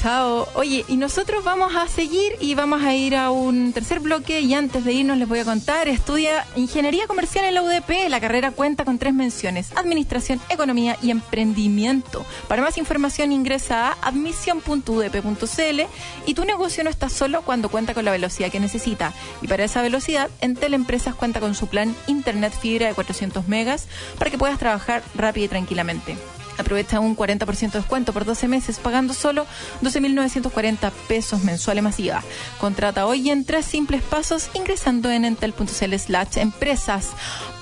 Chao. 0.01 0.47
Oye, 0.55 0.85
y 0.87 0.97
nosotros 0.97 1.43
vamos 1.43 1.75
a 1.75 1.87
seguir 1.87 2.33
y 2.39 2.55
vamos 2.55 2.81
a 2.83 2.95
ir 2.95 3.15
a 3.15 3.31
un 3.31 3.73
tercer 3.73 3.99
bloque 3.99 4.41
y 4.41 4.53
antes 4.53 4.85
de 4.85 4.93
irnos 4.93 5.17
les 5.17 5.27
voy 5.27 5.39
a 5.39 5.45
contar, 5.45 5.87
estudia 5.87 6.45
Ingeniería 6.55 7.07
Comercial 7.07 7.45
en 7.45 7.55
la 7.55 7.63
UDP. 7.63 8.09
La 8.09 8.21
carrera 8.21 8.51
cuenta 8.51 8.85
con 8.85 8.97
tres 8.97 9.13
menciones, 9.13 9.71
Administración, 9.75 10.39
Economía 10.49 10.97
y 11.01 11.11
Emprendimiento. 11.11 12.25
Para 12.47 12.61
más 12.61 12.77
información 12.77 13.31
ingresa 13.31 13.89
a 13.89 14.07
admisión.udp.cl 14.07 15.81
y 16.25 16.33
tu 16.33 16.45
negocio 16.45 16.83
no 16.83 16.89
está 16.89 17.09
solo 17.09 17.41
cuando 17.41 17.69
cuenta 17.69 17.93
con 17.93 18.05
la 18.05 18.11
velocidad 18.11 18.51
que 18.51 18.59
necesita. 18.59 19.13
Y 19.41 19.47
para 19.47 19.65
esa 19.65 19.81
velocidad, 19.81 20.29
Entel 20.41 20.73
Empresas 20.73 21.15
cuenta 21.15 21.39
con 21.39 21.55
su 21.55 21.67
plan 21.67 21.95
Internet 22.07 22.53
Fibra 22.59 22.87
de 22.87 22.93
400 22.93 23.47
megas 23.47 23.87
para 24.17 24.31
que 24.31 24.37
puedas 24.37 24.59
trabajar 24.59 25.03
rápido 25.15 25.45
y 25.45 25.49
tranquilamente. 25.49 26.17
Aprovecha 26.59 26.99
un 26.99 27.15
40% 27.15 27.71
de 27.71 27.79
descuento 27.79 28.13
por 28.13 28.25
12 28.25 28.47
meses 28.47 28.79
pagando 28.79 29.13
solo 29.13 29.45
12.940 29.81 30.91
pesos 31.07 31.43
mensuales 31.43 31.83
masiva. 31.83 32.23
Contrata 32.59 33.05
hoy 33.05 33.29
en 33.29 33.45
tres 33.45 33.65
simples 33.65 34.01
pasos 34.01 34.49
ingresando 34.53 35.09
en 35.09 35.25
entel.cl 35.25 35.95
slash 35.97 36.37
empresas. 36.37 37.09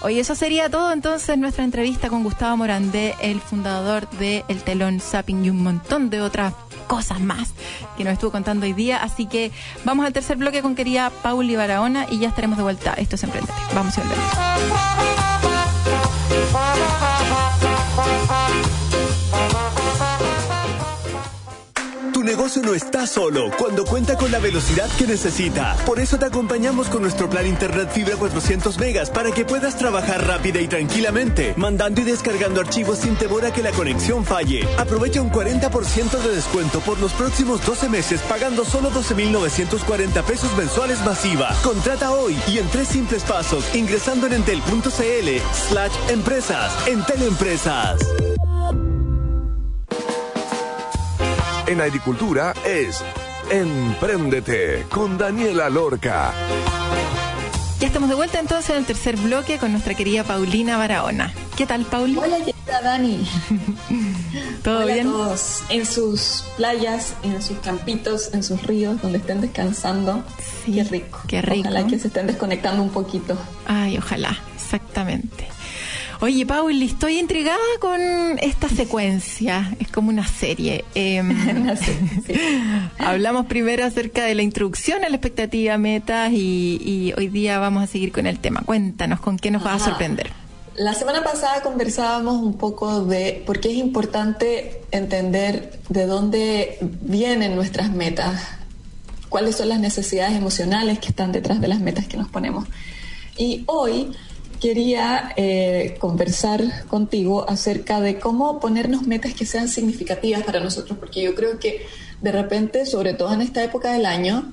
Hoy 0.02 0.20
eso 0.20 0.36
sería 0.36 0.70
todo 0.70 0.92
entonces 0.92 1.38
nuestra 1.38 1.64
entrevista 1.64 2.10
con 2.10 2.24
Gustavo 2.24 2.58
Morandé, 2.58 3.16
el 3.22 3.42
fundador 3.42 4.10
de 4.12 4.44
El 4.48 4.62
Telón 4.64 5.00
Zapping 5.00 5.46
y 5.46 5.50
un 5.50 5.64
montón 5.64 6.10
de 6.10 6.22
otras 6.22 6.54
cosas 6.88 7.20
más 7.20 7.50
que 7.98 8.04
nos 8.04 8.14
estuvo 8.14 8.32
contando 8.32 8.66
hoy 8.66 8.74
día. 8.74 8.98
Así 8.98 9.26
que 9.26 9.52
vamos 9.84 10.06
al 10.06 10.14
tercer 10.14 10.38
bloque 10.38 10.62
con 10.62 10.76
querida 10.76 11.10
Pauli 11.22 11.56
Barahona 11.56 12.08
y 12.10 12.20
ya 12.20 12.30
estaremos 12.30 12.58
de 12.58 12.64
vuelta. 12.64 12.94
Esto 12.94 13.16
es 13.16 13.24
Emprendete. 13.24 13.54
Vamos 13.74 13.98
y 13.98 14.02
volvemos. 14.02 15.27
Negocio 22.28 22.62
no 22.62 22.74
está 22.74 23.08
solo 23.08 23.50
cuando 23.58 23.86
cuenta 23.86 24.18
con 24.18 24.32
la 24.32 24.40
velocidad 24.40 24.90
que 24.98 25.08
necesita. 25.08 25.76
Por 25.86 26.00
eso 26.00 26.20
te 26.20 26.26
acompañamos 26.26 26.90
con 26.90 27.02
nuestro 27.02 27.30
plan 27.30 27.48
Internet 27.48 27.90
Fibra 27.94 28.18
400 28.18 28.78
megas 28.80 29.10
para 29.10 29.32
que 29.32 29.46
puedas 29.46 29.78
trabajar 29.78 30.28
rápida 30.28 30.60
y 30.60 30.68
tranquilamente, 30.68 31.54
mandando 31.56 32.02
y 32.02 32.04
descargando 32.04 32.60
archivos 32.60 33.00
sin 33.00 33.16
temor 33.16 33.46
a 33.46 33.54
que 33.54 33.64
la 33.64 33.72
conexión 33.72 34.26
falle. 34.26 34.68
Aprovecha 34.78 35.22
un 35.22 35.32
40% 35.32 36.20
de 36.20 36.36
descuento 36.36 36.82
por 36.82 37.00
los 37.00 37.14
próximos 37.14 37.66
12 37.66 37.88
meses 37.88 38.22
pagando 38.22 38.66
solo 38.66 38.92
12.940 38.92 40.24
pesos 40.24 40.56
mensuales 40.58 41.00
masiva. 41.06 41.56
Contrata 41.64 42.12
hoy 42.12 42.38
y 42.48 42.58
en 42.58 42.68
tres 42.68 42.90
simples 42.90 43.24
pasos 43.24 43.64
ingresando 43.74 44.28
en 44.28 44.34
entel.cl 44.34 44.90
slash 45.70 45.94
empresas. 46.10 46.88
Entel 46.88 47.24
Empresas. 47.24 48.00
En 51.68 51.82
agricultura 51.82 52.54
es 52.66 53.04
Empréndete 53.52 54.86
con 54.90 55.18
Daniela 55.18 55.70
Lorca. 55.70 56.34
Ya 57.80 57.88
estamos 57.88 58.10
de 58.10 58.16
vuelta 58.16 58.40
entonces 58.40 58.70
en 58.72 58.78
el 58.78 58.86
tercer 58.86 59.18
bloque 59.18 59.58
con 59.58 59.72
nuestra 59.72 59.94
querida 59.94 60.24
Paulina 60.24 60.78
Barahona. 60.78 61.34
¿Qué 61.58 61.66
tal, 61.66 61.86
Pauli? 61.86 62.18
Hola, 62.18 62.38
querida 62.38 62.82
Dani. 62.82 63.28
¿Todo 64.64 64.78
Hola 64.84 64.94
bien? 64.94 65.08
a 65.08 65.12
todos. 65.12 65.64
En 65.70 65.86
sus 65.86 66.44
playas, 66.58 67.14
en 67.24 67.42
sus 67.42 67.58
campitos, 67.60 68.34
en 68.34 68.44
sus 68.44 68.64
ríos, 68.64 69.02
donde 69.02 69.20
estén 69.20 69.42
descansando. 69.42 70.24
Sí, 70.66 70.74
qué 70.74 70.84
rico. 70.86 71.20
qué 71.28 71.42
rico. 71.42 71.70
Ojalá 71.70 71.88
que 71.88 72.00
se 72.00 72.08
estén 72.08 72.28
desconectando 72.28 72.82
un 72.82 72.90
poquito. 72.90 73.38
Ay, 73.66 73.98
ojalá, 73.98 74.38
exactamente. 74.56 75.48
Oye, 76.20 76.46
Pauli, 76.48 76.86
estoy 76.86 77.20
intrigada 77.20 77.58
con 77.80 78.00
esta 78.42 78.68
secuencia. 78.70 79.76
Es 79.80 79.90
como 79.90 80.10
una 80.10 80.28
serie. 80.28 80.84
Em, 80.96 81.76
Sí, 81.78 81.92
sí. 82.26 82.34
Hablamos 82.98 83.46
primero 83.46 83.86
acerca 83.86 84.26
de 84.26 84.34
la 84.34 84.42
introducción 84.42 85.04
a 85.04 85.10
la 85.10 85.16
expectativa 85.16 85.78
metas 85.78 86.32
y, 86.32 86.82
y 86.84 87.14
hoy 87.18 87.28
día 87.28 87.60
vamos 87.60 87.84
a 87.84 87.88
seguir 87.88 88.12
con 88.12 88.26
el 88.26 88.40
tema. 88.40 88.62
Cuéntanos, 88.66 89.20
¿con 89.20 89.38
qué 89.38 89.52
nos 89.52 89.64
vas 89.64 89.74
a 89.74 89.76
Ajá. 89.76 89.86
sorprender? 89.90 90.32
La 90.76 90.94
semana 90.94 91.24
pasada 91.24 91.62
conversábamos 91.62 92.36
un 92.42 92.56
poco 92.58 93.04
de 93.06 93.44
por 93.46 93.60
qué 93.60 93.70
es 93.72 93.78
importante 93.78 94.82
entender 94.92 95.80
de 95.90 96.06
dónde 96.06 96.78
vienen 97.02 97.56
nuestras 97.56 97.92
metas, 97.92 98.42
cuáles 99.30 99.56
son 99.56 99.70
las 99.70 99.80
necesidades 99.80 100.36
emocionales 100.36 101.00
que 101.00 101.08
están 101.10 101.32
detrás 101.32 101.62
de 101.62 101.68
las 101.68 101.80
metas 101.80 102.08
que 102.08 102.18
nos 102.18 102.28
ponemos. 102.28 102.66
Y 103.38 103.64
hoy 103.68 104.12
quería 104.60 105.34
eh, 105.38 105.96
conversar 106.00 106.86
contigo 106.88 107.50
acerca 107.50 108.02
de 108.02 108.20
cómo 108.20 108.60
ponernos 108.60 109.08
metas 109.08 109.34
que 109.34 109.46
sean 109.46 109.68
significativas 109.68 110.44
para 110.44 110.60
nosotros, 110.60 110.98
porque 110.98 111.22
yo 111.22 111.36
creo 111.36 111.60
que 111.60 111.86
de 112.22 112.32
repente, 112.32 112.86
sobre 112.86 113.14
todo 113.14 113.34
en 113.34 113.42
esta 113.42 113.64
época 113.64 113.94
del 113.94 114.06
año, 114.06 114.52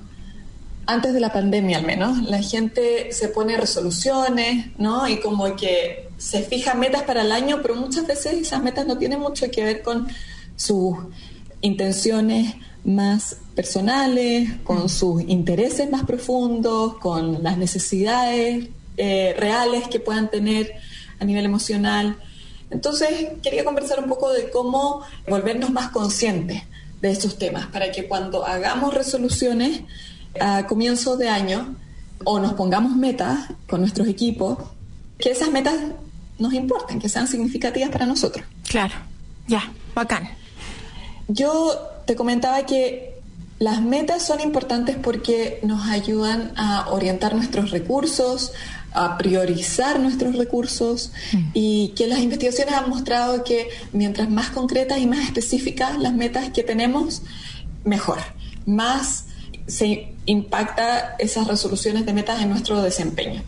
antes 0.86 1.14
de 1.14 1.20
la 1.20 1.32
pandemia 1.32 1.78
al 1.78 1.86
menos, 1.86 2.22
la 2.24 2.42
gente 2.42 3.12
se 3.12 3.28
pone 3.28 3.56
resoluciones, 3.56 4.66
¿no? 4.78 5.08
Y 5.08 5.18
como 5.18 5.56
que 5.56 6.08
se 6.18 6.42
fija 6.42 6.74
metas 6.74 7.02
para 7.04 7.22
el 7.22 7.32
año, 7.32 7.60
pero 7.62 7.74
muchas 7.74 8.06
veces 8.06 8.34
esas 8.34 8.62
metas 8.62 8.86
no 8.86 8.98
tienen 8.98 9.20
mucho 9.20 9.50
que 9.50 9.64
ver 9.64 9.82
con 9.82 10.08
sus 10.56 10.96
intenciones 11.62 12.54
más 12.84 13.38
personales, 13.54 14.50
con 14.64 14.90
sus 14.90 15.22
intereses 15.22 15.90
más 15.90 16.04
profundos, 16.04 16.98
con 16.98 17.42
las 17.42 17.56
necesidades 17.56 18.68
eh, 18.96 19.34
reales 19.38 19.88
que 19.88 20.00
puedan 20.00 20.30
tener 20.30 20.74
a 21.18 21.24
nivel 21.24 21.44
emocional. 21.44 22.16
Entonces, 22.70 23.08
quería 23.42 23.64
conversar 23.64 24.00
un 24.00 24.08
poco 24.08 24.32
de 24.32 24.50
cómo 24.50 25.02
volvernos 25.28 25.70
más 25.70 25.90
conscientes 25.90 26.62
de 27.00 27.10
estos 27.10 27.38
temas, 27.38 27.66
para 27.66 27.92
que 27.92 28.08
cuando 28.08 28.46
hagamos 28.46 28.94
resoluciones 28.94 29.82
a 30.40 30.66
comienzo 30.66 31.16
de 31.16 31.28
año 31.28 31.76
o 32.24 32.38
nos 32.40 32.54
pongamos 32.54 32.96
metas 32.96 33.50
con 33.68 33.80
nuestros 33.80 34.08
equipos, 34.08 34.58
que 35.18 35.30
esas 35.30 35.50
metas 35.50 35.74
nos 36.38 36.52
importen, 36.54 36.98
que 36.98 37.08
sean 37.08 37.28
significativas 37.28 37.90
para 37.90 38.06
nosotros. 38.06 38.44
Claro, 38.68 38.94
ya, 39.46 39.70
bacán. 39.94 40.28
Yo 41.28 41.78
te 42.06 42.16
comentaba 42.16 42.64
que 42.66 43.14
las 43.58 43.80
metas 43.80 44.26
son 44.26 44.40
importantes 44.40 44.96
porque 44.96 45.60
nos 45.62 45.86
ayudan 45.88 46.52
a 46.56 46.90
orientar 46.90 47.34
nuestros 47.34 47.70
recursos, 47.70 48.52
a 48.94 49.18
priorizar 49.18 49.98
nuestros 49.98 50.36
recursos 50.36 51.12
y 51.52 51.88
que 51.96 52.06
las 52.06 52.20
investigaciones 52.20 52.74
han 52.74 52.88
mostrado 52.88 53.42
que 53.42 53.68
mientras 53.92 54.30
más 54.30 54.50
concretas 54.50 54.98
y 54.98 55.06
más 55.06 55.24
específicas 55.24 55.98
las 55.98 56.14
metas 56.14 56.50
que 56.50 56.62
tenemos, 56.62 57.22
mejor. 57.84 58.18
Más 58.66 59.26
se 59.66 60.12
impacta 60.26 61.16
esas 61.18 61.46
resoluciones 61.48 62.06
de 62.06 62.12
metas 62.12 62.40
en 62.40 62.50
nuestro 62.50 62.82
desempeño. 62.82 63.42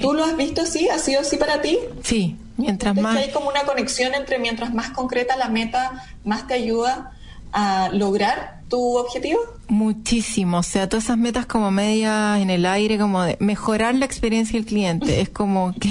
¿Tú 0.00 0.14
lo 0.14 0.24
has 0.24 0.36
visto 0.36 0.62
así? 0.62 0.88
¿Ha 0.88 0.98
sido 0.98 1.20
así 1.20 1.36
para 1.36 1.60
ti? 1.60 1.78
Sí, 2.02 2.36
mientras 2.56 2.96
¿Es 2.96 3.02
más... 3.02 3.16
hay 3.16 3.30
como 3.30 3.48
una 3.48 3.64
conexión 3.64 4.14
entre 4.14 4.38
mientras 4.38 4.72
más 4.72 4.90
concreta 4.90 5.36
la 5.36 5.48
meta, 5.48 6.06
más 6.24 6.46
te 6.46 6.54
ayuda 6.54 7.12
a 7.52 7.90
lograr 7.92 8.55
tu 8.68 8.96
objetivo? 8.96 9.38
Muchísimo, 9.68 10.58
o 10.58 10.62
sea, 10.62 10.88
todas 10.88 11.04
esas 11.04 11.18
metas 11.18 11.46
como 11.46 11.70
medias 11.70 12.40
en 12.40 12.50
el 12.50 12.66
aire, 12.66 12.98
como 12.98 13.22
de 13.22 13.36
mejorar 13.40 13.94
la 13.94 14.04
experiencia 14.06 14.58
del 14.58 14.66
cliente, 14.66 15.20
es 15.20 15.28
como, 15.28 15.74
¿qué, 15.80 15.90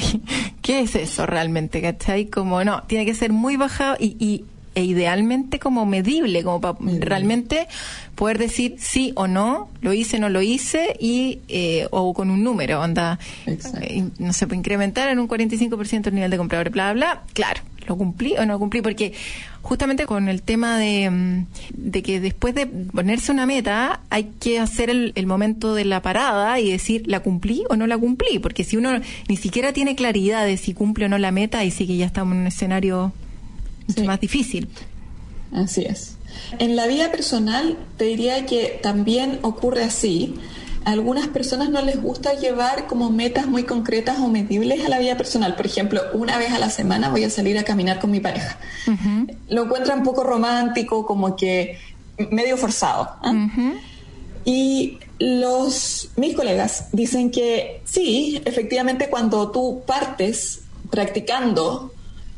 qué 0.61 0.81
es 0.81 0.95
eso 0.95 1.25
realmente? 1.25 1.81
¿Cachai? 1.81 2.27
Como, 2.27 2.63
no, 2.63 2.83
tiene 2.83 3.05
que 3.05 3.15
ser 3.15 3.31
muy 3.31 3.57
bajado 3.57 3.95
y, 3.99 4.15
y 4.19 4.45
e 4.75 4.83
idealmente 4.83 5.57
como 5.57 5.85
medible, 5.85 6.43
como 6.43 6.59
para 6.59 6.77
realmente 6.99 7.67
poder 8.13 8.37
decir 8.37 8.75
sí 8.77 9.13
o 9.15 9.25
no, 9.25 9.69
lo 9.81 9.93
hice, 9.93 10.19
no 10.19 10.27
lo 10.27 10.41
hice, 10.41 10.97
y 10.99 11.39
eh, 11.47 11.87
o 11.91 12.13
con 12.13 12.29
un 12.29 12.43
número, 12.43 12.81
onda, 12.81 13.17
eh, 13.47 14.03
no 14.19 14.33
sé, 14.33 14.47
pues 14.47 14.57
incrementar 14.57 15.07
en 15.07 15.19
un 15.19 15.29
45% 15.29 16.07
el 16.07 16.15
nivel 16.15 16.29
de 16.29 16.37
compradores, 16.37 16.73
bla, 16.73 16.91
bla, 16.91 17.13
bla, 17.13 17.23
claro, 17.33 17.61
lo 17.87 17.97
cumplí 17.97 18.33
o 18.37 18.45
no 18.45 18.53
lo 18.53 18.59
cumplí, 18.59 18.81
porque 18.81 19.13
justamente 19.61 20.05
con 20.05 20.27
el 20.29 20.41
tema 20.41 20.77
de, 20.77 21.09
mm, 21.09 21.45
de 21.73 22.03
que 22.03 22.19
después 22.19 22.53
de 22.55 22.67
ponerse 22.67 23.31
una 23.31 23.45
meta 23.45 24.01
hay 24.09 24.31
que 24.39 24.59
hacer 24.59 24.89
el, 24.89 25.11
el 25.15 25.25
momento 25.25 25.73
de 25.75 25.85
la 25.85 26.01
parada 26.01 26.59
y 26.59 26.71
decir, 26.71 27.03
¿la 27.07 27.19
cumplí 27.21 27.63
o 27.69 27.75
no 27.75 27.87
la 27.87 27.97
cumplí? 27.97 28.39
Porque 28.39 28.63
si 28.63 28.77
uno 28.77 28.99
ni 29.27 29.37
siquiera 29.37 29.73
tiene 29.73 29.95
claridad 29.95 30.45
de 30.45 30.57
si 30.57 30.73
cumple 30.73 31.05
o 31.05 31.09
no 31.09 31.17
la 31.17 31.31
meta, 31.31 31.59
ahí 31.59 31.71
sí 31.71 31.87
que 31.87 31.97
ya 31.97 32.05
estamos 32.05 32.33
en 32.35 32.41
un 32.41 32.47
escenario 32.47 33.11
mucho 33.87 34.01
Sí. 34.01 34.07
más 34.07 34.19
difícil. 34.19 34.67
Así 35.51 35.83
es. 35.83 36.17
En 36.59 36.75
la 36.75 36.85
vida 36.87 37.11
personal 37.11 37.77
te 37.97 38.05
diría 38.05 38.45
que 38.45 38.79
también 38.83 39.39
ocurre 39.41 39.83
así. 39.83 40.33
A 40.85 40.91
algunas 40.91 41.27
personas 41.27 41.69
no 41.69 41.81
les 41.81 42.01
gusta 42.01 42.33
llevar 42.35 42.87
como 42.87 43.09
metas 43.09 43.47
muy 43.47 43.63
concretas 43.63 44.19
o 44.19 44.27
medibles 44.27 44.85
a 44.85 44.89
la 44.89 44.99
vida 44.99 45.17
personal. 45.17 45.55
Por 45.55 45.65
ejemplo, 45.65 46.01
una 46.13 46.37
vez 46.37 46.51
a 46.51 46.59
la 46.59 46.69
semana 46.69 47.09
voy 47.09 47.23
a 47.23 47.29
salir 47.29 47.57
a 47.57 47.63
caminar 47.63 47.99
con 47.99 48.11
mi 48.11 48.19
pareja. 48.19 48.57
Lo 49.49 49.63
encuentran 49.63 49.99
un 49.99 50.05
poco 50.05 50.23
romántico, 50.23 51.05
como 51.05 51.35
que 51.35 51.79
medio 52.29 52.55
forzado. 52.55 53.09
¿ah? 53.23 53.47
Y 54.45 54.99
los 55.17 56.09
mis 56.17 56.35
colegas 56.35 56.89
dicen 56.91 57.31
que 57.31 57.81
sí, 57.83 58.41
efectivamente 58.45 59.09
cuando 59.09 59.49
tú 59.49 59.81
partes 59.87 60.61
practicando 60.91 61.91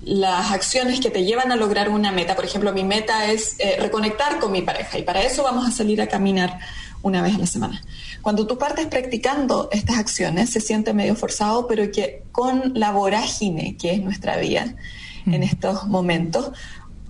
las 0.04 0.52
acciones 0.52 1.02
que 1.02 1.10
te 1.10 1.26
llevan 1.26 1.52
a 1.52 1.58
lograr 1.58 1.90
una 1.90 2.14
meta, 2.14 2.36
por 2.36 2.46
ejemplo, 2.46 2.72
mi 2.72 2.86
meta 2.86 3.30
es 3.30 3.56
eh, 3.60 3.78
reconectar 3.80 4.40
con 4.40 4.54
mi 4.54 4.62
pareja 4.62 4.98
y 4.98 5.04
para 5.04 5.22
eso 5.24 5.44
vamos 5.44 5.68
a 5.68 5.72
salir 5.72 6.02
a 6.02 6.08
caminar 6.08 6.60
una 7.02 7.22
vez 7.22 7.36
a 7.36 7.40
la 7.40 7.48
semana. 7.48 7.82
Cuando 8.22 8.48
tú 8.48 8.58
partes 8.58 8.88
practicando 8.88 9.70
estas 9.72 9.98
acciones, 9.98 10.50
se 10.50 10.60
siente 10.60 10.94
medio 10.94 11.16
forzado, 11.16 11.68
pero 11.68 11.92
que 11.92 12.24
con 12.32 12.74
la 12.76 12.92
vorágine 12.92 13.78
que 13.78 13.94
es 13.94 14.02
nuestra 14.02 14.38
vida 14.38 14.76
en 15.26 15.44
estos 15.44 15.88
momentos, 15.88 16.52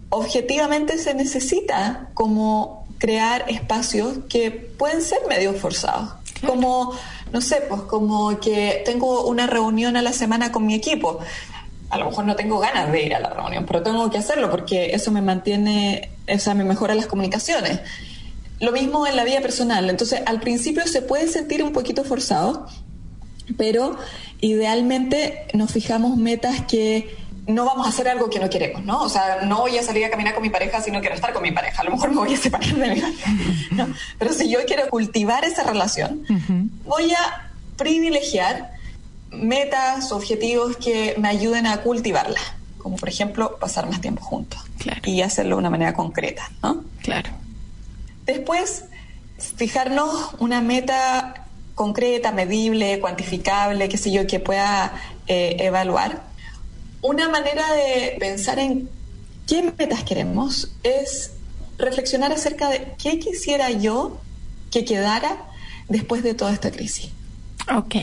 objetivamente 0.10 0.98
se 0.98 1.14
necesita 1.14 2.10
como 2.14 2.88
crear 2.98 3.46
espacios 3.48 4.20
que 4.30 4.52
pueden 4.52 5.02
ser 5.02 5.20
medio 5.28 5.54
forzados. 5.54 6.14
Como, 6.46 6.94
no 7.32 7.42
sé, 7.42 7.64
pues 7.68 7.82
como 7.84 8.40
que 8.40 8.82
tengo 8.86 9.26
una 9.26 9.48
reunión 9.48 9.98
a 9.98 10.02
la 10.02 10.14
semana 10.14 10.52
con 10.52 10.66
mi 10.66 10.76
equipo. 10.76 11.20
A 11.90 11.98
lo 11.98 12.06
mejor 12.06 12.26
no 12.26 12.36
tengo 12.36 12.60
ganas 12.60 12.92
de 12.92 13.06
ir 13.06 13.16
a 13.16 13.20
la 13.20 13.30
reunión, 13.30 13.66
pero 13.66 13.82
tengo 13.82 14.10
que 14.10 14.18
hacerlo 14.18 14.52
porque 14.52 14.94
eso 14.94 15.12
me 15.12 15.22
mantiene, 15.22 16.12
o 16.32 16.38
sea, 16.38 16.54
me 16.54 16.64
mejora 16.64 16.96
las 16.96 17.08
comunicaciones. 17.08 17.80
Lo 18.60 18.72
mismo 18.72 19.06
en 19.06 19.16
la 19.16 19.24
vida 19.24 19.42
personal. 19.42 19.90
Entonces, 19.90 20.22
al 20.26 20.40
principio 20.40 20.86
se 20.88 21.02
puede 21.02 21.28
sentir 21.28 21.64
un 21.64 21.74
poquito 21.74 22.04
forzado, 22.04 22.68
pero 23.58 23.98
idealmente 24.42 25.48
nos 25.54 25.72
fijamos 25.72 26.18
metas 26.18 26.62
que 26.62 27.16
no 27.48 27.66
vamos 27.66 27.86
a 27.88 27.90
hacer 27.90 28.10
algo 28.10 28.30
que 28.30 28.40
no 28.40 28.50
queremos, 28.50 28.84
¿no? 28.84 29.02
O 29.02 29.10
sea, 29.10 29.40
no 29.46 29.60
voy 29.60 29.78
a 29.78 29.84
salir 29.84 30.04
a 30.06 30.10
caminar 30.10 30.34
con 30.34 30.44
mi 30.44 30.50
pareja 30.50 30.82
si 30.82 30.92
no 30.92 31.00
quiero 31.00 31.16
estar 31.16 31.34
con 31.34 31.42
mi 31.42 31.52
pareja. 31.52 31.82
A 31.82 31.86
lo 31.86 31.92
mejor 31.92 32.10
me 32.10 32.18
voy 32.18 32.34
a 32.34 32.38
separar 32.38 32.68
de 32.68 32.74
mi 32.74 33.00
pareja. 33.02 33.32
¿no? 33.72 33.88
Pero 34.20 34.34
si 34.34 34.50
yo 34.50 34.60
quiero 34.68 34.90
cultivar 34.90 35.46
esa 35.46 35.64
relación, 35.64 36.26
voy 36.86 37.12
a 37.14 37.52
privilegiar 37.78 38.74
metas, 39.32 40.12
objetivos 40.12 40.76
que 40.78 41.16
me 41.18 41.30
ayuden 41.30 41.68
a 41.68 41.78
cultivarla. 41.82 42.40
Como 42.80 42.98
por 42.98 43.10
ejemplo, 43.10 43.58
pasar 43.60 43.90
más 43.90 44.02
tiempo 44.02 44.24
juntos. 44.24 44.60
Y 45.06 45.22
hacerlo 45.22 45.56
de 45.56 45.60
una 45.60 45.70
manera 45.70 45.94
concreta, 45.94 46.50
¿no? 46.62 46.84
Claro. 47.02 47.30
Después, 48.28 48.84
fijarnos 49.56 50.36
una 50.40 50.62
meta 50.62 51.48
concreta, 51.74 52.32
medible, 52.32 53.00
cuantificable, 53.00 53.90
qué 53.90 53.98
sé 53.98 54.12
yo, 54.12 54.28
que 54.28 54.40
pueda 54.40 54.94
eh, 55.26 55.56
evaluar 55.60 56.28
una 57.02 57.30
manera 57.30 57.64
de 57.74 58.18
pensar 58.20 58.60
en 58.60 58.90
qué 59.46 59.74
metas 59.78 60.04
queremos 60.04 60.72
es 60.84 61.32
reflexionar 61.78 62.32
acerca 62.32 62.70
de 62.70 62.96
qué 62.98 63.20
quisiera 63.20 63.70
yo 63.72 64.20
que 64.72 64.84
quedara 64.84 65.38
después 65.88 66.24
de 66.24 66.34
toda 66.34 66.52
esta 66.52 66.72
crisis. 66.72 67.10
Ok. 67.74 67.96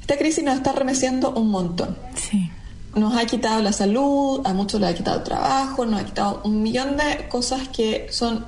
Esta 0.00 0.16
crisis 0.16 0.42
nos 0.42 0.56
está 0.56 0.72
remeciendo 0.72 1.30
un 1.30 1.50
montón. 1.50 1.96
Sí. 2.14 2.50
Nos 2.94 3.16
ha 3.16 3.26
quitado 3.26 3.60
la 3.62 3.72
salud, 3.72 4.40
a 4.44 4.54
muchos 4.54 4.80
les 4.80 4.90
ha 4.90 4.94
quitado 4.94 5.18
el 5.18 5.24
trabajo, 5.24 5.84
nos 5.84 6.00
ha 6.00 6.04
quitado 6.04 6.40
un 6.44 6.62
millón 6.62 6.96
de 6.96 7.28
cosas 7.28 7.68
que 7.68 8.06
son 8.10 8.46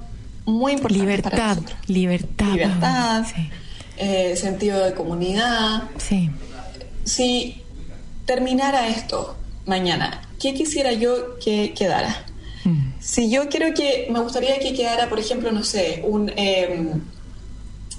muy 0.49 0.73
importantes 0.73 1.03
libertad, 1.07 1.31
para 1.31 1.49
nosotros. 1.55 1.79
Libertad. 1.87 2.47
Libertad, 2.53 3.27
Sí. 3.27 3.51
eh, 3.99 4.37
sentido 4.37 4.85
de 4.85 4.95
comunidad. 4.95 5.83
Sí. 5.99 6.31
Si 7.05 7.63
terminara 8.27 8.89
esto 8.89 9.37
mañana, 9.67 10.23
¿qué 10.41 10.55
quisiera 10.55 10.93
yo 10.93 11.39
que 11.39 11.75
quedara? 11.75 12.25
Mm. 12.65 12.93
Si 13.01 13.31
yo 13.31 13.49
quiero 13.49 13.75
que, 13.75 14.09
me 14.11 14.21
gustaría 14.21 14.59
que 14.59 14.75
quedara, 14.75 15.09
por 15.09 15.19
ejemplo, 15.19 15.53
no 15.53 15.65
sé, 15.65 16.03
un 16.07 16.31
eh, 16.37 16.93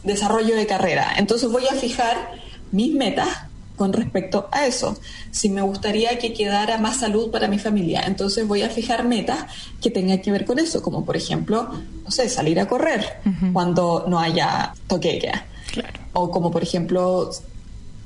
desarrollo 0.04 0.56
de 0.56 0.66
carrera, 0.66 1.14
entonces 1.18 1.50
voy 1.52 1.66
a 1.72 1.76
fijar 1.76 2.32
mis 2.72 2.94
metas 2.94 3.30
con 3.80 3.94
respecto 3.94 4.50
a 4.52 4.68
eso. 4.68 5.00
Si 5.32 5.48
me 5.48 5.62
gustaría 5.62 6.20
que 6.20 6.34
quedara 6.34 6.78
más 6.80 6.98
salud 6.98 7.32
para 7.32 7.48
mi 7.48 7.58
familia, 7.58 8.04
entonces 8.06 8.46
voy 8.46 8.62
a 8.62 8.70
fijar 8.70 9.06
metas 9.06 9.46
que 9.82 9.90
tengan 9.90 10.20
que 10.20 10.34
ver 10.34 10.44
con 10.44 10.60
eso, 10.60 10.82
como 10.84 11.06
por 11.06 11.16
ejemplo, 11.16 11.70
no 12.04 12.12
sé, 12.12 12.28
salir 12.28 12.60
a 12.60 12.68
correr 12.68 13.22
cuando 13.54 14.04
no 14.10 14.20
haya 14.20 14.74
toque 14.88 15.14
de 15.14 15.20
queda. 15.20 15.46
Claro. 15.72 15.98
O 16.12 16.30
como 16.30 16.52
por 16.52 16.62
ejemplo, 16.62 17.32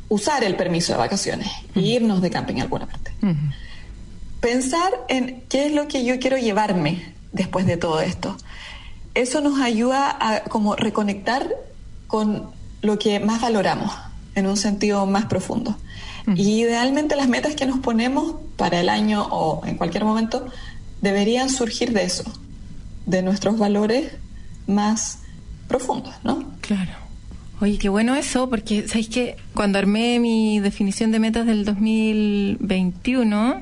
usar 0.10 0.44
el 0.44 0.56
permiso 0.56 0.94
de 0.94 1.00
vacaciones 1.00 1.50
e 1.74 1.80
irnos 1.80 2.22
de 2.22 2.30
camping 2.30 2.60
a 2.60 2.62
alguna 2.62 2.86
parte. 2.86 3.12
Pensar 4.42 4.92
en 5.10 5.42
qué 5.50 5.66
es 5.66 5.74
lo 5.74 5.88
que 5.88 6.06
yo 6.06 6.20
quiero 6.20 6.38
llevarme 6.38 7.16
después 7.32 7.66
de 7.66 7.78
todo 7.78 8.00
esto. 8.00 8.38
Eso 9.16 9.42
nos 9.42 9.60
ayuda 9.60 10.16
a 10.20 10.44
como 10.44 10.76
reconectar 10.76 11.50
con 12.06 12.52
lo 12.84 13.00
que 13.00 13.20
más 13.20 13.42
valoramos 13.42 13.92
en 14.36 14.48
un 14.48 14.58
sentido 14.58 15.06
más 15.06 15.26
profundo. 15.26 15.78
Y 16.36 16.62
idealmente 16.62 17.18
las 17.18 17.28
metas 17.28 17.54
que 17.54 17.66
nos 17.66 17.80
ponemos 17.80 18.36
para 18.56 18.80
el 18.80 18.88
año 18.88 19.28
o 19.30 19.66
en 19.66 19.76
cualquier 19.76 20.06
momento 20.06 20.46
deberían 21.02 21.50
surgir 21.50 21.92
de 21.92 22.06
eso, 22.06 22.24
de 23.06 23.22
nuestros 23.22 23.58
valores 23.58 24.14
más 24.66 25.20
profundos, 25.68 26.14
¿no? 26.24 26.46
Claro. 26.62 26.94
Oye, 27.60 27.78
qué 27.78 27.90
bueno 27.90 28.16
eso, 28.16 28.50
porque 28.50 28.88
sabéis 28.88 29.10
que 29.10 29.36
cuando 29.54 29.80
armé 29.80 30.20
mi 30.20 30.60
definición 30.60 31.12
de 31.12 31.20
metas 31.20 31.46
del 31.46 31.66
2021, 31.66 33.60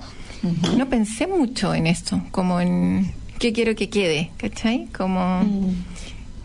no 0.78 0.90
pensé 0.90 1.28
mucho 1.28 1.74
en 1.74 1.88
esto, 1.88 2.22
como 2.32 2.62
en 2.62 3.14
qué 3.40 3.54
quiero 3.54 3.76
que 3.76 3.90
quede, 3.90 4.32
¿cachai? 4.38 4.88
Como. 4.96 5.44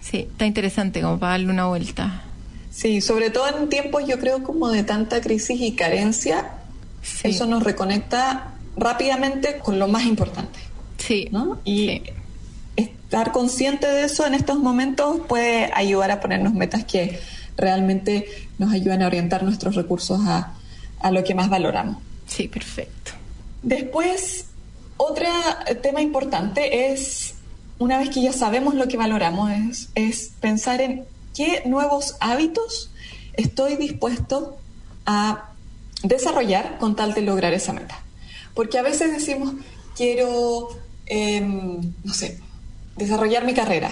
Sí, 0.00 0.28
está 0.30 0.46
interesante, 0.46 1.00
como 1.00 1.18
para 1.18 1.32
darle 1.32 1.50
una 1.50 1.66
vuelta. 1.66 2.25
Sí, 2.76 3.00
sobre 3.00 3.30
todo 3.30 3.48
en 3.48 3.70
tiempos 3.70 4.06
yo 4.06 4.18
creo 4.18 4.42
como 4.42 4.68
de 4.68 4.82
tanta 4.82 5.22
crisis 5.22 5.58
y 5.62 5.72
carencia, 5.72 6.50
Sí. 7.02 7.28
eso 7.28 7.46
nos 7.46 7.62
reconecta 7.62 8.52
rápidamente 8.76 9.56
con 9.58 9.78
lo 9.78 9.88
más 9.88 10.04
importante, 10.04 10.58
Sí. 10.98 11.28
¿no? 11.30 11.58
Y 11.64 11.86
Sí. 11.88 12.02
estar 12.76 13.32
consciente 13.32 13.86
de 13.86 14.04
eso 14.04 14.26
en 14.26 14.34
estos 14.34 14.58
momentos 14.58 15.20
puede 15.26 15.70
ayudar 15.72 16.10
a 16.10 16.20
ponernos 16.20 16.52
metas 16.52 16.84
que 16.84 17.18
realmente 17.56 18.26
nos 18.58 18.74
ayudan 18.74 19.00
a 19.02 19.06
orientar 19.06 19.42
nuestros 19.42 19.74
recursos 19.74 20.20
a, 20.26 20.52
a 21.00 21.10
lo 21.10 21.24
que 21.24 21.34
más 21.34 21.48
valoramos. 21.48 21.96
Sí, 22.26 22.46
perfecto. 22.46 23.12
Después, 23.62 24.46
otro 24.98 25.26
tema 25.82 26.02
importante 26.02 26.92
es, 26.92 27.34
una 27.78 27.96
vez 27.98 28.10
que 28.10 28.20
ya 28.20 28.34
sabemos 28.34 28.74
lo 28.74 28.86
que 28.86 28.98
valoramos, 28.98 29.50
es, 29.50 29.88
es 29.94 30.32
pensar 30.40 30.82
en 30.82 31.04
qué 31.36 31.62
nuevos 31.66 32.16
hábitos 32.20 32.90
estoy 33.34 33.76
dispuesto 33.76 34.56
a 35.04 35.50
desarrollar 36.02 36.78
con 36.78 36.96
tal 36.96 37.14
de 37.14 37.22
lograr 37.22 37.52
esa 37.52 37.72
meta. 37.72 38.02
Porque 38.54 38.78
a 38.78 38.82
veces 38.82 39.12
decimos, 39.12 39.52
quiero, 39.94 40.68
em, 41.04 41.92
no 42.04 42.14
sé, 42.14 42.40
desarrollar 42.96 43.44
mi 43.44 43.52
carrera, 43.52 43.90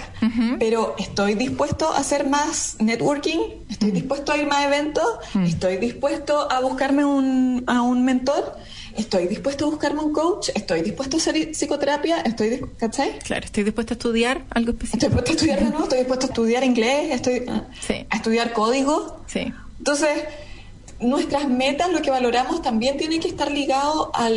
pero 0.58 0.94
estoy 0.98 1.34
dispuesto 1.34 1.92
a 1.92 1.98
hacer 1.98 2.26
más 2.26 2.76
networking, 2.80 3.38
estoy 3.68 3.90
dispuesto 3.90 4.32
a 4.32 4.38
ir 4.38 4.46
más 4.46 4.60
a 4.60 4.64
eventos, 4.64 5.06
estoy 5.44 5.76
dispuesto 5.76 6.50
a 6.50 6.60
buscarme 6.60 7.04
un, 7.04 7.64
a 7.66 7.82
un 7.82 8.06
mentor, 8.06 8.56
estoy 8.96 9.26
dispuesto 9.26 9.66
a 9.66 9.70
buscarme 9.70 10.00
un 10.00 10.12
coach, 10.12 10.50
estoy 10.54 10.82
dispuesto 10.82 11.16
a 11.16 11.20
hacer 11.20 11.50
psicoterapia, 11.52 12.20
estoy, 12.20 12.64
¿cachai? 12.78 13.18
Claro, 13.20 13.44
estoy 13.44 13.64
dispuesta 13.64 13.94
a 13.94 13.96
estudiar 13.96 14.44
algo 14.50 14.72
Estoy 14.72 14.86
específico. 14.86 15.06
dispuesto 15.06 15.30
a 15.30 15.34
estudiar 15.34 15.58
de 15.58 15.64
nuevo, 15.70 15.82
estoy 15.84 15.98
dispuesto 15.98 16.26
a 16.26 16.28
estudiar 16.28 16.64
inglés, 16.64 17.10
estoy 17.12 17.44
Sí. 17.80 18.06
a 18.10 18.16
estudiar 18.16 18.52
código. 18.52 19.20
Sí. 19.26 19.52
Entonces, 19.78 20.24
nuestras 21.00 21.48
metas, 21.48 21.90
lo 21.92 22.00
que 22.02 22.10
valoramos 22.10 22.62
también 22.62 22.96
tiene 22.96 23.20
que 23.20 23.28
estar 23.28 23.50
ligado 23.50 24.10
a 24.14 24.30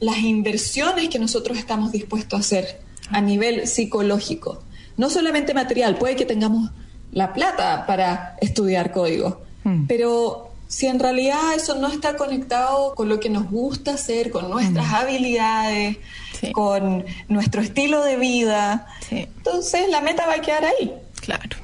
las 0.00 0.18
inversiones 0.18 1.08
que 1.08 1.18
nosotros 1.18 1.58
estamos 1.58 1.92
dispuestos 1.92 2.36
a 2.38 2.40
hacer 2.40 2.80
a 3.10 3.20
nivel 3.20 3.66
psicológico. 3.66 4.62
No 4.96 5.10
solamente 5.10 5.52
material, 5.54 5.96
puede 5.98 6.16
que 6.16 6.24
tengamos 6.24 6.70
la 7.12 7.32
plata 7.32 7.86
para 7.86 8.36
estudiar 8.40 8.92
código, 8.92 9.42
Mm. 9.64 9.86
pero 9.86 10.49
si 10.70 10.86
en 10.86 11.00
realidad 11.00 11.52
eso 11.56 11.74
no 11.74 11.88
está 11.88 12.16
conectado 12.16 12.94
con 12.94 13.08
lo 13.08 13.18
que 13.18 13.28
nos 13.28 13.50
gusta 13.50 13.94
hacer, 13.94 14.30
con 14.30 14.48
nuestras 14.48 14.92
habilidades, 14.92 15.96
Sí. 16.40 16.52
con 16.52 17.04
nuestro 17.28 17.60
estilo 17.60 18.02
de 18.04 18.16
vida, 18.16 18.86
Sí. 19.08 19.28
entonces 19.36 19.88
la 19.90 20.00
meta 20.00 20.26
va 20.26 20.34
a 20.34 20.40
quedar 20.40 20.64
ahí. 20.64 20.94
Claro. 21.20 21.56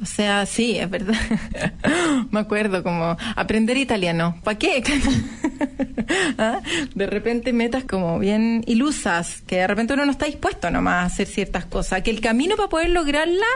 O 0.00 0.06
sea, 0.06 0.46
sí, 0.46 0.78
es 0.78 0.88
verdad. 0.88 1.14
Me 2.30 2.40
acuerdo 2.40 2.82
como 2.82 3.16
aprender 3.34 3.76
italiano. 3.76 4.36
¿Para 4.44 4.58
qué? 4.58 4.82
¿Ah? 6.38 6.60
De 6.94 7.06
repente 7.06 7.52
metas 7.52 7.84
como 7.84 8.18
bien 8.18 8.62
ilusas, 8.66 9.42
que 9.46 9.56
de 9.56 9.66
repente 9.66 9.94
uno 9.94 10.06
no 10.06 10.12
está 10.12 10.26
dispuesto 10.26 10.70
nomás 10.70 11.02
a 11.02 11.06
hacer 11.06 11.26
ciertas 11.26 11.64
cosas. 11.64 12.02
Que 12.02 12.10
el 12.10 12.20
camino 12.20 12.56
para 12.56 12.68
poder 12.68 12.90
lograrla 12.90 13.46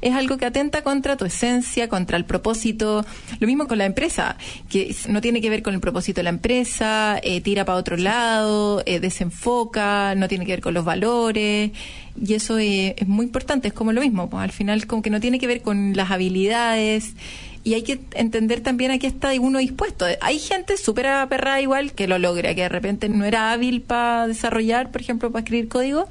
es 0.00 0.14
algo 0.14 0.38
que 0.38 0.46
atenta 0.46 0.82
contra 0.82 1.16
tu 1.16 1.26
esencia, 1.26 1.88
contra 1.88 2.16
el 2.16 2.24
propósito. 2.24 3.04
Lo 3.38 3.46
mismo 3.46 3.68
con 3.68 3.76
la 3.76 3.84
empresa, 3.84 4.36
que 4.70 4.94
no 5.08 5.20
tiene 5.20 5.42
que 5.42 5.50
ver 5.50 5.62
con 5.62 5.74
el 5.74 5.80
propósito 5.80 6.20
de 6.20 6.24
la 6.24 6.30
empresa, 6.30 7.18
eh, 7.22 7.42
tira 7.42 7.66
para 7.66 7.78
otro 7.78 7.98
lado, 7.98 8.82
eh, 8.86 9.00
desenfoca, 9.00 10.14
no 10.14 10.28
tiene 10.28 10.46
que 10.46 10.52
ver 10.52 10.60
con 10.62 10.72
los 10.72 10.84
valores 10.84 11.72
y 12.20 12.34
eso 12.34 12.58
es, 12.58 12.94
muy 13.06 13.26
importante, 13.26 13.68
es 13.68 13.74
como 13.74 13.92
lo 13.92 14.00
mismo, 14.00 14.28
pues, 14.28 14.42
al 14.42 14.52
final 14.52 14.86
como 14.86 15.02
que 15.02 15.10
no 15.10 15.20
tiene 15.20 15.38
que 15.38 15.46
ver 15.46 15.62
con 15.62 15.96
las 15.96 16.10
habilidades 16.10 17.14
y 17.64 17.74
hay 17.74 17.82
que 17.82 18.00
entender 18.14 18.60
también 18.60 18.90
a 18.90 18.98
qué 18.98 19.06
está 19.06 19.32
uno 19.38 19.58
dispuesto. 19.58 20.06
Hay 20.20 20.38
gente 20.38 20.76
súper 20.76 21.06
aperrada 21.06 21.60
igual 21.60 21.92
que 21.92 22.06
lo 22.06 22.18
logra, 22.18 22.54
que 22.54 22.62
de 22.62 22.68
repente 22.68 23.08
no 23.08 23.24
era 23.24 23.52
hábil 23.52 23.82
para 23.82 24.26
desarrollar, 24.26 24.90
por 24.90 25.00
ejemplo, 25.00 25.30
para 25.30 25.42
escribir 25.42 25.68
código, 25.68 26.08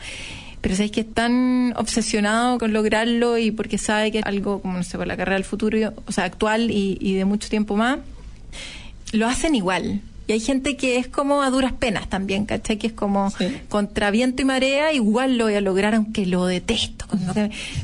pero 0.62 0.76
sabéis 0.76 0.92
que 0.92 1.02
es 1.02 1.14
tan 1.14 1.74
obsesionado 1.78 2.58
con 2.58 2.74
lograrlo 2.74 3.38
y 3.38 3.52
porque 3.52 3.78
sabe 3.78 4.12
que 4.12 4.20
es 4.20 4.26
algo, 4.26 4.62
como 4.62 4.78
no 4.78 4.84
sé, 4.84 4.98
por 4.98 5.08
la 5.08 5.16
carrera 5.16 5.36
del 5.36 5.46
futuro, 5.46 5.94
o 6.06 6.12
sea, 6.12 6.26
actual 6.26 6.70
y 6.72 7.16
de 7.16 7.26
mucho 7.26 7.50
tiempo 7.50 7.76
más, 7.76 8.00
lo 9.12 9.28
hacen 9.28 9.56
igual. 9.56 10.02
Y 10.30 10.34
hay 10.34 10.40
gente 10.40 10.78
que 10.78 10.98
es 10.98 11.08
como 11.08 11.42
a 11.42 11.50
duras 11.50 11.74
penas 11.74 12.08
también, 12.08 12.46
¿cachai? 12.46 12.78
Que 12.78 12.86
es 12.86 12.94
como 12.94 13.34
contra 13.68 14.12
viento 14.12 14.44
y 14.44 14.46
marea, 14.46 14.94
igual 14.94 15.40
lo 15.40 15.46
voy 15.46 15.56
a 15.56 15.62
lograr 15.62 15.96
aunque 15.96 16.28
lo 16.28 16.46
detesto. 16.46 17.08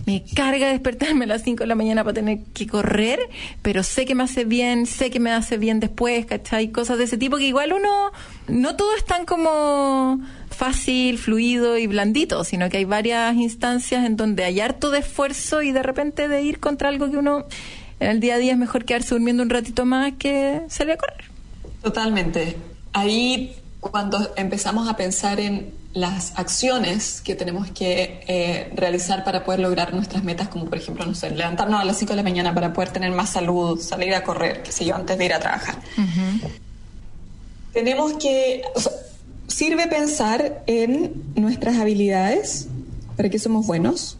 Me 0.05 0.23
carga 0.35 0.69
despertarme 0.69 1.25
a 1.25 1.29
las 1.29 1.41
5 1.41 1.63
de 1.63 1.67
la 1.67 1.73
mañana 1.73 2.03
para 2.03 2.13
tener 2.13 2.41
que 2.53 2.67
correr, 2.67 3.19
pero 3.63 3.81
sé 3.81 4.05
que 4.05 4.13
me 4.13 4.25
hace 4.25 4.45
bien, 4.45 4.85
sé 4.85 5.09
que 5.09 5.19
me 5.19 5.31
hace 5.31 5.57
bien 5.57 5.79
después, 5.79 6.27
¿cachai? 6.27 6.67
Cosas 6.67 6.99
de 6.99 7.05
ese 7.05 7.17
tipo 7.17 7.37
que 7.37 7.47
igual 7.47 7.73
uno, 7.73 8.11
no 8.47 8.75
todo 8.75 8.95
es 8.95 9.05
tan 9.05 9.25
como 9.25 10.19
fácil, 10.51 11.17
fluido 11.17 11.79
y 11.79 11.87
blandito, 11.87 12.43
sino 12.43 12.69
que 12.69 12.77
hay 12.77 12.85
varias 12.85 13.35
instancias 13.37 14.05
en 14.05 14.17
donde 14.17 14.43
hay 14.43 14.59
harto 14.59 14.91
de 14.91 14.99
esfuerzo 14.99 15.63
y 15.63 15.71
de 15.71 15.81
repente 15.81 16.27
de 16.27 16.43
ir 16.43 16.59
contra 16.59 16.89
algo 16.89 17.09
que 17.09 17.17
uno 17.17 17.47
en 17.99 18.11
el 18.11 18.19
día 18.19 18.35
a 18.35 18.37
día 18.37 18.51
es 18.51 18.59
mejor 18.59 18.85
quedarse 18.85 19.15
durmiendo 19.15 19.41
un 19.41 19.49
ratito 19.49 19.83
más 19.85 20.13
que 20.19 20.61
salir 20.67 20.93
a 20.93 20.97
correr. 20.97 21.34
Totalmente. 21.85 22.57
Ahí 22.93 23.55
cuando 23.79 24.33
empezamos 24.37 24.89
a 24.89 24.97
pensar 24.97 25.39
en 25.39 25.71
las 25.93 26.33
acciones 26.35 27.21
que 27.21 27.35
tenemos 27.35 27.69
que 27.69 28.23
eh, 28.27 28.71
realizar 28.75 29.23
para 29.23 29.43
poder 29.43 29.59
lograr 29.59 29.93
nuestras 29.93 30.23
metas, 30.23 30.47
como 30.47 30.65
por 30.65 30.79
ejemplo, 30.79 31.05
no 31.05 31.13
sé, 31.13 31.29
levantarnos 31.29 31.79
a 31.79 31.85
las 31.85 31.95
5 31.99 32.13
de 32.13 32.15
la 32.15 32.23
mañana 32.23 32.55
para 32.55 32.73
poder 32.73 32.89
tener 32.89 33.11
más 33.11 33.29
salud, 33.29 33.79
salir 33.79 34.15
a 34.15 34.23
correr, 34.23 34.63
qué 34.63 34.71
sé 34.71 34.83
yo, 34.83 34.95
antes 34.95 35.15
de 35.15 35.25
ir 35.25 35.33
a 35.35 35.39
trabajar. 35.39 35.75
Tenemos 37.71 38.13
que, 38.13 38.63
sirve 39.45 39.85
pensar 39.85 40.63
en 40.65 41.23
nuestras 41.35 41.77
habilidades, 41.77 42.67
para 43.15 43.29
que 43.29 43.37
somos 43.37 43.67
buenos. 43.67 44.17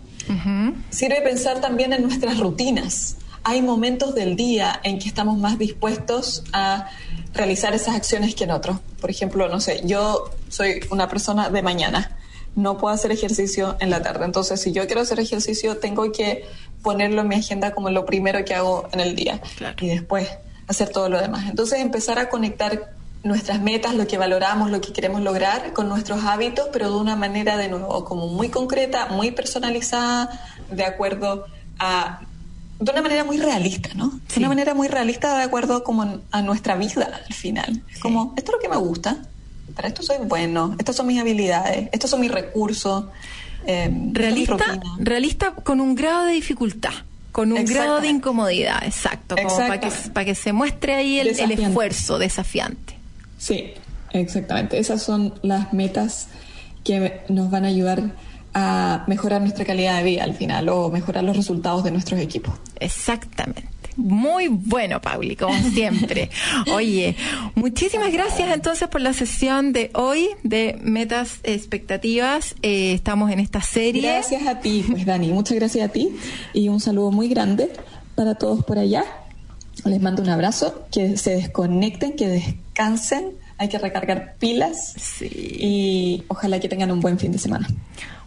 Sirve 0.92 1.20
pensar 1.22 1.62
también 1.62 1.94
en 1.94 2.04
nuestras 2.04 2.38
rutinas. 2.40 3.18
Hay 3.44 3.64
momentos 3.64 4.14
del 4.14 4.36
día 4.36 4.80
en 4.84 5.00
que 5.00 5.08
estamos 5.08 5.40
más 5.40 5.58
dispuestos 5.58 6.44
a 6.54 6.90
realizar 7.36 7.74
esas 7.74 7.96
acciones 7.96 8.34
que 8.34 8.46
en 8.46 8.52
otros. 8.52 8.80
Por 9.00 9.10
ejemplo, 9.10 9.48
no 9.50 9.60
sé, 9.60 9.82
yo 9.86 10.32
soy 10.50 10.80
una 10.90 11.08
persona 11.08 11.50
de 11.50 11.62
mañana, 11.62 12.18
no 12.56 12.78
puedo 12.78 12.94
hacer 12.94 13.12
ejercicio 13.12 13.76
en 13.80 13.90
la 13.90 14.02
tarde. 14.02 14.26
Entonces, 14.26 14.62
si 14.62 14.72
yo 14.72 14.86
quiero 14.86 15.02
hacer 15.02 15.20
ejercicio, 15.20 15.78
tengo 15.78 16.12
que 16.12 16.46
ponerlo 16.82 17.22
en 17.22 17.28
mi 17.28 17.36
agenda 17.36 17.74
como 17.74 17.90
lo 17.90 18.06
primero 18.06 18.44
que 18.46 18.56
hago 18.56 18.88
en 18.94 19.02
el 19.02 19.16
día 19.16 19.42
y 19.82 19.88
después 19.88 20.30
hacer 20.68 20.90
todo 20.90 21.10
lo 21.10 21.20
demás. 21.20 21.50
Entonces, 21.50 21.80
empezar 21.80 22.18
a 22.18 22.30
conectar 22.30 22.94
nuestras 23.24 23.60
metas, 23.60 23.96
lo 23.96 24.08
que 24.08 24.18
valoramos, 24.18 24.70
lo 24.70 24.80
que 24.82 24.94
queremos 24.94 25.22
lograr 25.22 25.74
con 25.74 25.90
nuestros 25.90 26.24
hábitos, 26.24 26.70
pero 26.72 26.92
de 26.92 26.98
una 26.98 27.16
manera 27.16 27.58
de 27.58 27.68
nuevo 27.68 28.06
como 28.06 28.28
muy 28.28 28.50
concreta, 28.50 29.08
muy 29.08 29.32
personalizada, 29.32 30.30
de 30.70 30.86
acuerdo 30.86 31.46
a 31.80 32.22
de 32.80 32.92
una 32.92 33.02
manera 33.02 33.24
muy 33.24 33.38
realista, 33.38 33.90
¿no? 33.96 34.10
De 34.10 34.40
una 34.40 34.50
manera 34.50 34.74
muy 34.74 34.88
realista 34.88 35.38
de 35.38 35.44
acuerdo 35.44 35.84
como 35.84 36.22
a 36.32 36.42
nuestra 36.42 36.76
vida 36.76 37.22
al 37.26 37.34
final. 37.34 37.82
Como, 38.02 38.34
esto 38.38 38.52
es 38.52 38.56
lo 38.56 38.60
que 38.60 38.70
me 38.70 38.78
gusta, 38.78 39.18
para 39.76 39.88
esto 39.88 40.04
soy 40.04 40.18
bueno, 40.26 40.76
estas 40.80 40.96
son 40.96 41.08
mis 41.08 41.20
habilidades, 41.20 41.90
estos 41.92 42.10
son 42.10 42.22
mis 42.22 42.32
recursos. 42.32 43.06
Eh, 43.68 43.90
realista, 44.12 44.80
realista 45.00 45.56
con 45.56 45.82
un 45.82 45.96
grado 45.96 46.26
de 46.26 46.34
dificultad 46.34 46.94
con 47.36 47.52
un 47.52 47.66
grado 47.66 48.00
de 48.00 48.08
incomodidad, 48.08 48.82
exacto, 48.86 49.36
como 49.36 49.58
para 49.58 49.78
que, 49.82 49.92
para 50.14 50.26
que 50.26 50.36
se 50.36 50.54
muestre 50.54 50.96
ahí 50.96 51.20
el, 51.20 51.38
el, 51.38 51.52
esfuerzo 51.52 52.18
desafiante. 52.18 52.96
Sí, 53.38 53.74
exactamente. 54.12 54.80
Esas 54.80 55.04
son 55.04 55.34
las 55.42 55.74
metas 55.74 56.30
que 56.86 57.24
nos 57.28 57.52
van 57.52 57.66
a 57.66 57.68
ayudar 57.68 58.14
a 58.56 59.04
mejorar 59.08 59.42
nuestra 59.42 59.66
calidad 59.66 59.98
de 59.98 60.04
vida 60.04 60.24
al 60.24 60.34
final 60.34 60.70
o 60.70 60.90
mejorar 60.90 61.24
los 61.26 61.36
resultados 61.36 61.84
de 61.84 61.92
nuestros 61.92 62.20
equipos. 62.22 62.56
Exactamente. 62.80 63.68
Muy 63.98 64.48
bueno, 64.48 65.02
Pauli, 65.02 65.36
como 65.36 65.58
siempre. 65.72 66.30
Oye, 66.74 67.16
muchísimas 67.54 68.12
gracias 68.12 68.54
entonces 68.54 68.88
por 68.88 69.02
la 69.02 69.14
sesión 69.14 69.74
de 69.74 69.92
hoy 69.94 70.30
de 70.44 70.78
Metas 70.82 71.40
Expectativas. 71.44 72.56
Eh, 72.62 72.94
estamos 72.94 73.30
en 73.32 73.40
esta 73.40 73.62
serie. 73.62 74.14
Gracias 74.14 74.48
a 74.48 74.60
ti, 74.60 74.86
pues 74.90 75.06
Dani, 75.06 75.32
muchas 75.32 75.58
gracias 75.58 75.90
a 75.90 75.92
ti 75.92 76.16
y 76.54 76.70
un 76.70 76.80
saludo 76.80 77.12
muy 77.12 77.28
grande 77.28 77.72
para 78.16 78.36
todos 78.36 78.64
por 78.64 78.80
allá. 78.80 79.04
Les 79.84 80.02
mando 80.02 80.22
un 80.24 80.30
abrazo, 80.30 80.86
que 80.92 81.18
se 81.18 81.36
desconecten, 81.36 82.16
que 82.16 82.28
descansen, 82.28 83.34
hay 83.58 83.68
que 83.68 83.78
recargar 83.78 84.36
pilas 84.40 84.94
sí. 84.98 85.30
y 85.32 86.24
ojalá 86.30 86.60
que 86.60 86.70
tengan 86.70 86.92
un 86.92 87.02
buen 87.02 87.20
fin 87.20 87.32
de 87.32 87.38
semana. 87.38 87.68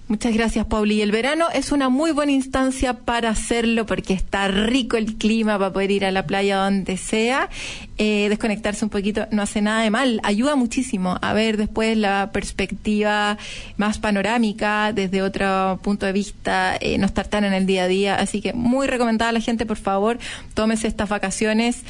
Muchas 0.08 0.32
gracias, 0.32 0.64
Pauli. 0.64 0.94
Y 0.94 1.02
el 1.02 1.12
verano 1.12 1.48
es 1.52 1.70
una 1.70 1.90
muy 1.90 2.12
buena 2.12 2.32
instancia 2.32 2.94
para 2.94 3.28
hacerlo 3.28 3.84
porque 3.84 4.14
está 4.14 4.48
rico 4.48 4.96
el 4.96 5.16
clima 5.16 5.58
para 5.58 5.70
poder 5.70 5.90
ir 5.90 6.06
a 6.06 6.10
la 6.10 6.26
playa 6.26 6.56
donde 6.56 6.96
sea. 6.96 7.50
Eh, 7.98 8.30
desconectarse 8.30 8.86
un 8.86 8.90
poquito 8.90 9.26
no 9.32 9.42
hace 9.42 9.60
nada 9.60 9.82
de 9.82 9.90
mal. 9.90 10.18
Ayuda 10.22 10.56
muchísimo 10.56 11.18
a 11.20 11.34
ver 11.34 11.58
después 11.58 11.94
la 11.98 12.30
perspectiva 12.32 13.36
más 13.76 13.98
panorámica 13.98 14.94
desde 14.94 15.20
otro 15.20 15.78
punto 15.82 16.06
de 16.06 16.12
vista, 16.12 16.78
eh, 16.80 16.96
no 16.96 17.04
estar 17.04 17.28
tan 17.28 17.44
en 17.44 17.52
el 17.52 17.66
día 17.66 17.84
a 17.84 17.88
día. 17.88 18.14
Así 18.14 18.40
que 18.40 18.54
muy 18.54 18.86
recomendada 18.86 19.28
a 19.28 19.32
la 19.32 19.40
gente, 19.40 19.66
por 19.66 19.76
favor, 19.76 20.18
tómese 20.54 20.88
estas 20.88 21.10
vacaciones. 21.10 21.82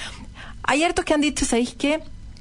Hay 0.64 0.82
hartos 0.82 1.04
que 1.04 1.14
han 1.14 1.20
dicho, 1.20 1.44
¿sabéis 1.44 1.72
qué? 1.78 2.00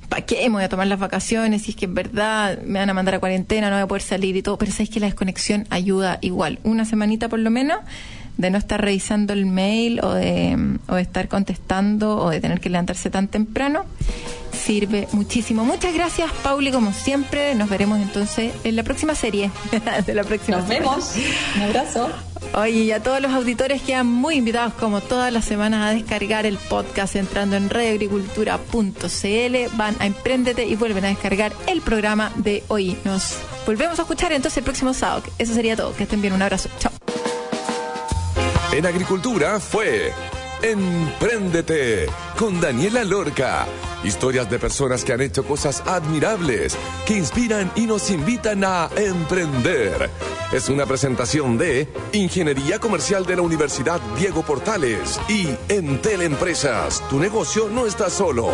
¿Para 0.09 0.25
qué 0.25 0.49
me 0.49 0.55
voy 0.55 0.63
a 0.63 0.69
tomar 0.69 0.87
las 0.87 0.99
vacaciones? 0.99 1.63
Si 1.63 1.71
es 1.71 1.77
que 1.77 1.85
en 1.85 1.95
verdad 1.95 2.59
me 2.63 2.79
van 2.79 2.89
a 2.89 2.93
mandar 2.93 3.15
a 3.15 3.19
cuarentena, 3.19 3.69
no 3.69 3.75
voy 3.75 3.83
a 3.83 3.87
poder 3.87 4.01
salir 4.01 4.35
y 4.35 4.41
todo. 4.41 4.57
Pero 4.57 4.71
sabes 4.71 4.89
que 4.89 4.99
la 4.99 5.07
desconexión 5.07 5.67
ayuda 5.69 6.19
igual. 6.21 6.59
Una 6.63 6.85
semanita 6.85 7.29
por 7.29 7.39
lo 7.39 7.49
menos 7.49 7.79
de 8.37 8.51
no 8.51 8.57
estar 8.57 8.79
revisando 8.79 9.33
el 9.33 9.45
mail 9.45 9.99
o 10.03 10.13
de, 10.13 10.77
o 10.87 10.95
de 10.95 11.01
estar 11.01 11.27
contestando 11.27 12.17
o 12.17 12.29
de 12.29 12.39
tener 12.39 12.59
que 12.59 12.69
levantarse 12.69 13.09
tan 13.09 13.27
temprano 13.27 13.85
sirve 14.57 15.07
muchísimo. 15.11 15.63
Muchas 15.63 15.93
gracias, 15.93 16.31
Pauli, 16.43 16.71
como 16.71 16.91
siempre. 16.91 17.55
Nos 17.55 17.69
veremos 17.69 17.99
entonces 17.99 18.53
en 18.63 18.75
la 18.75 18.83
próxima 18.83 19.15
serie 19.15 19.51
de 20.05 20.13
la 20.13 20.23
próxima 20.23 20.57
Nos 20.57 20.67
vemos. 20.67 21.13
Un 21.55 21.61
abrazo. 21.61 22.09
Oye, 22.53 22.71
y 22.71 22.91
a 22.91 23.01
todos 23.01 23.21
los 23.21 23.31
auditores 23.31 23.81
quedan 23.81 24.07
muy 24.07 24.35
invitados, 24.35 24.73
como 24.73 25.01
todas 25.01 25.31
las 25.31 25.45
semanas, 25.45 25.85
a 25.85 25.93
descargar 25.93 26.45
el 26.45 26.57
podcast 26.57 27.15
entrando 27.15 27.55
en 27.55 27.69
radioagricultura.cl. 27.69 29.77
Van 29.77 29.95
a 29.99 30.05
Emprendete 30.05 30.65
y 30.65 30.75
vuelven 30.75 31.05
a 31.05 31.09
descargar 31.09 31.53
el 31.67 31.81
programa 31.81 32.31
de 32.35 32.63
hoy. 32.67 32.97
Nos 33.03 33.37
volvemos 33.65 33.99
a 33.99 34.03
escuchar 34.03 34.31
entonces 34.31 34.57
el 34.57 34.63
próximo 34.63 34.93
sábado. 34.93 35.23
Eso 35.37 35.53
sería 35.53 35.75
todo. 35.75 35.95
Que 35.95 36.03
estén 36.03 36.21
bien. 36.21 36.33
Un 36.33 36.41
abrazo. 36.41 36.69
Chao. 36.79 36.91
En 38.71 38.85
Agricultura 38.85 39.59
fue 39.59 40.13
Empréndete 40.61 42.07
con 42.37 42.59
Daniela 42.59 43.03
Lorca. 43.03 43.67
Historias 44.03 44.49
de 44.49 44.59
personas 44.59 45.03
que 45.03 45.13
han 45.13 45.21
hecho 45.21 45.43
cosas 45.43 45.81
admirables, 45.85 46.77
que 47.05 47.15
inspiran 47.15 47.71
y 47.75 47.81
nos 47.85 48.09
invitan 48.09 48.63
a 48.63 48.89
emprender. 48.95 50.09
Es 50.51 50.69
una 50.69 50.85
presentación 50.85 51.57
de 51.57 51.87
Ingeniería 52.13 52.79
Comercial 52.79 53.25
de 53.25 53.35
la 53.35 53.41
Universidad 53.41 53.99
Diego 54.17 54.43
Portales 54.43 55.19
y 55.27 55.49
Entel 55.67 56.21
Empresas. 56.21 57.03
Tu 57.09 57.19
negocio 57.19 57.69
no 57.69 57.85
está 57.85 58.09
solo. 58.09 58.49